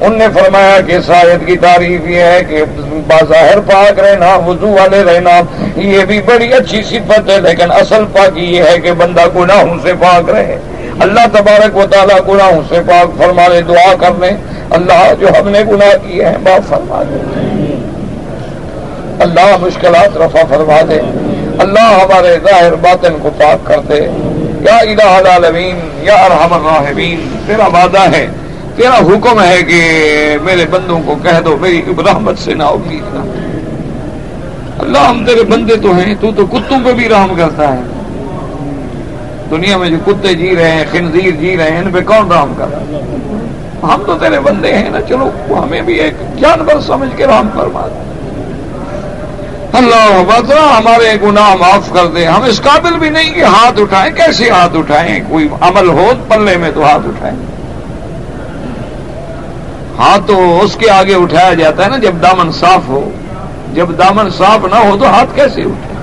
ان 0.00 0.18
نے 0.18 0.26
فرمایا 0.34 0.80
کہ 0.86 0.98
شاید 1.06 1.46
کی 1.46 1.56
تعریف 1.56 2.08
یہ 2.08 2.22
ہے 2.22 2.40
کہ 2.48 2.64
باظاہر 3.06 3.60
پاک 3.60 3.98
رہنا، 3.98 4.36
وضو 4.46 4.68
والے 4.68 5.02
رہنا، 5.04 5.40
یہ 5.76 6.04
بھی 6.04 6.20
بڑی 6.20 6.52
اچھی 6.52 6.82
صفت 6.82 7.30
ہے، 7.30 7.40
لیکن 7.40 7.72
اصل 7.72 8.04
پاک 8.12 8.38
یہ 8.38 8.62
ہے 8.62 8.80
کہ 8.80 8.92
بندہ 8.92 9.24
گناہوں 9.36 9.76
سے 9.82 9.92
پاک 10.00 10.30
رہے۔ 10.30 10.58
اللہ 11.00 11.20
تبارک 11.32 11.76
و 11.76 11.82
تعالیٰ 11.90 12.28
گناہوں 12.28 12.62
سے 12.68 12.74
پاک 12.86 13.18
فرما 13.18 13.48
لے، 13.48 13.60
دعا 13.60 13.94
کرنے 14.00 14.30
اللہ 14.70 15.12
جو 15.20 15.28
ہم 15.28 15.48
نے 15.48 15.60
گناہ 15.60 16.06
کیے 16.06 16.24
ہیں 16.24 16.38
باپ 16.42 16.68
فرما 16.68 17.02
دے۔ 17.02 17.16
اللہ 19.20 19.56
مشکلات 19.60 20.16
رفع 20.16 20.38
فرما 20.48 20.80
دے۔ 20.88 21.00
اللہ 21.58 21.80
ہمارے 21.80 22.36
ظاہر 22.50 22.74
باطن 22.74 23.12
کو 23.22 23.30
پاک 23.38 23.66
کر 23.66 23.80
دے۔ 23.88 24.00
یا 24.60 24.76
الہ 24.76 25.02
العالمین، 25.02 25.80
یا 26.02 26.14
ارحم 26.14 26.52
الراحمین، 26.52 27.28
تیرا 27.46 27.66
وعدہ 27.66 28.16
ہے، 28.16 28.26
تیرا 28.76 28.98
حکم 28.98 29.42
ہے 29.42 29.62
کہ 29.62 29.80
میرے 30.42 30.64
بندوں 30.70 31.00
کو 31.06 31.14
کہہ 31.22 31.40
دو، 31.40 31.56
میری 31.60 31.82
رحمت 31.98 32.38
سے 32.38 32.54
نہ 32.54 32.62
امید 32.62 33.14
نہ 33.14 33.20
اللہ 34.78 34.98
ہم 34.98 35.24
تیرے 35.24 35.42
بندے 35.42 35.76
تو 35.76 35.92
ہیں، 35.92 36.14
تو 36.20 36.30
تو 36.36 36.46
کتوں 36.46 36.78
پہ 36.84 36.92
بھی 36.92 37.08
رحم 37.08 37.34
کرتا 37.36 37.74
ہے۔ 37.74 37.99
دنیا 39.50 39.76
میں 39.76 39.90
جو 39.90 39.96
کتے 40.06 40.34
جی 40.34 40.56
رہے 40.56 40.70
ہیں، 40.70 40.84
خنزیر 40.92 41.30
جی 41.30 41.56
رہے 41.56 41.70
ہیں، 41.70 41.78
ان 41.78 41.92
پہ 41.92 42.00
کون 42.00 42.32
رحم 42.32 42.52
کر 42.58 42.66
رہا 42.72 43.94
ہم 43.94 44.02
تو 44.06 44.18
تیرے 44.18 44.40
بندے 44.40 44.74
ہیں 44.74 44.90
نا، 44.90 45.00
چلو 45.00 45.30
ہمیں 45.62 45.82
بھی 45.82 45.94
ایک 45.94 46.14
جانور 46.40 46.80
سمجھ 46.80 47.16
کے 47.16 47.26
رحم 47.26 47.48
فرما 47.54 47.86
دیں 47.86 48.10
اللہ 49.72 50.22
بترا 50.26 50.78
ہمارے 50.78 51.16
گناہ 51.22 51.54
معاف 51.54 51.92
کر 51.92 52.06
دے۔ 52.06 52.24
ہم 52.24 52.42
اس 52.42 52.62
قابل 52.62 52.98
بھی 52.98 53.10
نہیں 53.10 53.34
کہ 53.34 53.44
ہاتھ 53.44 53.80
اٹھائیں۔ 53.80 54.12
کیسے 54.14 54.50
ہاتھ 54.50 54.76
اٹھائیں؟ 54.76 55.20
کوئی 55.28 55.48
عمل 55.60 55.88
ہو 55.88 56.10
پلے 56.28 56.56
میں 56.56 56.70
تو 56.74 56.84
ہاتھ 56.84 57.06
اٹھائیں۔ 57.06 57.36
ہاتھ 59.98 60.22
تو 60.26 60.60
اس 60.62 60.76
کے 60.76 60.90
آگے 60.90 61.14
اٹھایا 61.14 61.54
جاتا 61.54 61.84
ہے 61.84 61.88
نا، 61.88 61.96
جب 61.96 62.12
دامن 62.22 62.52
صاف 62.52 62.88
ہو۔ 62.88 63.10
جب 63.74 63.86
دامن 63.98 64.30
صاف 64.30 64.64
نہ 64.64 64.74
ہو 64.74 64.96
تو 65.00 65.06
ہاتھ 65.06 65.30
کیسے 65.34 65.62
اٹھے؟ 65.62 65.94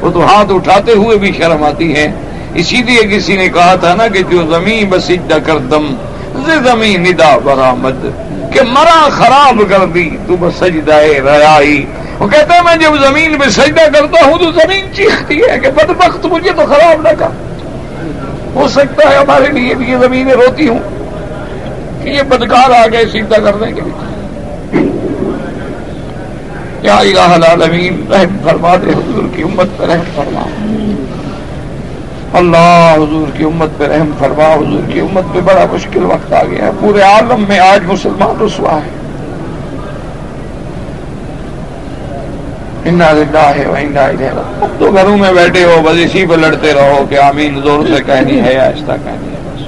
وہ 0.00 0.10
تو 0.10 0.24
ہاتھ 0.26 0.52
اٹھاتے 0.52 0.92
ہوئے 0.92 1.18
بھی 1.18 1.32
شرم 1.32 1.62
آتی 1.62 1.96
ہے۔ 1.96 2.12
اسی 2.54 2.82
لیے 2.82 3.02
کسی 3.08 3.36
نے 3.36 3.48
کہا 3.48 3.74
تھا 3.74 3.94
نا 3.94 4.06
کہ 4.08 4.22
جو 4.22 4.42
زمین 4.50 4.88
بسیدہ 4.88 5.38
کر 5.44 5.58
دم 5.70 5.94
زمین 6.64 7.02
ندا 7.02 7.36
برآمد، 7.44 8.04
کہ 8.52 8.62
مرا 8.62 9.08
خراب 9.12 9.62
کر 9.68 9.86
دی 9.94 10.08
تو 10.26 10.36
بس 10.40 10.58
سجدہ 10.58 10.96
ریائی 11.26 11.84
وہ 12.18 12.28
کہتا 12.28 12.54
ہے، 12.54 12.60
میں 12.64 12.76
جب 12.76 12.96
زمین 13.06 13.38
پہ 13.38 13.48
سجدہ 13.50 13.84
کرتا 13.94 14.24
ہوں، 14.24 14.38
تو 14.38 14.50
زمین 14.52 14.92
چیختی 14.94 15.40
ہے 15.40 15.58
کہ 15.58 15.70
بد 15.70 15.90
وقت 15.90 16.26
مجھے 16.26 16.50
تو 16.50 16.62
خراب 16.68 17.02
نہ 17.02 17.08
کر۔ 17.18 17.30
ہو 18.54 18.68
سکتا 18.68 19.08
ہے 19.10 19.16
ہمارے 19.16 19.50
لیے 19.52 19.74
بھی 19.74 19.90
یہ 19.90 19.96
زمینیں 20.00 20.34
روتی 20.34 20.68
ہوں، 20.68 20.78
کہ 22.02 22.08
یہ 22.08 22.22
بدکار 22.22 22.70
آ 22.70 22.86
گئے 22.92 23.06
سیدھا 23.12 23.38
کرنے 23.38 23.72
کے 23.72 23.80
لیے۔ 23.80 24.82
یا 26.82 26.96
الہ 26.96 27.28
العالمین، 27.34 28.04
رحم 28.12 28.36
فرما 28.44 28.76
دے، 28.76 28.90
حضور 28.90 29.36
کی 29.36 29.42
امت 29.42 29.78
پہ 29.78 29.84
رحم 29.84 30.10
فرما۔ 30.14 30.42
اللہ 32.34 32.94
حضور 32.94 33.36
کی 33.36 33.44
امت 33.44 33.78
پہ 33.78 33.84
رحم 33.84 34.10
فرما، 34.18 34.54
حضور 34.54 34.90
کی 34.92 35.00
امت 35.00 35.34
پہ 35.34 35.40
بڑا 35.40 35.66
مشکل 35.72 36.04
وقت 36.04 36.32
آ 36.32 36.42
گیا 36.42 36.66
ہے۔ 36.66 36.70
پورے 36.80 37.00
عالم 37.00 37.44
میں 37.48 37.58
آج 37.58 37.80
مسلمان 37.86 38.42
رسوا 38.42 38.74
ہے۔ 38.74 38.90
تو 44.78 44.90
گھروں 44.92 45.16
میں 45.16 45.32
بیٹھے 45.32 45.64
ہو 45.64 45.82
بس 45.84 45.94
اسی 46.04 46.26
پہ 46.26 46.34
لڑتے 46.34 46.72
رہو 46.74 47.04
کہ 47.08 47.18
آمین، 47.18 47.60
زور 47.64 47.96
سے 47.96 48.02
کہنی 48.06 48.40
ہے 48.40 48.52
یا 48.52 48.66
آہستہ 48.66 48.92
کہنی 49.04 49.28
ہے، 49.28 49.38
بس۔ 49.44 49.62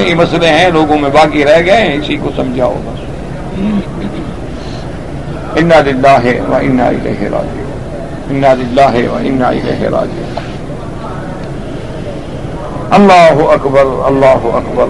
یہی 0.00 0.14
مسئلے 0.14 0.48
ہیں، 0.48 0.70
لوگوں 0.70 0.98
میں 0.98 1.10
باقی 1.10 1.44
رہ 1.44 1.62
گئے 1.66 1.80
ہیں، 1.80 1.94
اسی 1.94 2.16
کو 2.16 2.30
سمجھاؤ، 2.36 2.74
بس۔ 2.84 3.00
انا 5.56 5.80
دلہ 5.86 6.16
ہے 6.24 6.40
وہ 6.48 6.54
انا 6.54 6.86
الیہ 6.86 7.28
راجی 7.28 7.62
انا 8.30 8.54
دلہ 8.54 8.92
ہے 8.92 9.08
وہ 9.08 9.18
انا 9.20 9.48
الیہ 9.48 9.88
راجی 9.88 10.22
اللہ 12.94 13.50
اکبر 13.52 13.84
اللہ 14.04 14.46
اکبر۔ 14.56 14.86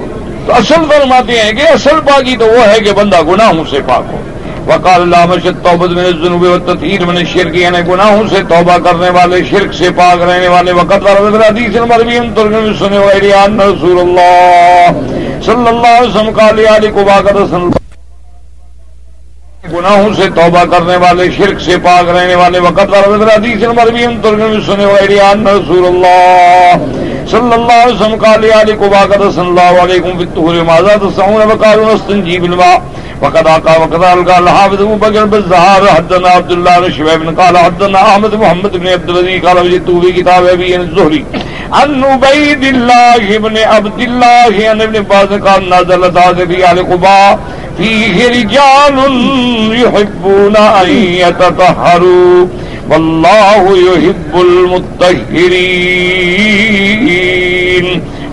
تو 0.46 0.52
اصل 0.52 0.82
فرماتے 0.90 1.38
ہیں 1.38 1.52
کہ 1.52 1.68
اصل 1.68 2.00
پاکی 2.06 2.36
تو 2.36 2.46
وہ 2.46 2.66
ہے 2.68 2.80
کہ 2.80 2.92
بندہ 2.92 3.22
گناہوں 3.22 3.64
سے 3.70 3.80
پاک 3.86 4.12
ہو۔ 4.12 4.18
وقال 4.66 5.00
اللہ 5.02 5.24
مشد 5.26 5.62
توبت 5.62 5.90
میں 5.90 6.04
الذنوب 6.04 6.42
والتطہیر 6.42 7.04
من 7.04 7.16
الشرک 7.16 7.54
یعنی 7.56 7.78
گناہوں 7.88 8.22
سے 8.28 8.42
توبہ 8.48 8.76
کرنے 8.84 9.10
والے، 9.10 9.42
شرک 9.50 9.74
سے 9.74 9.90
پاک 9.96 10.22
رہنے 10.22 10.48
والے۔ 10.48 10.72
وقت 10.72 11.06
حدیث 11.48 11.76
المربی 11.76 12.18
ترجمہ 12.36 12.72
سنے 12.78 12.98
غیر 12.98 13.34
ان 13.34 13.60
رسول 13.60 13.98
اللہ 14.00 14.88
صلی 15.46 15.68
اللہ 15.68 15.98
علیہ 15.98 16.08
وسلم 16.08 16.30
قال 16.36 16.66
علی 16.66 16.88
قبا 16.94 17.20
کا 17.20 17.32
رسول 17.32 17.70
گناہوں 19.72 20.14
سے 20.14 20.28
توبہ 20.34 20.64
کرنے 20.70 20.96
والے، 20.96 21.30
شرک 21.36 21.60
سے 21.60 21.76
پاک 21.82 22.08
رہنے 22.08 22.34
والے۔ 22.34 22.58
وقت 22.58 22.94
حدیث 23.36 23.62
المربی 23.62 24.06
ترجمہ 24.22 24.60
سنے 24.66 24.86
غیر 24.86 25.22
ان 25.22 25.46
رسول 25.48 25.86
اللہ 25.86 27.02
صلی 27.30 27.52
اللہ 27.54 27.78
علیہ 27.82 27.94
وسلم 27.94 28.16
قال 28.24 28.44
علی 28.60 28.72
قبا 28.80 29.04
کا 29.10 29.16
رسول 29.16 29.46
اللہ 29.46 29.80
علیکم 29.82 30.18
بالطهور 30.18 30.54
ماذا 30.70 30.96
تسعون 31.04 31.42
وقالوا 31.50 31.94
نستنجيب 31.94 32.44
الماء. 32.44 32.78
وقد 33.20 33.46
آقا 33.46 33.74
وقد 33.80 34.04
آلقا. 34.04 34.36
الحافظ 34.36 34.80
ابو 34.80 34.96
بکر 35.00 35.24
بالزہار 35.32 35.82
حدنا 35.88 36.32
عبداللہ 36.36 36.76
رشوہ 36.86 37.16
بن 37.16 37.26
شعيب 37.26 37.36
قال 37.40 37.56
حدنا 37.56 37.98
احمد 38.12 38.34
محمد 38.34 38.76
بن 38.76 38.86
عبدالعزی 38.92 39.38
قال 39.44 39.58
وجدتو 39.58 40.00
بھی 40.00 40.12
کتاب 40.12 40.46
ابی 40.52 40.74
الزہری 40.74 41.22
ان 41.82 42.04
عبید 42.12 42.64
اللہ 42.72 43.34
ابن 43.36 43.56
عبداللہ 43.76 44.70
ان 44.70 44.80
ابن 44.80 45.02
باز 45.08 45.32
قال 45.44 45.68
نازل 45.68 46.02
داز 46.14 46.40
فی 46.48 46.62
آل 46.70 46.82
قبا. 46.90 47.20
فیہ 47.76 48.28
رجال 48.30 48.98
يحبون 49.76 50.56
ان 50.56 50.90
يتطہروا 51.14 52.44
واللہ 52.88 53.58
يحب 53.86 54.34
المتطہرین 54.36 55.20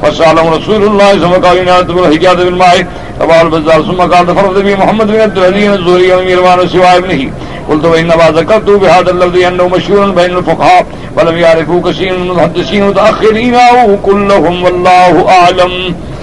وسالم 0.01 0.47
رسول 0.53 0.81
اللہ 0.89 1.11
صلی 1.13 1.33
اللہ 1.33 1.47
علیہ 1.47 1.71
وسلم 1.71 2.11
حجاد 2.13 2.35
بالماء 2.35 2.75
تبع 3.19 3.39
البزار 3.39 3.81
ثم 3.87 4.01
قال 4.01 4.25
فرض 4.35 4.57
بي 4.63 4.75
محمد 4.75 5.07
بن 5.07 5.21
عبد 5.21 5.37
العلي 5.37 5.73
الزهري 5.73 6.13
امير 6.13 6.39
وان 6.39 6.67
سوى 6.67 6.85
ابنه. 6.97 7.31
قلت 7.69 7.85
وانما 7.85 8.31
ذكرت 8.31 8.69
بهذا 8.69 9.11
اللفظ 9.11 9.37
انه 9.37 9.67
مشهور 9.67 10.11
بين 10.11 10.37
الفقهاء. 10.37 10.85
ولم 11.15 11.37
يعرفوا 11.37 11.81
كثير 11.81 12.17
من 12.17 12.29
المحدثين 12.29 12.87
متاخرين 12.87 13.55
او 13.55 13.97
كلهم 14.03 14.63
والله 14.63 15.13
اعلم 15.29 15.73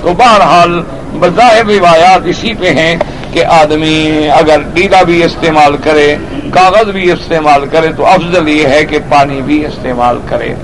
تو 0.02 0.14
بہرحال 0.14 0.80
بظاہر 1.20 1.64
روایات 1.68 2.26
اسی 2.32 2.54
پہ 2.60 2.68
ہیں 2.80 2.94
کہ 3.32 3.44
آدمی 3.60 4.28
اگر 4.34 4.58
ڈیلا 4.74 5.02
بھی 5.08 5.22
استعمال 5.24 5.76
کرے 5.84 6.16
کاغذ 6.54 6.90
بھی 6.90 7.12
استعمال 7.12 7.66
کرے 7.66 7.88
تو 7.96 8.06
افضل 8.06 8.48
یہ 8.48 8.66
ہے 8.66 8.84
کہ 8.84 8.98
پانی 9.10 9.42
بھی 9.42 9.66
استعمال 9.66 10.18
کرے۔ 10.28 10.54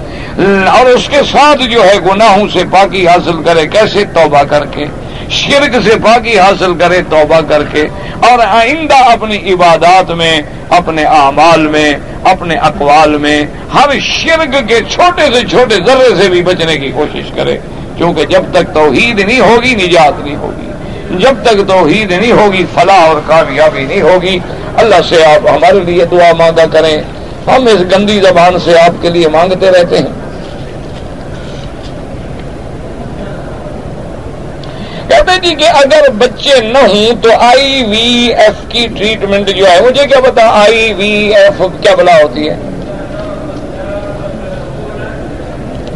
اور 0.68 0.86
اس 0.86 1.08
کے 1.08 1.18
ساتھ 1.32 1.62
جو 1.62 1.84
ہے 1.84 1.94
گناہوں 2.12 2.48
سے 2.52 2.58
پاکی 2.70 3.08
حاصل 3.08 3.42
کرے، 3.42 3.66
کیسے 3.66 4.04
توبہ 4.04 4.42
کر 4.42 4.64
کے؟ 4.64 4.84
شرک 5.30 5.76
سے 5.84 5.90
پاکی 6.04 6.38
حاصل 6.38 6.74
کرے، 6.74 7.02
توبہ 7.10 7.40
کر 7.48 7.62
کے۔ 7.64 7.82
اور 8.28 8.38
آئندہ 8.38 8.96
اپنی 8.96 9.52
عبادات 9.52 10.10
میں، 10.10 10.42
اپنے 10.68 11.04
اعمال 11.04 11.66
میں، 11.66 11.94
اپنے 12.24 12.54
اقوال 12.54 13.18
میں 13.18 13.44
ہر 13.74 14.00
شرک 14.00 14.68
کے 14.68 14.80
چھوٹے 14.90 15.34
سے 15.34 15.46
چھوٹے 15.46 15.74
ذرے 15.74 16.22
سے 16.22 16.28
بھی 16.28 16.42
بچنے 16.42 16.76
کی 16.76 16.88
کوشش 16.88 17.30
کرے۔ 17.34 17.58
کیونکہ 17.96 18.24
جب 18.24 18.42
تک 18.52 18.74
توحید 18.74 19.20
نہیں 19.20 19.40
ہوگی، 19.40 19.74
نجات 19.74 20.24
نہیں 20.24 20.36
ہوگی۔ 20.36 20.70
جب 21.10 21.34
تک 21.42 21.68
توحید 21.68 22.12
نہیں 22.12 22.32
ہوگی، 22.32 22.64
فلاح 22.74 23.06
اور 23.06 23.20
کامیابی 23.26 23.84
نہیں 23.84 24.00
ہوگی، 24.00 24.38
اللہ 24.76 25.02
سے 25.08 25.24
آپ 25.24 25.48
ہمارے 25.50 25.80
لیے 25.80 26.04
دعا 26.04 26.32
مانگا 26.38 26.64
کریں۔ 26.72 27.02
ہم 27.46 27.66
اس 27.66 27.80
گندی 27.92 28.20
زبان 28.20 28.58
سے 28.58 28.78
آپ 28.78 29.02
کے 29.02 29.10
لیے 29.10 29.28
مانگتے 29.28 29.70
رہتے 29.70 29.98
ہیں۔ 29.98 30.24
کہتے 35.08 35.38
جی 35.42 35.54
کہ 35.54 35.64
اگر 35.64 36.10
بچے 36.10 36.60
نہ 36.60 36.78
ہوں 36.78 37.22
تو 37.22 37.30
آئی 37.38 37.84
وی 37.88 38.32
ایف 38.38 38.68
کی 38.68 38.86
ٹریٹمنٹ 38.98 39.48
جو 39.48 39.70
ہے، 39.70 39.80
مجھے 39.80 40.06
کیا 40.06 40.20
پتا 40.20 40.46
آئی 40.46 40.92
وی 40.92 41.34
ایف 41.34 41.62
کیا 41.80 41.94
بلا 41.94 42.16
ہوتی 42.22 42.48
ہے؟ 42.48 42.56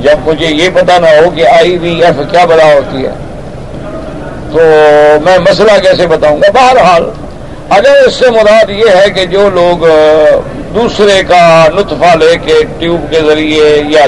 جب 0.00 0.28
مجھے 0.28 0.46
یہ 0.46 0.68
پتا 0.74 0.98
نہ 0.98 1.06
ہو 1.06 1.30
کہ 1.30 1.46
آئی 1.46 1.78
وی 1.78 2.04
ایف 2.04 2.20
کیا 2.30 2.44
بلا 2.44 2.64
ہوتی 2.64 3.06
ہے۔ 3.06 3.10
تو 4.52 4.60
میں 5.24 5.38
مسئلہ 5.50 5.72
کیسے 5.82 6.06
بتاؤں 6.06 6.40
گا؟ 6.40 6.50
بہرحال، 6.54 7.10
اگر 7.76 8.06
اس 8.06 8.14
سے 8.18 8.30
مراد 8.30 8.70
یہ 8.70 8.96
ہے 8.96 9.08
کہ 9.14 9.24
جو 9.32 9.48
لوگ 9.54 9.86
دوسرے 10.74 11.22
کا 11.28 11.42
نطفہ 11.74 12.14
لے 12.18 12.34
کے 12.44 12.62
ٹیوب 12.78 13.10
کے 13.10 13.20
ذریعے 13.26 13.66
یا 13.90 14.04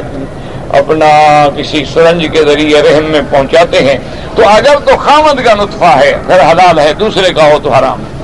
اپنا 0.78 1.10
کسی 1.56 1.84
سرنج 1.92 2.26
کے 2.32 2.44
ذریعے 2.44 2.82
رحم 2.82 3.10
میں 3.12 3.20
پہنچاتے 3.30 3.78
ہیں، 3.84 3.98
تو 4.36 4.48
اگر 4.48 4.78
تو 4.86 4.96
خامد 5.04 5.44
کا 5.44 5.54
نطفہ 5.62 5.92
ہے، 5.98 6.10
اگر 6.10 6.40
حلال 6.50 6.78
ہے، 6.78 6.92
دوسرے 7.00 7.32
کا 7.34 7.50
ہو 7.52 7.58
تو 7.62 7.72
حرام 7.72 8.04
ہے 8.04 8.18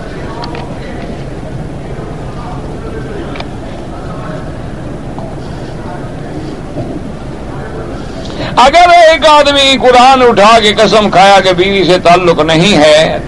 اگر 8.57 8.89
ایک 8.89 9.27
آدمی 9.27 9.77
قرآن 9.83 10.23
اٹھا 10.23 10.59
کے 10.63 10.73
قسم 10.73 11.11
کھایا 11.11 11.41
کہ 11.41 11.53
بیوی 11.53 11.85
سے 11.85 11.99
تعلق 11.99 12.41
نہیں 12.41 12.77
ہے، 12.77 13.19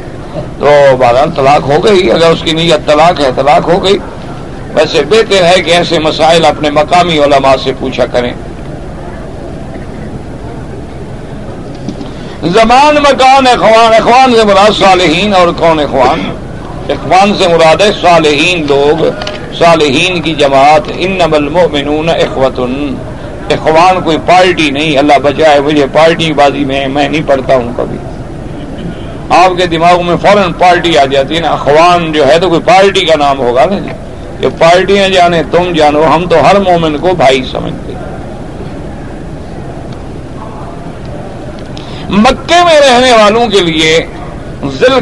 تو 0.59 0.97
بادل 0.97 1.31
طلاق 1.31 1.71
ہو 1.71 1.85
گئی۔ 1.85 2.13
اگر 2.13 2.27
اس 2.27 2.43
کی 2.43 2.53
نیت 2.53 2.87
طلاق 2.87 3.21
ہے، 3.21 3.31
طلاق 3.37 3.69
ہو 3.69 3.85
گئی۔ 3.85 3.99
ویسے 4.75 5.03
بہتر 5.03 5.43
ہے 5.43 5.63
کہ 5.63 5.71
ایسے 5.71 5.99
مسائل 5.99 6.45
اپنے 6.45 6.71
مقامی 6.71 7.19
علماء 7.19 7.55
سے 7.65 7.73
پوچھا 7.79 8.07
کریں۔ 8.07 8.33
زمان 12.43 12.95
مکان، 12.95 13.47
اخوان۔ 13.47 13.95
اخوان 13.95 14.35
سے 14.35 14.45
مراد 14.45 14.81
صالحین 14.81 15.35
اور 15.35 15.49
کون 15.59 15.81
اخوان؟ 15.81 16.33
اخوان 16.89 17.35
سے 17.39 17.49
مراد 17.49 17.77
ہے 17.77 17.91
صالحین 18.01 18.67
لوگ۔ 18.69 19.05
صالحین 19.59 20.23
کی 20.23 20.35
جماعت۔ 20.35 20.83
ان 20.97 21.19
نبل 21.19 21.59
اخوتن 22.09 22.95
اخوان 23.53 24.01
کوئی 24.03 24.17
پارٹی 24.27 24.71
نہیں، 24.71 24.99
اللہ 24.99 25.19
بچائے 25.23 25.61
مجھے 25.61 25.87
پارٹی 25.93 26.33
بازی 26.33 26.65
میں 26.65 26.87
میں 26.89 27.09
نہیں 27.09 27.23
پڑھتا 27.27 27.57
ہوں 27.57 27.73
کبھی۔ 27.77 27.99
آپ 29.37 29.57
کے 29.59 29.67
دماغ 29.67 30.05
میں 30.07 30.17
فوراً 30.17 30.53
پارٹی 30.59 30.97
آ 30.99 31.05
جاتی 31.05 31.37
ہے 31.37 31.41
نا، 31.41 31.51
اخوان 31.51 32.13
جو 32.13 32.27
ہے 32.27 32.39
تو 32.39 32.49
کوئی 32.49 32.61
پارٹی 32.67 33.05
کا 33.07 33.17
نام 33.17 33.39
ہوگا 33.39 33.65
نا 33.65 33.79
جی۔ 33.79 33.91
یہ 34.41 34.49
پارٹیاں 34.59 35.09
جانے، 35.09 35.43
تم 35.51 35.73
جانو، 35.73 36.05
ہم 36.15 36.27
تو 36.27 36.37
ہر 36.45 36.59
مومن 36.61 36.99
کو 36.99 37.15
بھائی 37.17 37.43
سمجھتے 37.53 37.93
مکے 42.11 42.63
میں 42.65 42.81
رہنے 42.81 43.13
والوں 43.13 43.49
کے 43.49 43.61
لیے 43.61 43.99
ذل 44.79 44.99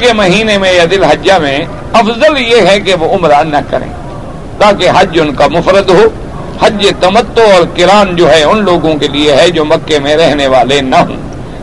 کے 0.00 0.12
مہینے 0.12 0.56
میں 0.58 0.72
یا 0.72 0.84
دل 0.90 1.04
حجہ 1.04 1.38
میں 1.38 1.58
افضل 1.92 2.36
یہ 2.38 2.66
ہے 2.66 2.78
کہ 2.80 2.94
وہ 2.94 3.14
عمرہ 3.14 3.42
نہ 3.44 3.56
کریں، 3.70 3.88
تاکہ 4.58 4.90
حج 4.96 5.18
ان 5.20 5.32
کا 5.34 5.46
مفرد 5.50 5.90
ہو۔ 5.90 6.04
حج 6.62 6.86
تمتو 7.00 7.42
اور 7.42 7.62
کران 7.76 8.16
جو 8.16 8.30
ہے 8.30 8.42
ان 8.42 8.64
لوگوں 8.64 8.94
کے 8.94 9.08
لیے 9.08 9.32
ہے 9.32 9.50
جو 9.50 9.64
مکے 9.64 9.98
میں 9.98 10.16
رہنے 10.16 10.46
والے 10.46 10.80
نہ 10.80 10.96
ہوں۔ 10.96 11.16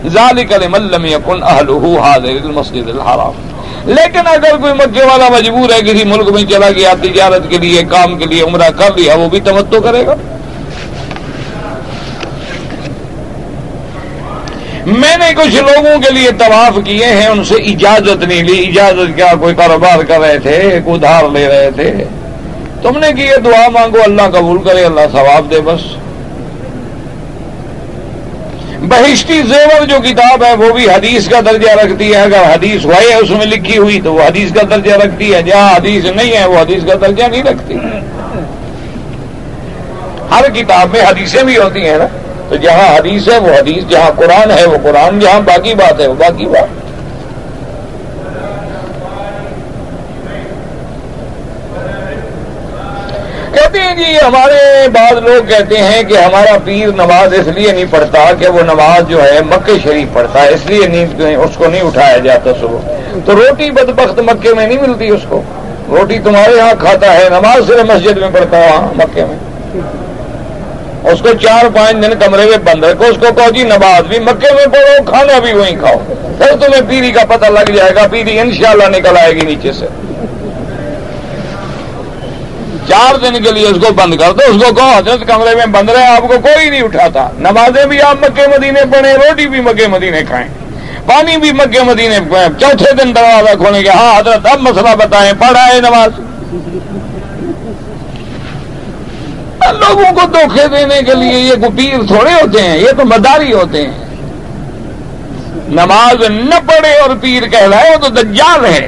ذالک 0.09 0.51
لمن 0.51 1.05
یکن 1.05 1.43
اہلہ 1.43 1.99
حاضر 1.99 2.29
المسجد 2.29 2.89
الحرام۔ 2.89 3.31
لیکن 3.85 4.19
اگر 4.25 4.57
کوئی 4.57 4.73
مکے 4.73 5.03
والا 5.03 5.29
مجبور 5.29 5.69
ہے، 5.69 5.81
کسی 5.81 6.03
ملک 6.03 6.29
میں 6.29 6.43
چلا 6.43 6.71
گیا، 6.71 6.93
تجارت 7.01 7.49
کے 7.49 7.57
لیے، 7.57 7.83
کام 7.83 8.17
کے 8.17 8.25
لیے، 8.25 8.41
عمرہ 8.41 8.69
کر 8.69 8.89
لیا، 8.95 9.15
وہ 9.15 9.29
بھی 9.29 9.39
تمتو 9.39 9.81
کرے 9.81 10.05
گا۔ 10.05 10.15
میں 14.85 15.17
نے 15.17 15.25
کچھ 15.35 15.55
لوگوں 15.55 16.01
کے 16.01 16.13
لیے 16.13 16.31
طواف 16.31 16.79
کیے 16.85 17.05
ہیں، 17.05 17.27
ان 17.27 17.43
سے 17.43 17.55
اجازت 17.55 18.23
نہیں 18.23 18.43
لی۔ 18.43 18.67
اجازت 18.67 19.15
کیا؟ 19.15 19.33
کوئی 19.39 19.55
کاروبار 19.55 20.03
کر 20.03 20.19
رہے 20.19 20.39
تھے 20.39 20.79
ادھار 20.85 21.23
لے 21.33 21.47
رہے 21.47 21.71
تھے۔ 21.71 22.03
تم 22.81 22.99
نے 22.99 23.13
کی 23.13 23.27
دعا 23.45 23.69
مانگو، 23.69 23.97
اللہ 24.03 24.21
قبول 24.21 24.63
کرے، 24.63 24.85
اللہ 24.85 25.01
ثواب 25.11 25.51
دے، 25.51 25.61
بس۔ 25.61 25.81
بہشتی 28.81 29.41
زیور 29.41 29.85
جو 29.85 29.95
کتاب 30.03 30.43
ہے، 30.43 30.53
وہ 30.53 30.73
بھی 30.73 30.89
حدیث 30.89 31.29
کا 31.29 31.39
درجہ 31.45 31.71
رکھتی 31.71 32.11
ہے۔ 32.11 32.21
اگر 32.21 32.41
حدیث 32.53 32.85
ہوئے، 32.85 33.13
اس 33.13 33.29
میں 33.29 33.45
لکھی 33.45 33.77
ہوئی، 33.77 34.01
تو 34.01 34.13
وہ 34.13 34.21
حدیث 34.21 34.53
کا 34.53 34.61
درجہ 34.69 34.93
رکھتی 34.93 35.33
ہے۔ 35.33 35.43
جہاں 35.43 35.75
حدیث 35.75 36.05
نہیں 36.05 36.37
ہے، 36.37 36.45
وہ 36.45 36.59
حدیث 36.59 36.83
کا 36.87 36.93
درجہ 37.01 37.23
نہیں 37.23 37.43
رکھتی۔ 37.43 37.73
ہر 40.31 40.49
کتاب 40.49 40.89
میں 40.93 41.01
حدیثیں 41.01 41.43
بھی 41.43 41.57
ہوتی 41.57 41.81
ہیں 41.81 41.97
نا۔ 41.97 42.07
تو 42.49 42.55
جہاں 42.55 42.95
حدیث 42.95 43.27
ہے، 43.27 43.37
وہ 43.37 43.49
حدیث، 43.49 43.89
جہاں 43.89 44.11
قرآن 44.15 44.51
ہے، 44.51 44.65
وہ 44.65 44.77
قرآن، 44.83 45.19
جہاں 45.19 45.39
باقی 45.39 45.73
بات 45.73 45.99
ہے، 45.99 46.07
وہ 46.07 46.13
باقی 46.13 46.45
بات 46.45 46.67
کہتے 53.53 53.79
ہیں 53.79 53.86
جی 53.97 54.17
ہمارے 54.27 54.87
بعض 54.93 55.11
لوگ 55.11 55.47
کہتے 55.47 55.77
ہیں 55.77 56.03
کہ 56.03 56.17
ہمارا 56.17 56.57
پیر 56.63 56.87
نماز 56.87 57.33
اس 57.33 57.47
لیے 57.47 57.71
نہیں 57.71 57.85
پڑھتا 57.89 58.31
کہ 58.39 58.47
وہ 58.47 58.61
نماز 58.61 59.09
جو 59.09 59.23
ہے 59.23 59.39
مکے 59.41 59.71
شریف 59.83 60.13
پڑھتا 60.13 60.41
ہے، 60.41 60.49
اس 60.49 60.65
لیے 60.65 60.87
نہیں، 60.87 61.35
اس 61.35 61.57
کو 61.57 61.67
نہیں 61.67 61.81
اٹھایا 61.81 62.17
جاتا 62.17 62.49
صبح۔ 62.59 62.79
تو 63.25 63.35
روٹی 63.35 63.71
بدبخت 63.71 64.19
مکے 64.19 64.53
میں 64.53 64.67
نہیں 64.67 64.81
ملتی 64.81 65.07
اس 65.07 65.21
کو۔ 65.29 65.41
روٹی 65.89 66.19
تمہارے 66.19 66.55
یہاں 66.57 66.73
کھاتا 66.79 67.13
ہے، 67.13 67.29
نماز 67.29 67.67
صرف 67.67 67.85
مسجد 67.85 68.17
میں 68.17 68.27
پڑھتا 68.33 68.57
ہے، 68.57 68.67
وہاں 68.67 68.87
مکے 68.95 69.25
میں۔ 69.25 69.37
اس 71.11 71.19
کو 71.19 71.29
چار 71.41 71.65
پانچ 71.75 72.05
دن 72.05 72.13
کمرے 72.19 72.45
میں 72.45 72.57
بند 72.57 72.83
رکھو، 72.83 73.05
اس 73.05 73.17
کو 73.17 73.33
کہو 73.35 73.49
جی 73.49 73.63
نماز 73.63 74.03
بھی 74.03 74.19
مکے 74.19 74.53
میں 74.53 74.65
پڑھو، 74.65 75.03
کھانا 75.05 75.39
بھی 75.39 75.53
وہیں 75.53 75.77
کھاؤ۔ 75.79 76.13
پھر 76.37 76.55
تمہیں 76.55 76.81
پیری 76.89 77.11
کا 77.11 77.21
پتہ 77.29 77.45
لگ 77.45 77.71
جائے 77.71 77.95
گا، 77.95 78.07
پیری 78.11 78.39
انشاءاللہ 78.39 78.97
نکل 78.97 79.17
آئے 79.17 79.33
گی 79.33 79.45
نیچے 79.45 79.71
سے۔ 79.71 79.85
چار 82.87 83.15
دن 83.15 83.43
کے 83.43 83.51
لیے 83.51 83.67
اس 83.67 83.77
کو 83.81 83.93
بند 83.93 84.15
کر 84.15 84.31
دو، 84.31 84.43
اس 84.49 84.61
کو 84.63 84.73
کہو، 84.75 84.89
حضرت 84.89 85.27
کمرے 85.27 85.55
میں 85.55 85.65
بند 85.71 85.89
رہے، 85.89 86.05
آپ 86.07 86.21
کو 86.21 86.39
کوئی 86.43 86.69
نہیں 86.69 86.81
اٹھاتا۔ 86.81 87.27
نمازیں 87.39 87.85
بھی 87.85 88.01
آپ 88.01 88.23
مکے 88.23 88.47
مدینے 88.47 88.81
پڑھیں، 88.91 89.13
روٹی 89.13 89.47
بھی 89.47 89.61
مکے 89.61 89.87
مدینے 89.87 90.21
کھائیں، 90.27 90.47
پانی 91.05 91.37
بھی 91.37 91.51
مکے 91.51 91.81
مدینے 91.83 92.17
چوتھے 92.59 92.91
دن 92.93 93.15
دروازہ 93.15 93.55
کھولیں 93.57 93.81
گے 93.81 93.89
ہاں 93.89 94.17
حضرت، 94.17 94.47
اب 94.51 94.61
مسئلہ 94.61 94.95
بتائیں 94.99 95.31
پڑھائے 95.39 95.79
نماز۔ 95.81 96.19
لوگوں 99.79 100.11
کو 100.15 100.27
دھوکے 100.33 100.67
دینے 100.67 101.01
کے 101.05 101.13
لیے 101.13 101.39
یہ 101.39 101.67
پیر 101.77 102.05
تھوڑے 102.07 102.33
ہوتے 102.33 102.61
ہیں، 102.61 102.77
یہ 102.77 102.91
تو 102.97 103.05
مداری 103.05 103.53
ہوتے 103.53 103.81
ہیں۔ 103.81 104.05
نماز 105.69 106.29
نہ 106.29 106.59
پڑھے 106.67 106.93
اور 106.97 107.15
پیر 107.21 107.47
کہلائے، 107.47 107.89
وہ 107.89 107.99
تو 108.03 108.09
دجال 108.11 108.65
ہے۔ 108.65 108.87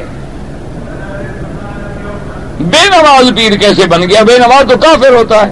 بے 2.59 2.89
نماز 2.89 3.31
پیر 3.35 3.57
کیسے 3.57 3.85
بن 3.85 4.01
گیا؟ 4.01 4.23
بے 4.23 4.37
نماز 4.37 4.65
تو 4.69 4.77
کافر 4.77 5.09
ہوتا 5.09 5.47
ہے۔ 5.47 5.51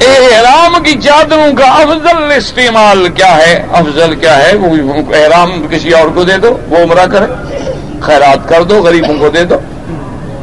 احرام 0.00 0.82
کی 0.82 1.00
چادروں 1.00 1.56
کا 1.56 1.64
افضل 1.64 2.32
استعمال 2.36 3.08
کیا 3.08 3.36
ہے؟ 3.36 3.66
افضل 3.72 4.14
کیا 4.14 4.46
ہے؟ 4.46 4.56
وہ 4.56 4.92
احرام 5.14 5.66
کسی 5.70 5.90
اور 5.90 6.08
کو 6.14 6.24
دے 6.24 6.38
دو، 6.38 6.58
وہ 6.68 6.76
عمرہ 6.76 7.06
کرے۔ 7.06 7.26
خیرات 8.00 8.48
کر 8.48 8.62
دو، 8.62 8.82
غریبوں 8.82 9.14
کو 9.18 9.28
دے 9.28 9.44
دو۔ 9.44 9.58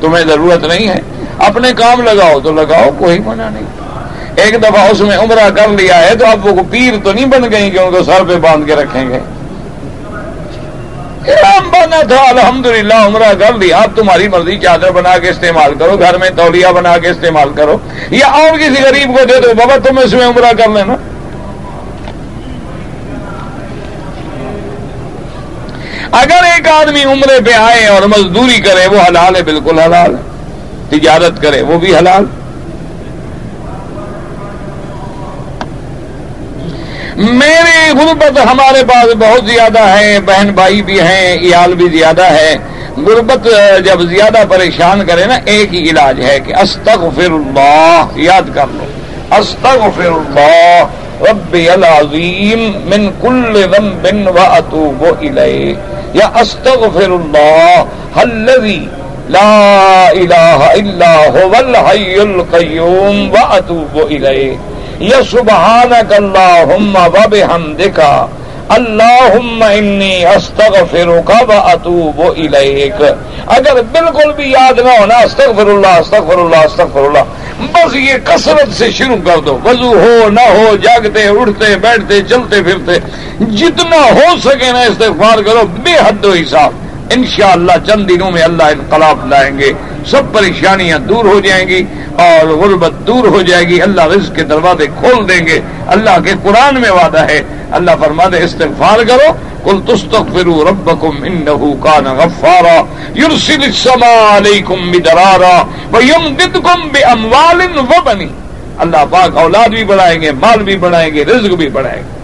تمہیں 0.02 0.26
ضرورت 0.26 0.66
نہیں 0.66 0.88
ہے۔ 0.88 1.00
اپنے 1.38 1.74
کام 1.78 2.02
لگاؤ 2.02 2.40
تو 2.40 2.52
لگاؤ، 2.52 2.90
کوئی 2.98 3.20
منع 3.20 3.50
نہیں۔ 3.50 3.66
ایک 4.36 4.64
دفعہ 4.64 4.90
اس 4.92 5.00
میں 5.00 5.18
عمرہ 5.18 5.50
کر 5.50 5.68
لیا 5.68 6.10
ہے 6.10 6.16
تو 6.16 6.26
اب 6.26 6.46
وہ 6.46 6.64
پیر 6.72 6.94
تو 7.04 7.14
نہیں 7.14 7.26
بن 7.26 7.52
گئی 7.52 7.72
کہ 7.72 7.80
ان 7.80 7.92
کو 7.92 8.04
سر 8.04 8.24
پہ 8.28 8.36
باندھ 8.36 8.66
کے 8.66 8.76
رکھیں 8.76 9.10
گے۔ 9.10 9.20
بنا 11.26 12.02
تھا 12.02 12.30
الحمد 12.30 12.66
للہ 12.66 12.94
عمرہ 12.94 13.34
کر 13.40 13.54
لیا 13.54 13.78
اب 13.78 13.92
تمہاری 13.96 14.28
مرضی 14.28 14.58
چادر 14.58 14.92
بنا 14.92 15.18
کے 15.18 15.30
استعمال 15.30 15.74
کرو، 15.76 15.98
گھر 15.98 16.18
میں 16.18 16.30
تولیہ 16.30 16.68
بنا 16.68 16.98
کے 16.98 17.10
استعمال 17.10 17.50
کرو۔ 17.54 17.78
یا 18.10 18.28
اور 18.28 18.58
کسی 18.58 18.84
غریب 18.84 19.18
کو 19.18 19.26
دے 19.26 19.40
دو، 19.40 19.54
بابا 19.58 19.90
تم 19.90 19.98
اس 19.98 20.14
میں 20.14 20.28
عمرہ 20.28 20.54
کر 20.58 20.70
لینا۔ 20.70 20.96
اگر 26.12 26.44
ایک 26.44 26.68
آدمی 26.68 27.04
عمرے 27.04 27.40
پہ 27.46 27.52
آئے 27.52 27.88
اور 27.88 28.02
مزدوری 28.02 28.62
کرے، 28.62 28.88
وہ 28.88 29.02
حلال 29.08 29.36
ہے، 29.36 29.44
بالکل 29.44 29.80
حلال۔ 29.80 30.16
ہے 30.16 30.30
تجارت 30.90 31.42
کرے، 31.42 31.62
وہ 31.62 31.80
بھی 31.80 31.96
حلال۔ 31.96 32.26
میری 37.20 37.92
غربت 38.00 38.40
ہمارے 38.52 38.84
پاس 38.84 39.16
بہت 39.20 39.46
زیادہ 39.46 39.80
ہے 39.80 40.20
بہن 40.26 40.50
بھائی 40.50 40.82
بھی 40.82 41.02
ہیں 41.02 41.38
ایال 41.38 41.74
بھی 41.74 41.98
زیادہ 41.98 42.24
ہے 42.24 42.56
غربت 42.98 43.48
جب 43.86 44.02
زیادہ 44.02 44.38
پریشان 44.50 45.06
کرے 45.06 45.26
نا، 45.26 45.38
ایک 45.46 45.74
ہی 45.74 45.90
علاج 45.90 46.26
ہے 46.26 46.40
کہ 46.40 46.54
استغفر 46.56 47.32
اللہ، 47.32 48.06
یاد 48.16 48.42
کر 48.56 48.66
لو۔ 48.72 48.86
استغفر 49.36 50.06
اللہ 50.06 50.84
رب 51.22 51.54
العظیم، 51.54 52.72
من 52.86 53.10
کل 53.22 53.66
ذنب 53.72 54.28
و 54.28 54.40
اتوب 54.40 55.06
الیہ۔ 55.22 55.74
یا 56.14 56.30
استغفر 56.36 57.10
اللہ 57.10 57.84
الذي 58.16 58.86
لا 59.30 60.08
الہ 60.10 60.60
الا 60.60 61.16
هو، 61.28 61.54
الحی 61.58 62.14
القیوم 62.14 63.32
و 63.32 63.36
اتوب 63.42 63.98
الیہ۔ 63.98 64.69
یا 65.00 65.20
سبحانک 65.32 66.14
اللہم 66.14 66.96
و 66.96 67.28
بحمدکا 67.30 68.26
اللہم 68.70 69.64
انی 69.64 70.26
استغفرک 70.26 71.30
و 71.30 71.52
اتوب 71.52 72.22
الیک۔ 72.22 73.02
اگر 73.48 73.82
بالکل 73.82 74.32
بھی 74.32 74.52
یاد 74.52 74.80
نہ 74.80 74.90
ہونا 75.00 75.18
استغفر 75.18 75.68
اللہ 75.68 75.88
استغفر 75.88 76.38
اللہ 76.38 76.56
استغفر 76.56 77.00
اللہ 77.00 77.24
بس 77.60 77.96
یہ 77.96 78.14
کثرت 78.24 78.78
سے 78.78 78.92
شروع 78.92 79.16
کر 79.26 79.38
دو۔ 79.38 79.60
وضو 79.66 79.90
ہو، 80.00 80.30
نہ 80.30 80.42
ہو، 80.42 80.76
جاگتے، 80.76 81.28
اٹھتے، 81.28 81.76
بیٹھتے، 81.76 82.22
چلتے 82.22 82.64
پھرتے، 82.64 83.00
جتنا 83.56 83.98
ہو 83.98 84.38
سکے 84.44 84.72
نا 84.72 84.82
استغفار 84.82 85.42
کرو، 85.42 85.62
بے 85.84 85.94
حد 85.94 86.26
و 86.26 86.32
حساب۔ 86.32 86.72
انشاءاللہ 87.10 87.74
چند 87.88 88.10
دنوں 88.10 88.32
میں 88.32 88.44
اللہ 88.44 88.64
انقلاب 88.64 89.28
لائیں 89.28 89.60
گے۔ 89.60 89.72
سب 90.06 90.34
پریشانیاں 90.34 91.00
دور 91.00 91.26
ہو 91.26 91.40
جائیں 91.40 91.68
گی 91.68 91.84
اور 92.18 92.48
غربت 92.48 92.92
دور 93.08 93.28
ہو 93.28 93.42
جائے 93.42 93.64
گی۔ 93.64 93.82
اللہ 93.82 94.02
رزق 94.02 94.36
کے 94.36 94.44
دروازے 94.44 94.86
کھول 94.88 95.30
دیں 95.30 95.48
گے۔ 95.48 95.60
اللہ 95.88 96.20
کے 96.26 96.32
قرآن 96.44 96.82
میں 96.82 96.90
وعدہ 96.90 97.26
ہے۔ 97.30 97.42
اللہ 97.72 97.92
فرما 98.00 98.24
دے 98.32 98.44
استغفار 98.44 99.00
کرو۔ 99.08 99.50
کل 99.64 99.82
تستغفروا 99.88 100.72
ربکم 100.72 101.24
انہو 101.24 101.74
کان 101.74 102.04
غفارا۔ 102.04 102.82
یرسل 103.16 103.64
السماء 103.64 104.38
علیکم 104.38 104.92
بدرارا 104.92 105.64
ویمددکم 105.94 106.88
باموال 106.88 107.62
وبنی 107.62 108.28
اللہ 108.78 109.06
پاک 109.10 109.38
اولاد 109.38 109.70
بھی 109.70 109.84
بڑھائیں 109.84 110.22
گے، 110.22 110.32
مال 110.32 110.64
بھی 110.64 110.78
بڑھائیں 110.78 111.14
گے، 111.14 111.24
رزق 111.24 111.54
بھی 111.54 111.70
بڑھائیں 111.70 112.02
گے۔ 112.02 112.19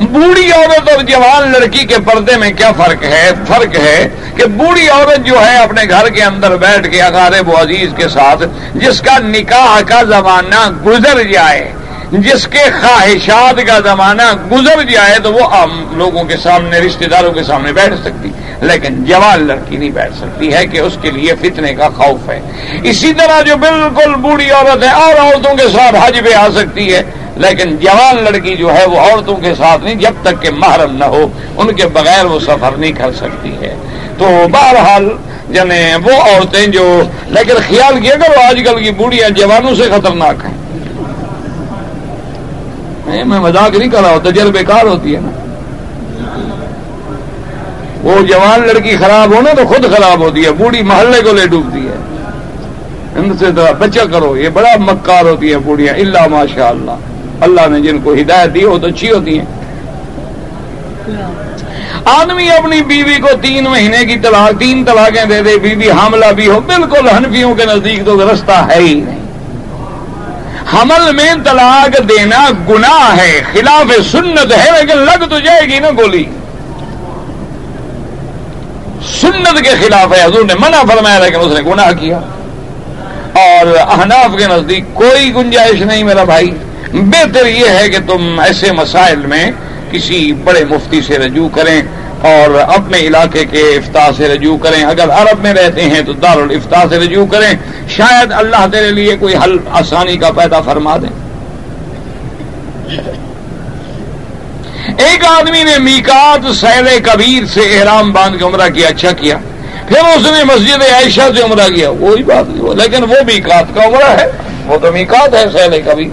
بوڑھی 0.00 0.52
عورت 0.52 0.88
اور 0.90 1.02
جوان 1.02 1.52
لڑکی 1.52 1.86
کے 1.86 1.94
پردے 2.04 2.36
میں 2.36 2.50
کیا 2.50 2.72
فرق 2.72 3.02
ہے؟ 3.02 3.30
فرق 3.48 3.76
ہے 3.76 4.08
کہ 4.36 4.44
بوڑھی 4.44 4.88
عورت 4.88 5.26
جو 5.26 5.44
ہے 5.46 5.56
اپنے 5.56 5.82
گھر 5.90 6.08
کے 6.08 6.22
اندر 6.22 6.56
بیٹھ 6.56 6.90
کے 6.90 7.02
اقارب 7.02 7.48
و 7.48 7.60
عزیز 7.60 7.90
کے 7.96 8.08
ساتھ، 8.08 8.42
جس 8.74 9.00
کا 9.00 9.18
نکاح 9.18 9.80
کا 9.86 10.02
زمانہ 10.02 10.70
گزر 10.86 11.22
جائے۔ 11.22 11.72
جس 12.12 12.46
کے 12.46 12.58
خواہشات 12.58 13.60
کا 13.66 13.80
زمانہ 13.80 14.22
گزر 14.52 14.82
جائے 14.82 15.18
تو 15.22 15.32
وہ 15.32 15.44
عام 15.44 15.98
لوگوں 15.98 16.24
کے 16.24 16.36
سامنے، 16.36 16.78
رشتہ 16.78 17.04
داروں 17.04 17.32
کے 17.32 17.42
سامنے 17.42 17.72
بیٹھ 17.72 17.94
سکتی۔ 18.04 18.30
لیکن 18.60 19.04
جوان 19.04 19.46
لڑکی 19.46 19.76
نہیں 19.76 19.90
بیٹھ 19.90 20.16
سکتی، 20.16 20.54
ہے 20.54 20.66
کہ 20.66 20.78
اس 20.78 20.92
کے 21.02 21.10
لیے 21.10 21.34
فتنے 21.34 21.74
کا 21.74 21.88
خوف 21.88 22.30
ہے۔ 22.30 22.40
اسی 22.82 23.14
طرح 23.14 23.40
جو 23.40 23.56
بالکل 23.56 24.14
بوڑھی 24.14 24.50
عورت 24.50 24.82
ہے، 24.82 24.88
اور 24.88 25.14
عورتوں 25.14 25.54
کے 25.54 25.68
ساتھ 25.68 25.96
حج 26.02 26.20
پہ 26.24 26.34
آ 26.34 26.48
سکتی 26.56 26.94
ہے۔ 26.94 27.02
لیکن 27.36 27.76
جوان 27.76 28.24
لڑکی 28.24 28.56
جو 28.56 28.74
ہے، 28.74 28.84
وہ 28.84 29.00
عورتوں 29.00 29.36
کے 29.36 29.54
ساتھ 29.54 29.84
نہیں، 29.84 29.94
جب 29.94 30.12
تک 30.22 30.42
کہ 30.42 30.50
محرم 30.50 30.96
نہ 30.96 31.04
ہو، 31.04 31.26
ان 31.56 31.74
کے 31.74 31.86
بغیر 31.86 32.24
وہ 32.24 32.40
سفر 32.40 32.70
نہیں 32.76 32.92
کر 32.92 33.12
سکتی 33.12 33.52
ہے۔ 33.60 33.74
تو 34.18 34.48
بہرحال 34.52 35.08
یعنی 35.48 35.94
وہ 36.04 36.12
عورتیں 36.12 36.66
جو، 36.66 37.02
لیکن 37.26 37.54
خیال 37.68 38.00
کیا 38.00 38.14
کرو، 38.14 38.40
آج 38.40 38.62
کل 38.64 38.84
کی 38.84 38.90
بوڑھیاں 38.90 39.28
جوانوں 39.28 39.74
سے 39.74 39.82
خطرناک 39.82 40.44
ہیں۔ 40.44 40.54
میں 43.10 43.40
مذاق 43.40 43.76
نہیں 43.76 43.90
کر 43.90 44.00
رہا 44.00 44.10
ہوں، 44.10 44.18
تجربے 44.18 44.64
کار 44.64 44.84
ہوتی 44.84 45.14
ہے 45.14 45.20
نا۔ 45.20 45.30
وہ 48.02 48.20
جوان 48.22 48.66
لڑکی 48.66 48.96
خراب 48.96 49.34
ہو 49.34 49.40
نا 49.40 49.50
تو 49.52 49.66
خود 49.66 49.84
خراب 49.84 50.20
ہوتی 50.20 50.44
ہے، 50.44 50.52
بوڑھی 50.52 50.82
محلے 50.82 51.22
کو 51.22 51.32
لے 51.32 51.46
ڈوبتی 51.46 51.88
ہے۔ 51.88 51.96
ان 53.16 53.36
سے 53.38 53.46
بچا 53.78 54.04
کرو، 54.12 54.36
یہ 54.36 54.48
بڑا 54.48 54.68
مکار 54.78 55.24
ہوتی 55.24 55.52
ہے 55.52 55.58
بوڑھیاں 55.58 55.94
اللہ 55.94 56.26
ماشاء 56.28 56.68
اللہ 56.68 56.96
اللہ 57.40 57.68
نے 57.68 57.80
جن 57.80 57.98
کو 58.00 58.12
ہدایت 58.12 58.54
دی، 58.54 58.64
وہ 58.64 58.78
تو 58.78 58.86
اچھی 58.86 59.10
ہوتی 59.10 59.38
ہیں۔ 59.38 59.46
آدمی 62.04 62.50
اپنی 62.50 62.82
بیوی 62.82 63.14
کو 63.14 63.28
تین 63.40 63.64
مہینے 63.64 64.04
کی 64.04 64.18
طلاق، 64.18 64.60
تین 64.60 64.84
طلاقیں 64.84 65.24
دے 65.24 65.42
دے، 65.42 65.58
بیوی 65.58 65.90
حاملہ 65.90 66.32
بھی 66.36 66.46
ہو، 66.46 66.60
بالکل 66.60 67.08
ہنفیوں 67.08 67.54
کے 67.54 67.64
نزدیک 67.64 68.06
تو 68.06 68.32
رستہ 68.32 68.66
ہے 68.70 68.78
ہی 68.78 68.94
نہیں۔ 68.94 69.29
حمل 70.74 71.12
میں 71.12 71.34
طلاق 71.44 72.08
دینا 72.08 72.50
گناہ 72.68 73.16
ہے، 73.16 73.40
خلاف 73.52 74.12
سنت 74.12 74.52
ہے، 74.52 74.70
لیکن 74.80 74.98
لگ 74.98 75.24
تو 75.30 75.38
جائے 75.38 75.62
گی 75.62 75.78
نا 75.78 75.88
گولی۔ 75.90 76.24
سنت 79.20 79.64
کے 79.64 79.70
خلاف 79.70 80.14
ہے، 80.14 80.24
حضور 80.24 80.44
نے 80.44 80.54
منع 80.58 80.82
فرمایا، 80.82 81.18
لیکن 81.18 81.40
اس 81.40 81.60
نے 81.60 81.70
گناہ 81.70 81.92
کیا۔ 81.92 82.16
اور 83.34 83.66
احناف 83.76 84.38
کے 84.38 84.46
نزدیک 84.46 84.84
کوئی 84.94 85.34
گنجائش 85.34 85.82
نہیں، 85.82 86.04
میرا 86.04 86.24
بھائی۔ 86.24 86.50
بہتر 86.92 87.46
یہ 87.46 87.68
ہے 87.68 87.88
کہ 87.88 87.98
تم 87.98 88.40
ایسے 88.40 88.72
مسائل 88.72 89.26
میں 89.26 89.50
کسی 89.90 90.32
بڑے 90.32 90.64
مفتی 90.64 91.00
سے 91.00 91.18
رجوع 91.18 91.48
کریں۔ 91.48 91.82
اور 92.22 92.58
اپنے 92.74 92.98
علاقے 92.98 93.44
کے 93.44 93.60
افتا 93.60 94.08
سے 94.16 94.28
رجوع 94.28 94.56
کریں۔ 94.58 94.84
اگر 94.84 95.10
عرب 95.10 95.40
میں 95.42 95.54
رہتے 95.54 95.82
ہیں 95.82 96.02
تو 96.02 96.12
دار 96.12 96.36
الفتا 96.36 96.82
سے 96.90 96.98
رجوع 96.98 97.26
کریں۔ 97.26 97.52
شاید 97.88 98.32
اللہ 98.32 98.66
تیرے 98.72 98.90
لیے 98.90 99.16
کوئی 99.16 99.34
حل 99.36 99.56
آسانی 99.70 100.16
کا 100.16 100.30
پیدا 100.30 100.60
فرما 100.60 100.96
دیں 100.96 101.18
ایک 104.98 105.24
آدمی 105.24 105.62
نے 105.62 105.78
میکات 105.78 106.56
سیل 106.56 106.98
کبیر 107.02 107.46
سے 107.46 107.60
احرام 107.60 108.12
باندھ 108.12 108.38
کے 108.38 108.44
عمرہ 108.44 108.68
کیا 108.68 108.88
اچھا 108.88 109.12
کیا۔ 109.12 109.36
پھر 109.88 109.98
اس 109.98 110.26
نے 110.30 110.44
مسجد 110.44 110.82
عائشہ 110.92 111.28
سے 111.36 111.42
عمرہ 111.42 111.68
کیا۔ 111.68 111.90
وہی 111.90 112.22
بات 112.22 112.48
نہیں 112.48 112.74
لیکن 112.74 113.02
وہ 113.02 113.16
میکات 113.26 113.74
کا 113.74 113.86
عمرہ 113.86 114.10
ہے۔ 114.20 114.30
وہ 114.66 114.76
تو 114.78 114.92
میکات 114.92 115.34
ہے 115.34 115.44
سیل 115.52 115.82
کبیر 115.82 116.08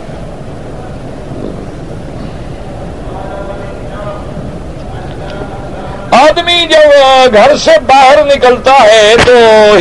آدمی 6.12 6.57
جب 6.70 7.34
گھر 7.34 7.55
سے 7.57 7.72
باہر 7.88 8.24
نکلتا 8.26 8.74
ہے 8.84 9.15
تو 9.26 9.34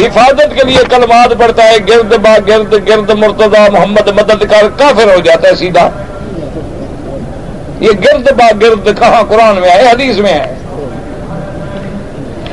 حفاظت 0.04 0.54
کے 0.56 0.66
لیے 0.66 0.82
کلمات 0.90 1.38
پڑتا 1.38 1.68
ہے، 1.68 1.76
گرد 1.88 2.14
با 2.22 2.36
گرد 2.48 2.74
گرد 2.88 3.10
مرتضی 3.18 3.70
محمد 3.72 4.08
مدد 4.16 4.44
کر، 4.50 4.68
کافر 4.78 5.14
ہو 5.14 5.20
جاتا 5.24 5.48
ہے 5.48 5.54
سیدھا۔ 5.54 5.88
یہ 7.80 7.90
گرد 8.04 8.30
با 8.38 8.50
گرد 8.62 8.88
کہاں 8.98 9.22
قرآن 9.28 9.60
میں 9.60 9.70
ہے 9.70 9.88
حدیث 9.90 10.18
میں 10.18 10.32
ہے 10.32 10.54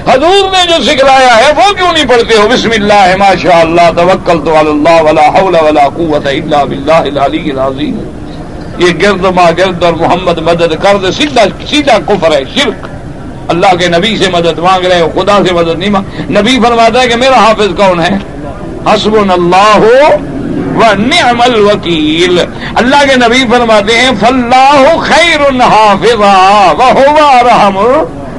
حضور 0.08 0.50
نے 0.52 0.64
جو 0.70 0.82
سکھلایا 0.84 1.36
ہے، 1.38 1.52
وہ 1.58 1.72
کیوں 1.74 1.92
نہیں 1.94 2.08
پڑھتے 2.08 2.36
ہو؟ 2.36 2.48
بسم 2.52 2.72
اللہ 2.76 3.16
ماشاء 3.18 3.60
اللہ 3.60 3.92
توکل 3.98 4.40
تو 4.46 4.58
اللہ، 4.58 5.02
ولا 5.02 5.28
حول 5.36 5.56
ولا 5.66 5.88
قوت 5.96 6.28
الا 6.28 6.64
باللہ 6.64 7.04
العلی 7.12 7.52
العظیم۔ 7.52 8.02
یہ 8.80 8.92
گرد 9.02 9.26
با 9.36 9.50
گرد 9.58 9.84
اور 9.84 9.94
محمد 9.94 10.38
مدد 10.48 10.74
کر 10.84 11.12
سیدھا 11.18 11.44
سیدھا 11.70 11.98
کفر 12.08 12.36
ہے، 12.36 12.44
شرک۔ 12.56 12.93
اللہ 13.48 13.76
کے 13.80 13.88
نبی 13.88 14.16
سے 14.18 14.30
مدد 14.34 14.60
مانگ 14.60 14.86
رہے 14.86 15.00
ہو، 15.02 15.10
خدا 15.16 15.38
سے 15.48 15.54
مدد 15.54 15.80
نہیں 15.80 15.90
مانگ 15.90 16.32
نبی 16.38 16.60
فرماتا 16.64 17.02
ہے 17.02 17.08
کہ 17.08 17.16
میرا 17.16 17.40
حافظ 17.40 17.76
کون 17.78 18.00
ہے؟ 18.00 18.18
حسب 18.86 19.16
اللہ 19.16 19.78
ہو 19.78 20.92
نعم 20.98 21.42
الوکیل۔ 21.42 22.40
اللہ 22.76 23.04
کے 23.10 23.16
نبی 23.18 23.44
فرماتے 23.52 23.98
ہیں 23.98 24.12
فلاح 24.20 24.96
خیر 25.02 25.42
رحم 27.46 27.78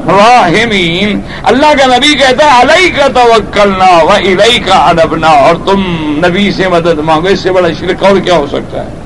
راہمین 0.09 1.21
اللہ 1.43 1.73
کا 1.79 1.87
نبی 1.87 2.15
کہتا 2.15 2.45
ہے 2.45 2.61
علیہ 2.63 2.97
کا 2.97 3.07
توکلنا 3.15 3.93
و 4.03 4.11
الہی 4.11 4.59
کا 4.67 4.77
ادبنا 4.89 5.31
اور 5.45 5.55
تم 5.67 5.81
نبی 6.27 6.51
سے 6.53 6.69
مدد 6.69 6.99
مانگو، 7.05 7.29
اس 7.29 7.41
سے 7.41 7.53
بڑا 7.53 7.69
شرک 7.81 8.05
اور 8.05 8.19
کیا 8.25 8.37
ہو 8.37 8.47
سکتا 8.47 8.85
ہے؟ 8.85 9.04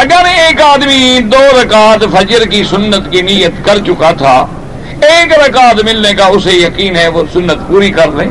اگر 0.00 0.24
ایک 0.24 0.60
آدمی 0.60 1.18
دو 1.22 1.62
رکعت 1.62 2.04
فجر 2.12 2.44
کی 2.44 2.64
سنت 2.64 3.12
کی 3.12 3.22
نیت 3.22 3.64
کر 3.64 3.78
چکا 3.86 4.10
تھا، 4.10 4.46
ایک 5.02 5.38
رکعت 5.38 5.84
ملنے 5.84 6.14
کا 6.14 6.24
اسے 6.24 6.52
یقین 6.52 6.96
ہے، 6.96 7.08
وہ 7.08 7.22
سنت 7.32 7.68
پوری 7.68 7.90
کر 7.90 8.08
لے۔ 8.12 8.24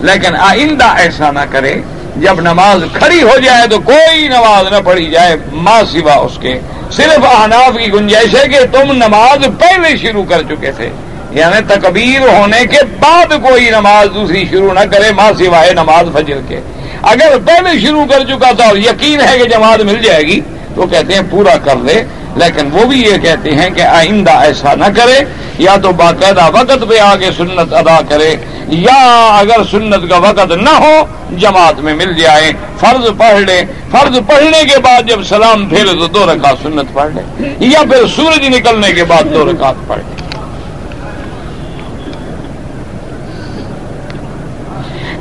لیکن 0.00 0.36
آئندہ 0.36 0.94
ایسا 0.96 1.30
نہ 1.30 1.38
کرے، 1.50 1.74
جب 2.16 2.40
نماز 2.40 2.84
کھڑی 2.92 3.22
ہو 3.22 3.38
جائے 3.38 3.68
تو 3.68 3.80
کوئی 3.80 4.28
نماز 4.28 4.72
نہ 4.72 4.76
پڑھی 4.84 5.10
جائے 5.10 5.36
ماں 5.52 5.82
سوا 5.92 6.14
اس 6.14 6.38
کے۔ 6.40 6.60
صرف 6.92 7.24
احناف 7.24 7.78
کی 7.84 7.92
گنجائش 7.92 8.34
ہے 8.34 8.48
کہ 8.48 8.58
تم 8.72 8.92
نماز 8.92 9.38
پہلے 9.58 9.96
شروع 9.96 10.24
کر 10.28 10.42
چکے 10.42 10.72
تھے۔ 10.72 10.90
یعنی 11.30 11.74
تکبیر 11.74 12.20
ہونے 12.28 12.66
کے 12.66 12.76
بعد 13.00 13.26
کوئی 13.26 13.70
نماز 13.70 14.08
دوسری 14.14 14.44
شروع 14.50 14.72
نہ 14.72 14.80
کرے 14.80 15.12
ماں 15.12 15.32
سوائے 15.38 15.72
نماز 15.72 16.06
فجر 16.14 16.38
کے۔ 16.48 16.60
اگر 17.02 17.38
پہلے 17.46 17.80
شروع 17.80 18.04
کر 18.04 18.24
چکا 18.24 18.52
تھا 18.52 18.64
اور 18.64 18.76
یقین 18.76 19.20
ہے 19.20 19.38
کہ 19.38 19.44
جماعت 19.44 19.80
مل 19.80 20.02
جائے 20.02 20.22
گی 20.22 20.40
تو 20.78 20.86
کہتے 20.86 21.14
ہیں 21.14 21.22
پورا 21.30 21.56
کر 21.64 21.76
لے، 21.84 22.02
لیکن 22.36 22.68
وہ 22.72 22.84
بھی 22.88 23.00
یہ 23.02 23.16
کہتے 23.22 23.50
ہیں 23.50 23.68
کہ 23.76 23.82
آئندہ 23.82 24.32
ایسا 24.40 24.74
نہ 24.74 24.88
کرے، 24.96 25.18
یا 25.58 25.74
تو 25.82 25.92
باقاعدہ 26.00 26.48
وقت 26.54 26.84
پہ 26.88 26.98
آگے 27.00 27.30
سنت 27.36 27.72
ادا 27.74 27.98
کرے، 28.08 28.34
یا 28.68 29.00
اگر 29.38 29.64
سنت 29.70 30.08
کا 30.10 30.18
وقت 30.18 30.52
نہ 30.60 30.74
ہو، 30.80 30.94
جماعت 31.38 31.80
میں 31.84 31.94
مل 31.94 32.14
جائے، 32.18 32.52
فرض 32.80 33.08
پڑھ 33.18 33.40
لے۔ 33.40 33.60
فرض 33.90 34.18
پڑھنے 34.28 34.62
کے 34.70 34.78
بعد 34.84 35.08
جب 35.08 35.22
سلام 35.28 35.68
پھیرے 35.68 35.98
تو 35.98 36.06
دو 36.06 36.26
رکعت 36.32 36.62
سنت 36.62 36.94
پڑھ 36.94 37.14
لے، 37.14 37.22
یا 37.66 37.82
پھر 37.90 38.06
سورج 38.16 38.48
نکلنے 38.56 38.92
کے 38.92 39.04
بعد 39.04 39.34
دو 39.34 39.44
رکعت 39.50 39.86
پڑھ 39.88 39.98
لے۔ 39.98 40.17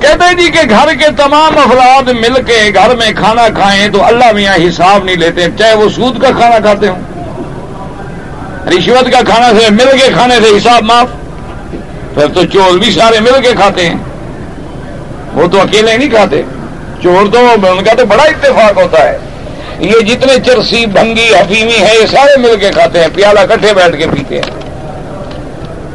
کہتے 0.02 0.36
جی 0.36 0.52
کہ 0.52 0.60
گھر 0.70 0.94
کے 0.94 1.06
تمام 1.18 1.58
افراد 1.58 2.10
مل 2.10 2.42
کے 2.42 2.72
گھر 2.74 2.96
میں 2.96 3.12
کھانا 3.16 3.48
کھائیں 3.48 3.90
تو 3.90 4.06
اللہ 4.06 4.32
میاں 4.32 4.56
حساب 4.56 5.04
نہیں 5.04 5.16
لیتے، 5.16 5.42
چاہے 5.58 5.74
وہ 5.74 5.90
سود 5.90 6.22
کا 6.22 6.28
کھانا 6.28 6.60
کھاتے 6.60 6.88
ہوں۔ 6.88 7.02
رشوت 8.70 9.12
کا 9.12 9.20
کھانا 9.22 9.50
سے، 9.50 9.70
مل 9.70 9.98
کے 9.98 10.08
کھانے 10.14 10.36
سے 10.36 10.58
حساب 10.58 10.84
معاف۔ 10.84 11.08
پھر 12.14 12.28
تو 12.34 12.46
چور 12.46 12.78
بھی 12.78 12.92
سارے 12.92 13.20
مل 13.20 13.42
کے 13.44 13.52
کھاتے 13.54 13.90
ہیں۔ 13.90 13.96
وہ 15.34 15.48
تو 15.48 15.62
اکیلے 15.62 15.98
نہیں 15.98 16.10
کھاتے۔ 16.10 16.42
چور 17.04 17.34
تو، 17.34 17.48
ان 17.72 17.84
کا 17.84 17.94
تو 17.94 18.06
بڑا 18.06 18.24
اتفاق 18.24 18.78
ہوتا 18.78 19.10
ہے۔ 19.10 19.18
یہ 19.80 20.00
جتنے 20.00 20.34
چرسی، 20.46 20.86
بھنگی، 20.86 21.30
حفیمی 21.30 21.80
ہے 21.80 21.96
یہ 22.02 22.06
سارے 22.06 22.40
مل 22.40 22.56
کے 22.60 22.70
کھاتے 22.70 23.00
ہیں۔ 23.00 23.08
پیالہ 23.16 23.40
کٹھے 23.50 23.74
بیٹھ 23.74 23.98
کے 23.98 24.08
پیتے 24.08 24.36
ہیں۔ 24.36 24.57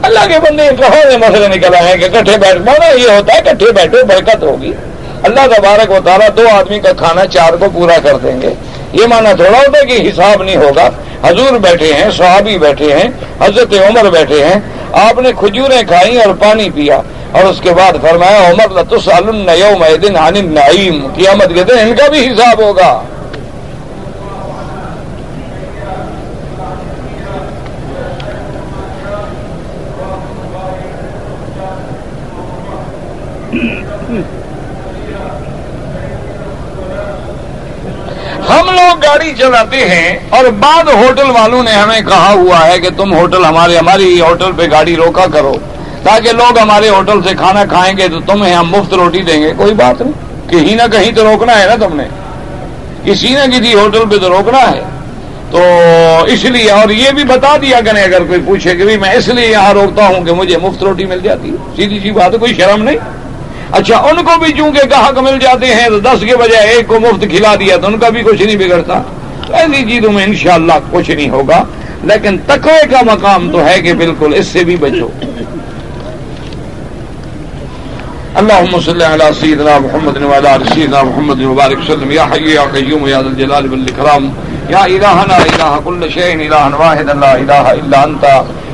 اللہ 0.02 0.18
کے 0.28 0.38
بندے 0.38 0.62
کہاں 0.78 1.10
سے 1.10 1.16
مسئلے 1.16 1.48
نکل 1.48 1.74
آئے 1.74 1.86
ہیں 1.86 1.96
کہ 1.96 2.08
کٹھے 2.08 2.38
بیٹھ 2.38 2.56
مانا 2.56 2.88
یہ 2.88 3.08
ہوتا 3.10 3.34
ہے 3.34 3.40
کٹھے 3.42 3.72
بیٹھو، 3.72 4.06
برکت 4.06 4.42
ہوگی۔ 4.42 4.72
اللہ 5.22 5.40
تبارک 5.56 5.90
و 5.90 5.98
تعالیٰ 6.04 6.28
دو 6.36 6.48
آدمی 6.52 6.78
کا 6.78 6.92
کھانا، 6.92 7.26
چار 7.26 7.52
کو 7.52 7.64
پورا 7.74 7.94
کر 8.02 8.16
دیں 8.16 8.42
گے۔ 8.42 8.48
یہ 8.92 9.06
مانا 9.06 9.32
تھوڑا 9.32 9.58
ہوتا 9.58 9.78
ہے 9.78 9.86
کہ 9.86 10.08
حساب 10.08 10.42
نہیں 10.42 10.56
ہوگا۔ 10.56 10.90
حضور 11.28 11.58
بیٹھے 11.58 11.92
ہیں، 11.92 12.10
صحابی 12.10 12.58
بیٹھے 12.58 12.96
ہیں، 12.96 13.10
حضرت 13.40 13.74
عمر 13.74 14.10
بیٹھے 14.10 14.44
ہیں۔ 14.44 14.60
آپ 14.92 15.18
نے 15.18 15.30
کھجوریں 15.38 15.82
کھائی 15.82 16.22
اور 16.22 16.34
پانی 16.34 16.70
پیا۔ 16.70 17.02
اور 17.32 17.44
اس 17.44 17.60
کے 17.60 17.70
بعد 17.70 17.92
فرمایا، 18.02 18.50
عمر 18.50 18.80
لطس 18.80 19.08
یوم 19.58 19.84
دن 20.02 20.16
عن 20.16 20.54
نعیم 20.54 21.06
قیامت 21.16 21.48
کے 21.54 21.64
دن 21.64 21.78
ان 21.78 21.94
کا 21.94 22.08
بھی 22.08 22.28
حساب 22.28 22.60
ہوگا۔ 22.60 23.02
گاڑی 39.22 39.34
چلاتے 39.38 39.76
ہیں 39.76 40.18
اور 40.28 40.44
بعد 40.44 40.84
ہوٹل 40.84 41.30
والوں 41.30 41.62
نے 41.62 41.70
ہمیں 41.70 42.00
کہا 42.00 42.32
ہوا 42.32 42.66
ہے 42.66 42.78
کہ 42.78 42.88
تم 42.96 43.12
ہوٹل 43.12 43.44
ہمارے 43.44 43.78
ہماری 43.78 44.20
ہوٹل 44.20 44.52
پہ 44.56 44.62
گاڑی 44.70 44.96
روکا 44.96 45.26
کرو۔ 45.32 45.54
تاکہ 46.02 46.32
لوگ 46.32 46.58
ہمارے 46.58 46.88
ہوٹل 46.88 47.22
سے 47.22 47.34
کھانا 47.34 47.64
کھائیں 47.64 47.96
گے 47.96 48.08
تو 48.08 48.20
تمہیں 48.20 48.54
ہم 48.54 48.70
مفت 48.70 48.94
روٹی 48.94 49.22
دیں 49.22 49.42
گے۔ 49.42 49.52
کوئی 49.56 49.74
بات 49.74 50.00
نہیں۔ 50.00 50.50
کہیں 50.50 50.76
نہ 50.76 50.82
کہیں 50.92 51.12
تو 51.12 51.24
روکنا 51.24 51.60
ہے 51.60 51.66
نا 51.66 51.86
تم 51.86 51.96
نے۔ 51.96 52.04
کسی 53.04 53.28
نہ 53.28 53.52
کسی 53.52 53.74
ہوٹل 53.74 54.02
پہ 54.10 54.16
تو 54.16 54.28
روکنا 54.28 54.70
ہے۔ 54.70 54.80
تو 55.50 55.60
اس 56.26 56.44
لیے 56.44 56.70
اور 56.70 56.90
یہ 56.90 57.10
بھی 57.10 57.24
بتا 57.24 57.56
دیا 57.56 57.80
کریں 57.86 58.02
اگر 58.02 58.24
کوئی 58.24 58.40
پوچھے 58.46 58.76
کہ 58.76 58.84
میں 58.84 59.12
اس 59.12 59.28
لیے 59.28 59.46
یہاں 59.46 59.72
روکتا 59.72 60.06
ہوں 60.06 60.24
کہ 60.24 60.32
مجھے 60.32 60.56
مفت 60.56 60.82
روٹی 60.82 61.06
مل 61.06 61.20
جاتی 61.20 61.50
ہے 61.50 61.56
سیدھی 61.76 62.00
سی 62.00 62.10
بات 62.10 62.32
ہے، 62.32 62.38
کوئی 62.38 62.54
شرم 62.54 62.82
نہیں۔ 62.82 62.96
اچھا 63.72 63.98
ان 63.98 64.16
کو 64.16 64.38
بھی 64.38 64.52
چونکہ 64.52 64.80
گاہک 64.90 65.18
مل 65.18 65.38
جاتے 65.38 65.66
ہیں 65.66 65.88
تو 65.88 66.00
دس 66.00 66.20
کے 66.20 66.36
بجائے 66.36 66.68
ایک 66.68 66.88
کو 66.88 67.00
مفت 67.00 67.20
کھلا 67.20 67.54
دیا 67.54 67.76
تو 67.76 67.86
ان 67.86 67.98
کا 67.98 68.08
بھی 68.08 68.22
کچھ 68.22 68.42
نہیں 68.42 68.56
بگڑتا۔ 68.56 69.02
ایسی 69.52 69.84
چیزوں 69.84 70.12
میں 70.12 70.24
انشاءاللہ 70.24 70.72
کچھ 70.90 71.10
نہیں 71.10 71.30
ہوگا۔ 71.30 71.64
لیکن 72.02 72.38
تقوی 72.38 72.88
کا 72.90 73.02
مقام 73.02 73.50
تو 73.52 73.66
ہے 73.66 73.82
کہ 73.82 73.92
بالکل 73.92 74.34
اس 74.34 74.46
سے 74.46 74.64
بھی 74.64 74.76
بچو۔ 74.76 75.08
اللهم 78.34 78.80
صل 78.80 79.02
على 79.02 79.24
سيدنا 79.40 79.78
محمد 79.78 80.22
وعلى 80.22 80.48
ال 80.48 80.64
سيدنا 80.74 81.02
محمد 81.02 81.42
وبارك 81.42 81.78
وسلم۔ 81.78 82.10
يا 82.10 82.24
حي 82.24 82.54
يا 82.54 82.62
قيوم 82.72 83.06
يا 83.06 83.20
ذا 83.20 83.28
الجلال 83.28 83.72
والاكرام 83.72 84.28
يا 84.70 84.82
الهنا 84.82 85.36
اله 85.36 85.78
كل 85.84 86.08
شيء 86.14 86.34
اله 86.34 86.76
واحد، 86.78 87.08
لا 87.20 87.32
اله 87.32 87.70
الا 87.70 88.02
انت۔ 88.02 88.24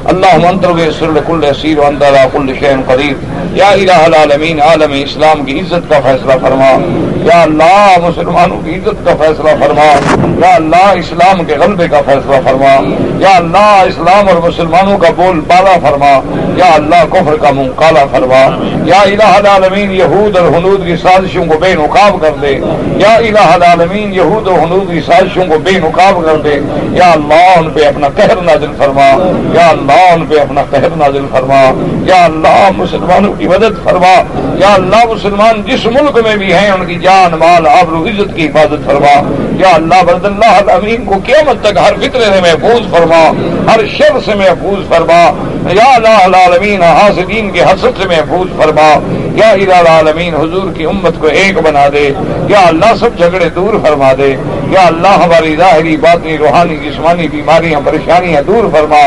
اللهم 0.09 0.47
انت 0.47 0.65
الغيث 0.65 1.03
لكل 1.03 1.45
اسير 1.45 1.81
وانت 1.81 2.03
على 2.03 2.21
كل 2.33 2.53
شيء 2.59 2.77
قدير. 2.87 3.15
یا 3.53 3.69
الہ 3.69 3.93
العالمین 3.93 4.63
عالم 4.63 4.93
اسلام 4.93 5.45
کی 5.45 5.61
عزت 5.61 5.89
کا 5.89 6.01
فیصلہ 6.05 6.33
فرما. 6.43 6.79
یا 7.25 7.43
اللہ، 7.43 7.97
مسلمانوں 8.03 8.61
کی 8.61 8.75
عزت 8.75 9.07
کا 9.07 9.15
فیصلہ 9.19 9.51
فرما. 9.61 10.17
یا 10.47 10.55
اللہ، 10.55 10.87
اسلام 10.87 11.45
کے 11.45 11.55
غلبے 11.55 11.89
کا 11.89 12.01
فیصلہ 12.07 12.37
فرما. 12.45 12.95
یا 13.19 13.37
اللہ، 13.37 13.83
اسلام 13.89 14.29
اور 14.29 14.49
مسلمانوں 14.49 14.99
کا 14.99 15.09
بول 15.17 15.41
بالا 15.41 15.89
فرما. 15.89 16.21
یا 16.57 16.75
اللہ، 16.75 17.05
کفر 17.11 17.37
کا 17.37 17.51
منہ 17.51 17.71
کالا 17.77 18.05
فرما. 18.11 18.65
یا 18.85 19.01
الہ 19.01 19.49
العالمین 19.49 19.93
یہود 19.93 20.37
اور 20.37 20.49
حنود 20.49 20.87
کی 20.87 20.97
سازشوں 20.97 21.47
کو 21.47 21.59
بے 21.59 21.75
نقاب 21.75 22.21
کر 22.21 22.31
دے. 22.43 22.61
یا 22.97 23.15
الہ 23.15 23.49
العالمین 23.49 24.15
یہود 24.15 24.49
اور 24.49 24.59
حنود 24.59 24.91
کی 24.91 25.01
سازشوں 25.01 25.45
کو 25.49 25.59
بے 25.59 25.71
نقاب 25.71 26.25
کر 26.25 26.37
دے. 26.37 26.61
یا 26.93 27.11
اللہ، 27.11 27.59
ان 27.59 27.71
پہ 27.71 27.87
اپنا 27.87 28.09
قہر 28.09 28.43
نازل 28.43 28.73
فرما. 28.79 29.33
یا 29.55 29.69
اللہ 29.69 29.98
ان 30.01 30.27
پہ 30.27 30.41
اپنا 30.41 30.63
قہر 30.71 30.97
نازل 30.97 31.27
فرما۔ 31.31 31.73
یا 32.07 32.25
اللہ 32.25 32.71
مسلمانوں 32.77 33.33
کی 33.33 33.49
مدد 33.49 33.85
فرما۔ 33.85 34.23
یا 34.55 34.75
اللہ 34.75 35.05
مسلمان 35.07 35.63
جس 35.63 35.87
ملک 35.87 36.19
میں 36.27 36.37
بھی 36.37 36.55
ہیں، 36.55 36.71
ان 36.71 36.87
کی 36.87 36.95
جان، 36.95 37.31
مال 37.39 37.67
آبر 37.67 37.93
و 37.93 38.07
عزت 38.07 38.37
کی 38.37 38.47
حفاظت 38.47 38.87
فرما۔ 38.87 39.33
یا 39.59 39.75
اللہ 39.75 40.03
برد 40.07 40.25
اللہ 40.25 40.73
امین 40.73 41.05
کو 41.05 41.15
قیامت 41.25 41.61
تک 41.61 41.77
ہر 41.77 41.93
فکر 42.03 42.21
سے 42.21 42.41
محفوظ 42.41 42.91
فرما، 42.91 43.33
ہر 43.73 43.81
شر 43.99 44.19
سے 44.25 44.35
محفوظ 44.35 44.89
فرما۔ 44.89 45.33
یا 45.73 45.95
اللہ 45.95 46.23
العالمین 46.23 46.83
حاصدین 46.83 47.51
کے 47.51 47.63
حسد 47.63 48.03
سے 48.03 48.09
محفوظ 48.09 48.63
فرما۔ 48.63 48.99
یا 49.35 49.51
العالمین، 49.51 50.35
حضور 50.35 50.73
کی 50.73 50.85
امت 50.85 51.19
کو 51.19 51.27
ایک 51.27 51.59
بنا 51.59 51.89
دے۔ 51.93 52.11
یا 52.49 52.61
اللہ 52.67 52.97
سب 53.01 53.19
جھگڑے 53.19 53.49
دور 53.49 53.75
فرما 53.87 54.13
دے۔ 54.19 54.37
یا 54.69 54.87
اللہ 54.87 55.09
ہماری 55.09 55.57
ظاہری 55.57 55.97
باطنی 55.97 56.39
روحانی 56.39 56.77
جسمانی 56.77 57.29
بیماریاں، 57.29 57.81
پریشانیاں 57.85 58.43
دور 58.43 58.73
فرما۔ 58.73 59.01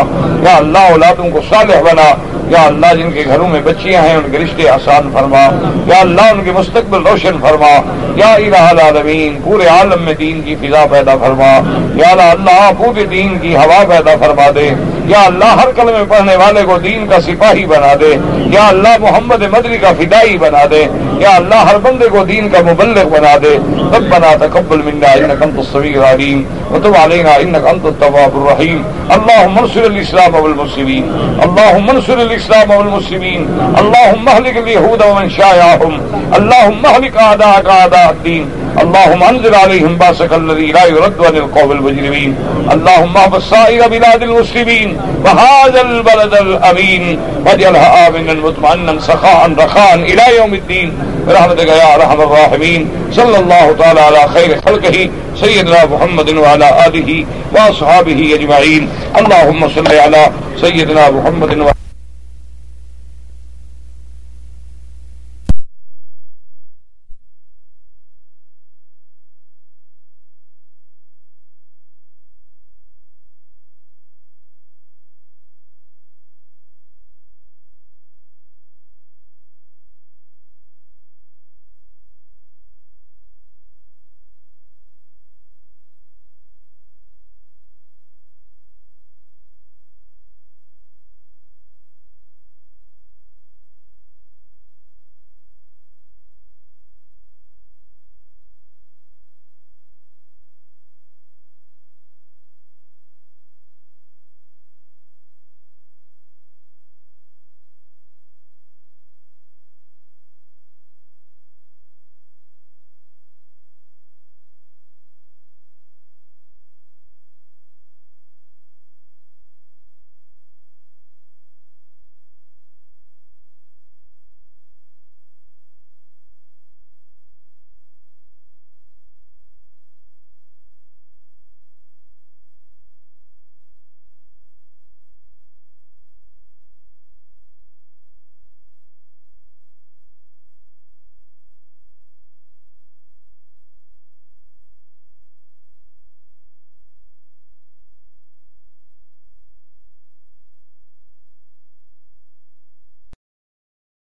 یا 0.44 0.58
اللہ 0.58 0.78
اولادوں 0.78 1.30
کو 1.30 1.40
صالح 1.50 1.82
بنا۔ 1.82 2.41
یا 2.52 2.62
اللہ 2.64 2.94
جن 2.94 3.12
کے 3.12 3.24
گھروں 3.28 3.48
میں 3.48 3.62
بچیاں 3.62 4.02
ہیں، 4.02 4.16
ان 4.16 4.32
کے 4.32 4.38
رشتے 4.38 4.70
آسان 4.70 5.10
فرما۔ 5.14 5.40
یا 5.86 6.00
اللہ 6.00 6.22
ان 6.22 6.44
کے 6.44 6.52
مستقبل 6.52 7.08
روشن 7.08 7.36
فرما۔ 7.42 7.82
یا 8.16 8.34
الہ 8.34 8.58
العالمین، 8.58 9.38
پورے 9.44 9.68
عالم 9.68 10.02
میں 10.02 10.14
دین 10.14 10.42
کی 10.42 10.56
فضا 10.56 10.86
پیدا 10.92 11.16
فرما۔ 11.18 11.78
یا 11.96 12.32
اللہ، 12.32 12.72
پورے 12.78 13.06
دین 13.06 13.40
کی 13.40 13.56
ہوا 13.56 13.84
پیدا 13.88 14.16
فرما 14.20 14.50
دے۔ 14.56 14.70
یا 15.06 15.22
اللہ، 15.22 15.46
ہر 15.46 15.72
کلمے 15.76 16.04
پڑھنے 16.10 16.36
والے 16.36 16.64
کو 16.64 16.78
دین 16.78 17.08
کا 17.08 17.22
سپاہی 17.22 17.66
بنا 17.66 17.94
دے۔ 18.00 18.16
یا 18.36 18.68
اللہ، 18.68 18.98
محمد 19.00 19.42
مدری 19.42 19.78
کا 19.78 19.92
فدائی 19.92 20.38
بنا 20.38 20.66
دے۔ 20.72 20.86
یا 21.18 21.36
اللہ، 21.36 21.56
ہر 21.56 21.78
بندے 21.78 22.08
کو 22.08 22.24
دین 22.24 22.50
کا 22.50 22.60
مبلغ 22.62 23.10
بنا 23.10 23.38
دے۔ 23.44 23.58
تب 23.94 24.04
بنا 24.04 24.36
تقبل 24.40 24.82
منا 24.82 25.12
انك 25.12 25.44
انت 25.44 25.58
السميع 25.58 26.02
العليم 26.02 26.44
وتب 26.72 26.96
علينا 26.96 27.32
انك 27.32 27.68
انت 27.68 27.86
التواب 27.86 28.46
الرحيم 28.46 28.82
اللهم 29.10 29.58
انصر 29.60 29.84
الاسلام 29.84 30.36
والمسلمين 30.36 31.12
اللهم 31.42 31.90
انصر 31.90 32.18
الاسلام 32.42 32.72
والمسلمين 32.72 33.42
اللهم 33.80 34.30
اهلك 34.30 34.58
اليهود 34.58 35.04
ومن 35.04 35.30
شايعهم 35.30 36.02
اللهم 36.38 36.86
اهلك 36.86 37.18
اعداءك 37.18 37.70
اعداء 37.70 38.12
الدين 38.12 38.50
اللهم 38.82 39.24
انزل 39.24 39.56
عليهم 39.56 39.96
باسك 39.96 40.34
الذي 40.34 40.72
لا 40.72 40.86
يرد 40.86 41.26
عن 41.26 41.36
القوم 41.36 41.72
المجرمين 41.72 42.36
اللهم 42.72 43.18
احفظ 43.18 43.50
سائر 43.50 43.88
بلاد 43.88 44.24
المسلمين 44.24 44.98
وهذا 45.26 45.82
البلد 45.82 46.34
الامين 46.34 47.20
واجعلها 47.46 48.08
امنا 48.08 48.34
مطمئنا 48.34 49.00
سخاء 49.00 49.54
رخاء 49.58 49.96
الى 49.96 50.24
يوم 50.38 50.54
الدين 50.54 50.94
برحمتك 51.28 51.68
يا 51.68 51.96
ارحم 51.96 52.22
الراحمين 52.22 52.90
صلى 53.12 53.38
الله 53.40 53.76
تعالى 53.80 54.00
على 54.00 54.28
خير 54.36 54.62
خلقه 54.66 55.10
سيدنا 55.36 55.86
محمد 55.86 56.30
وعلى 56.30 56.68
اله 56.88 57.26
واصحابه 57.56 58.36
اجمعين 58.38 58.90
اللهم 59.20 59.70
صل 59.76 59.96
على 59.96 60.32
سيدنا 60.62 61.10
محمد 61.10 61.58
وعلى 61.60 61.81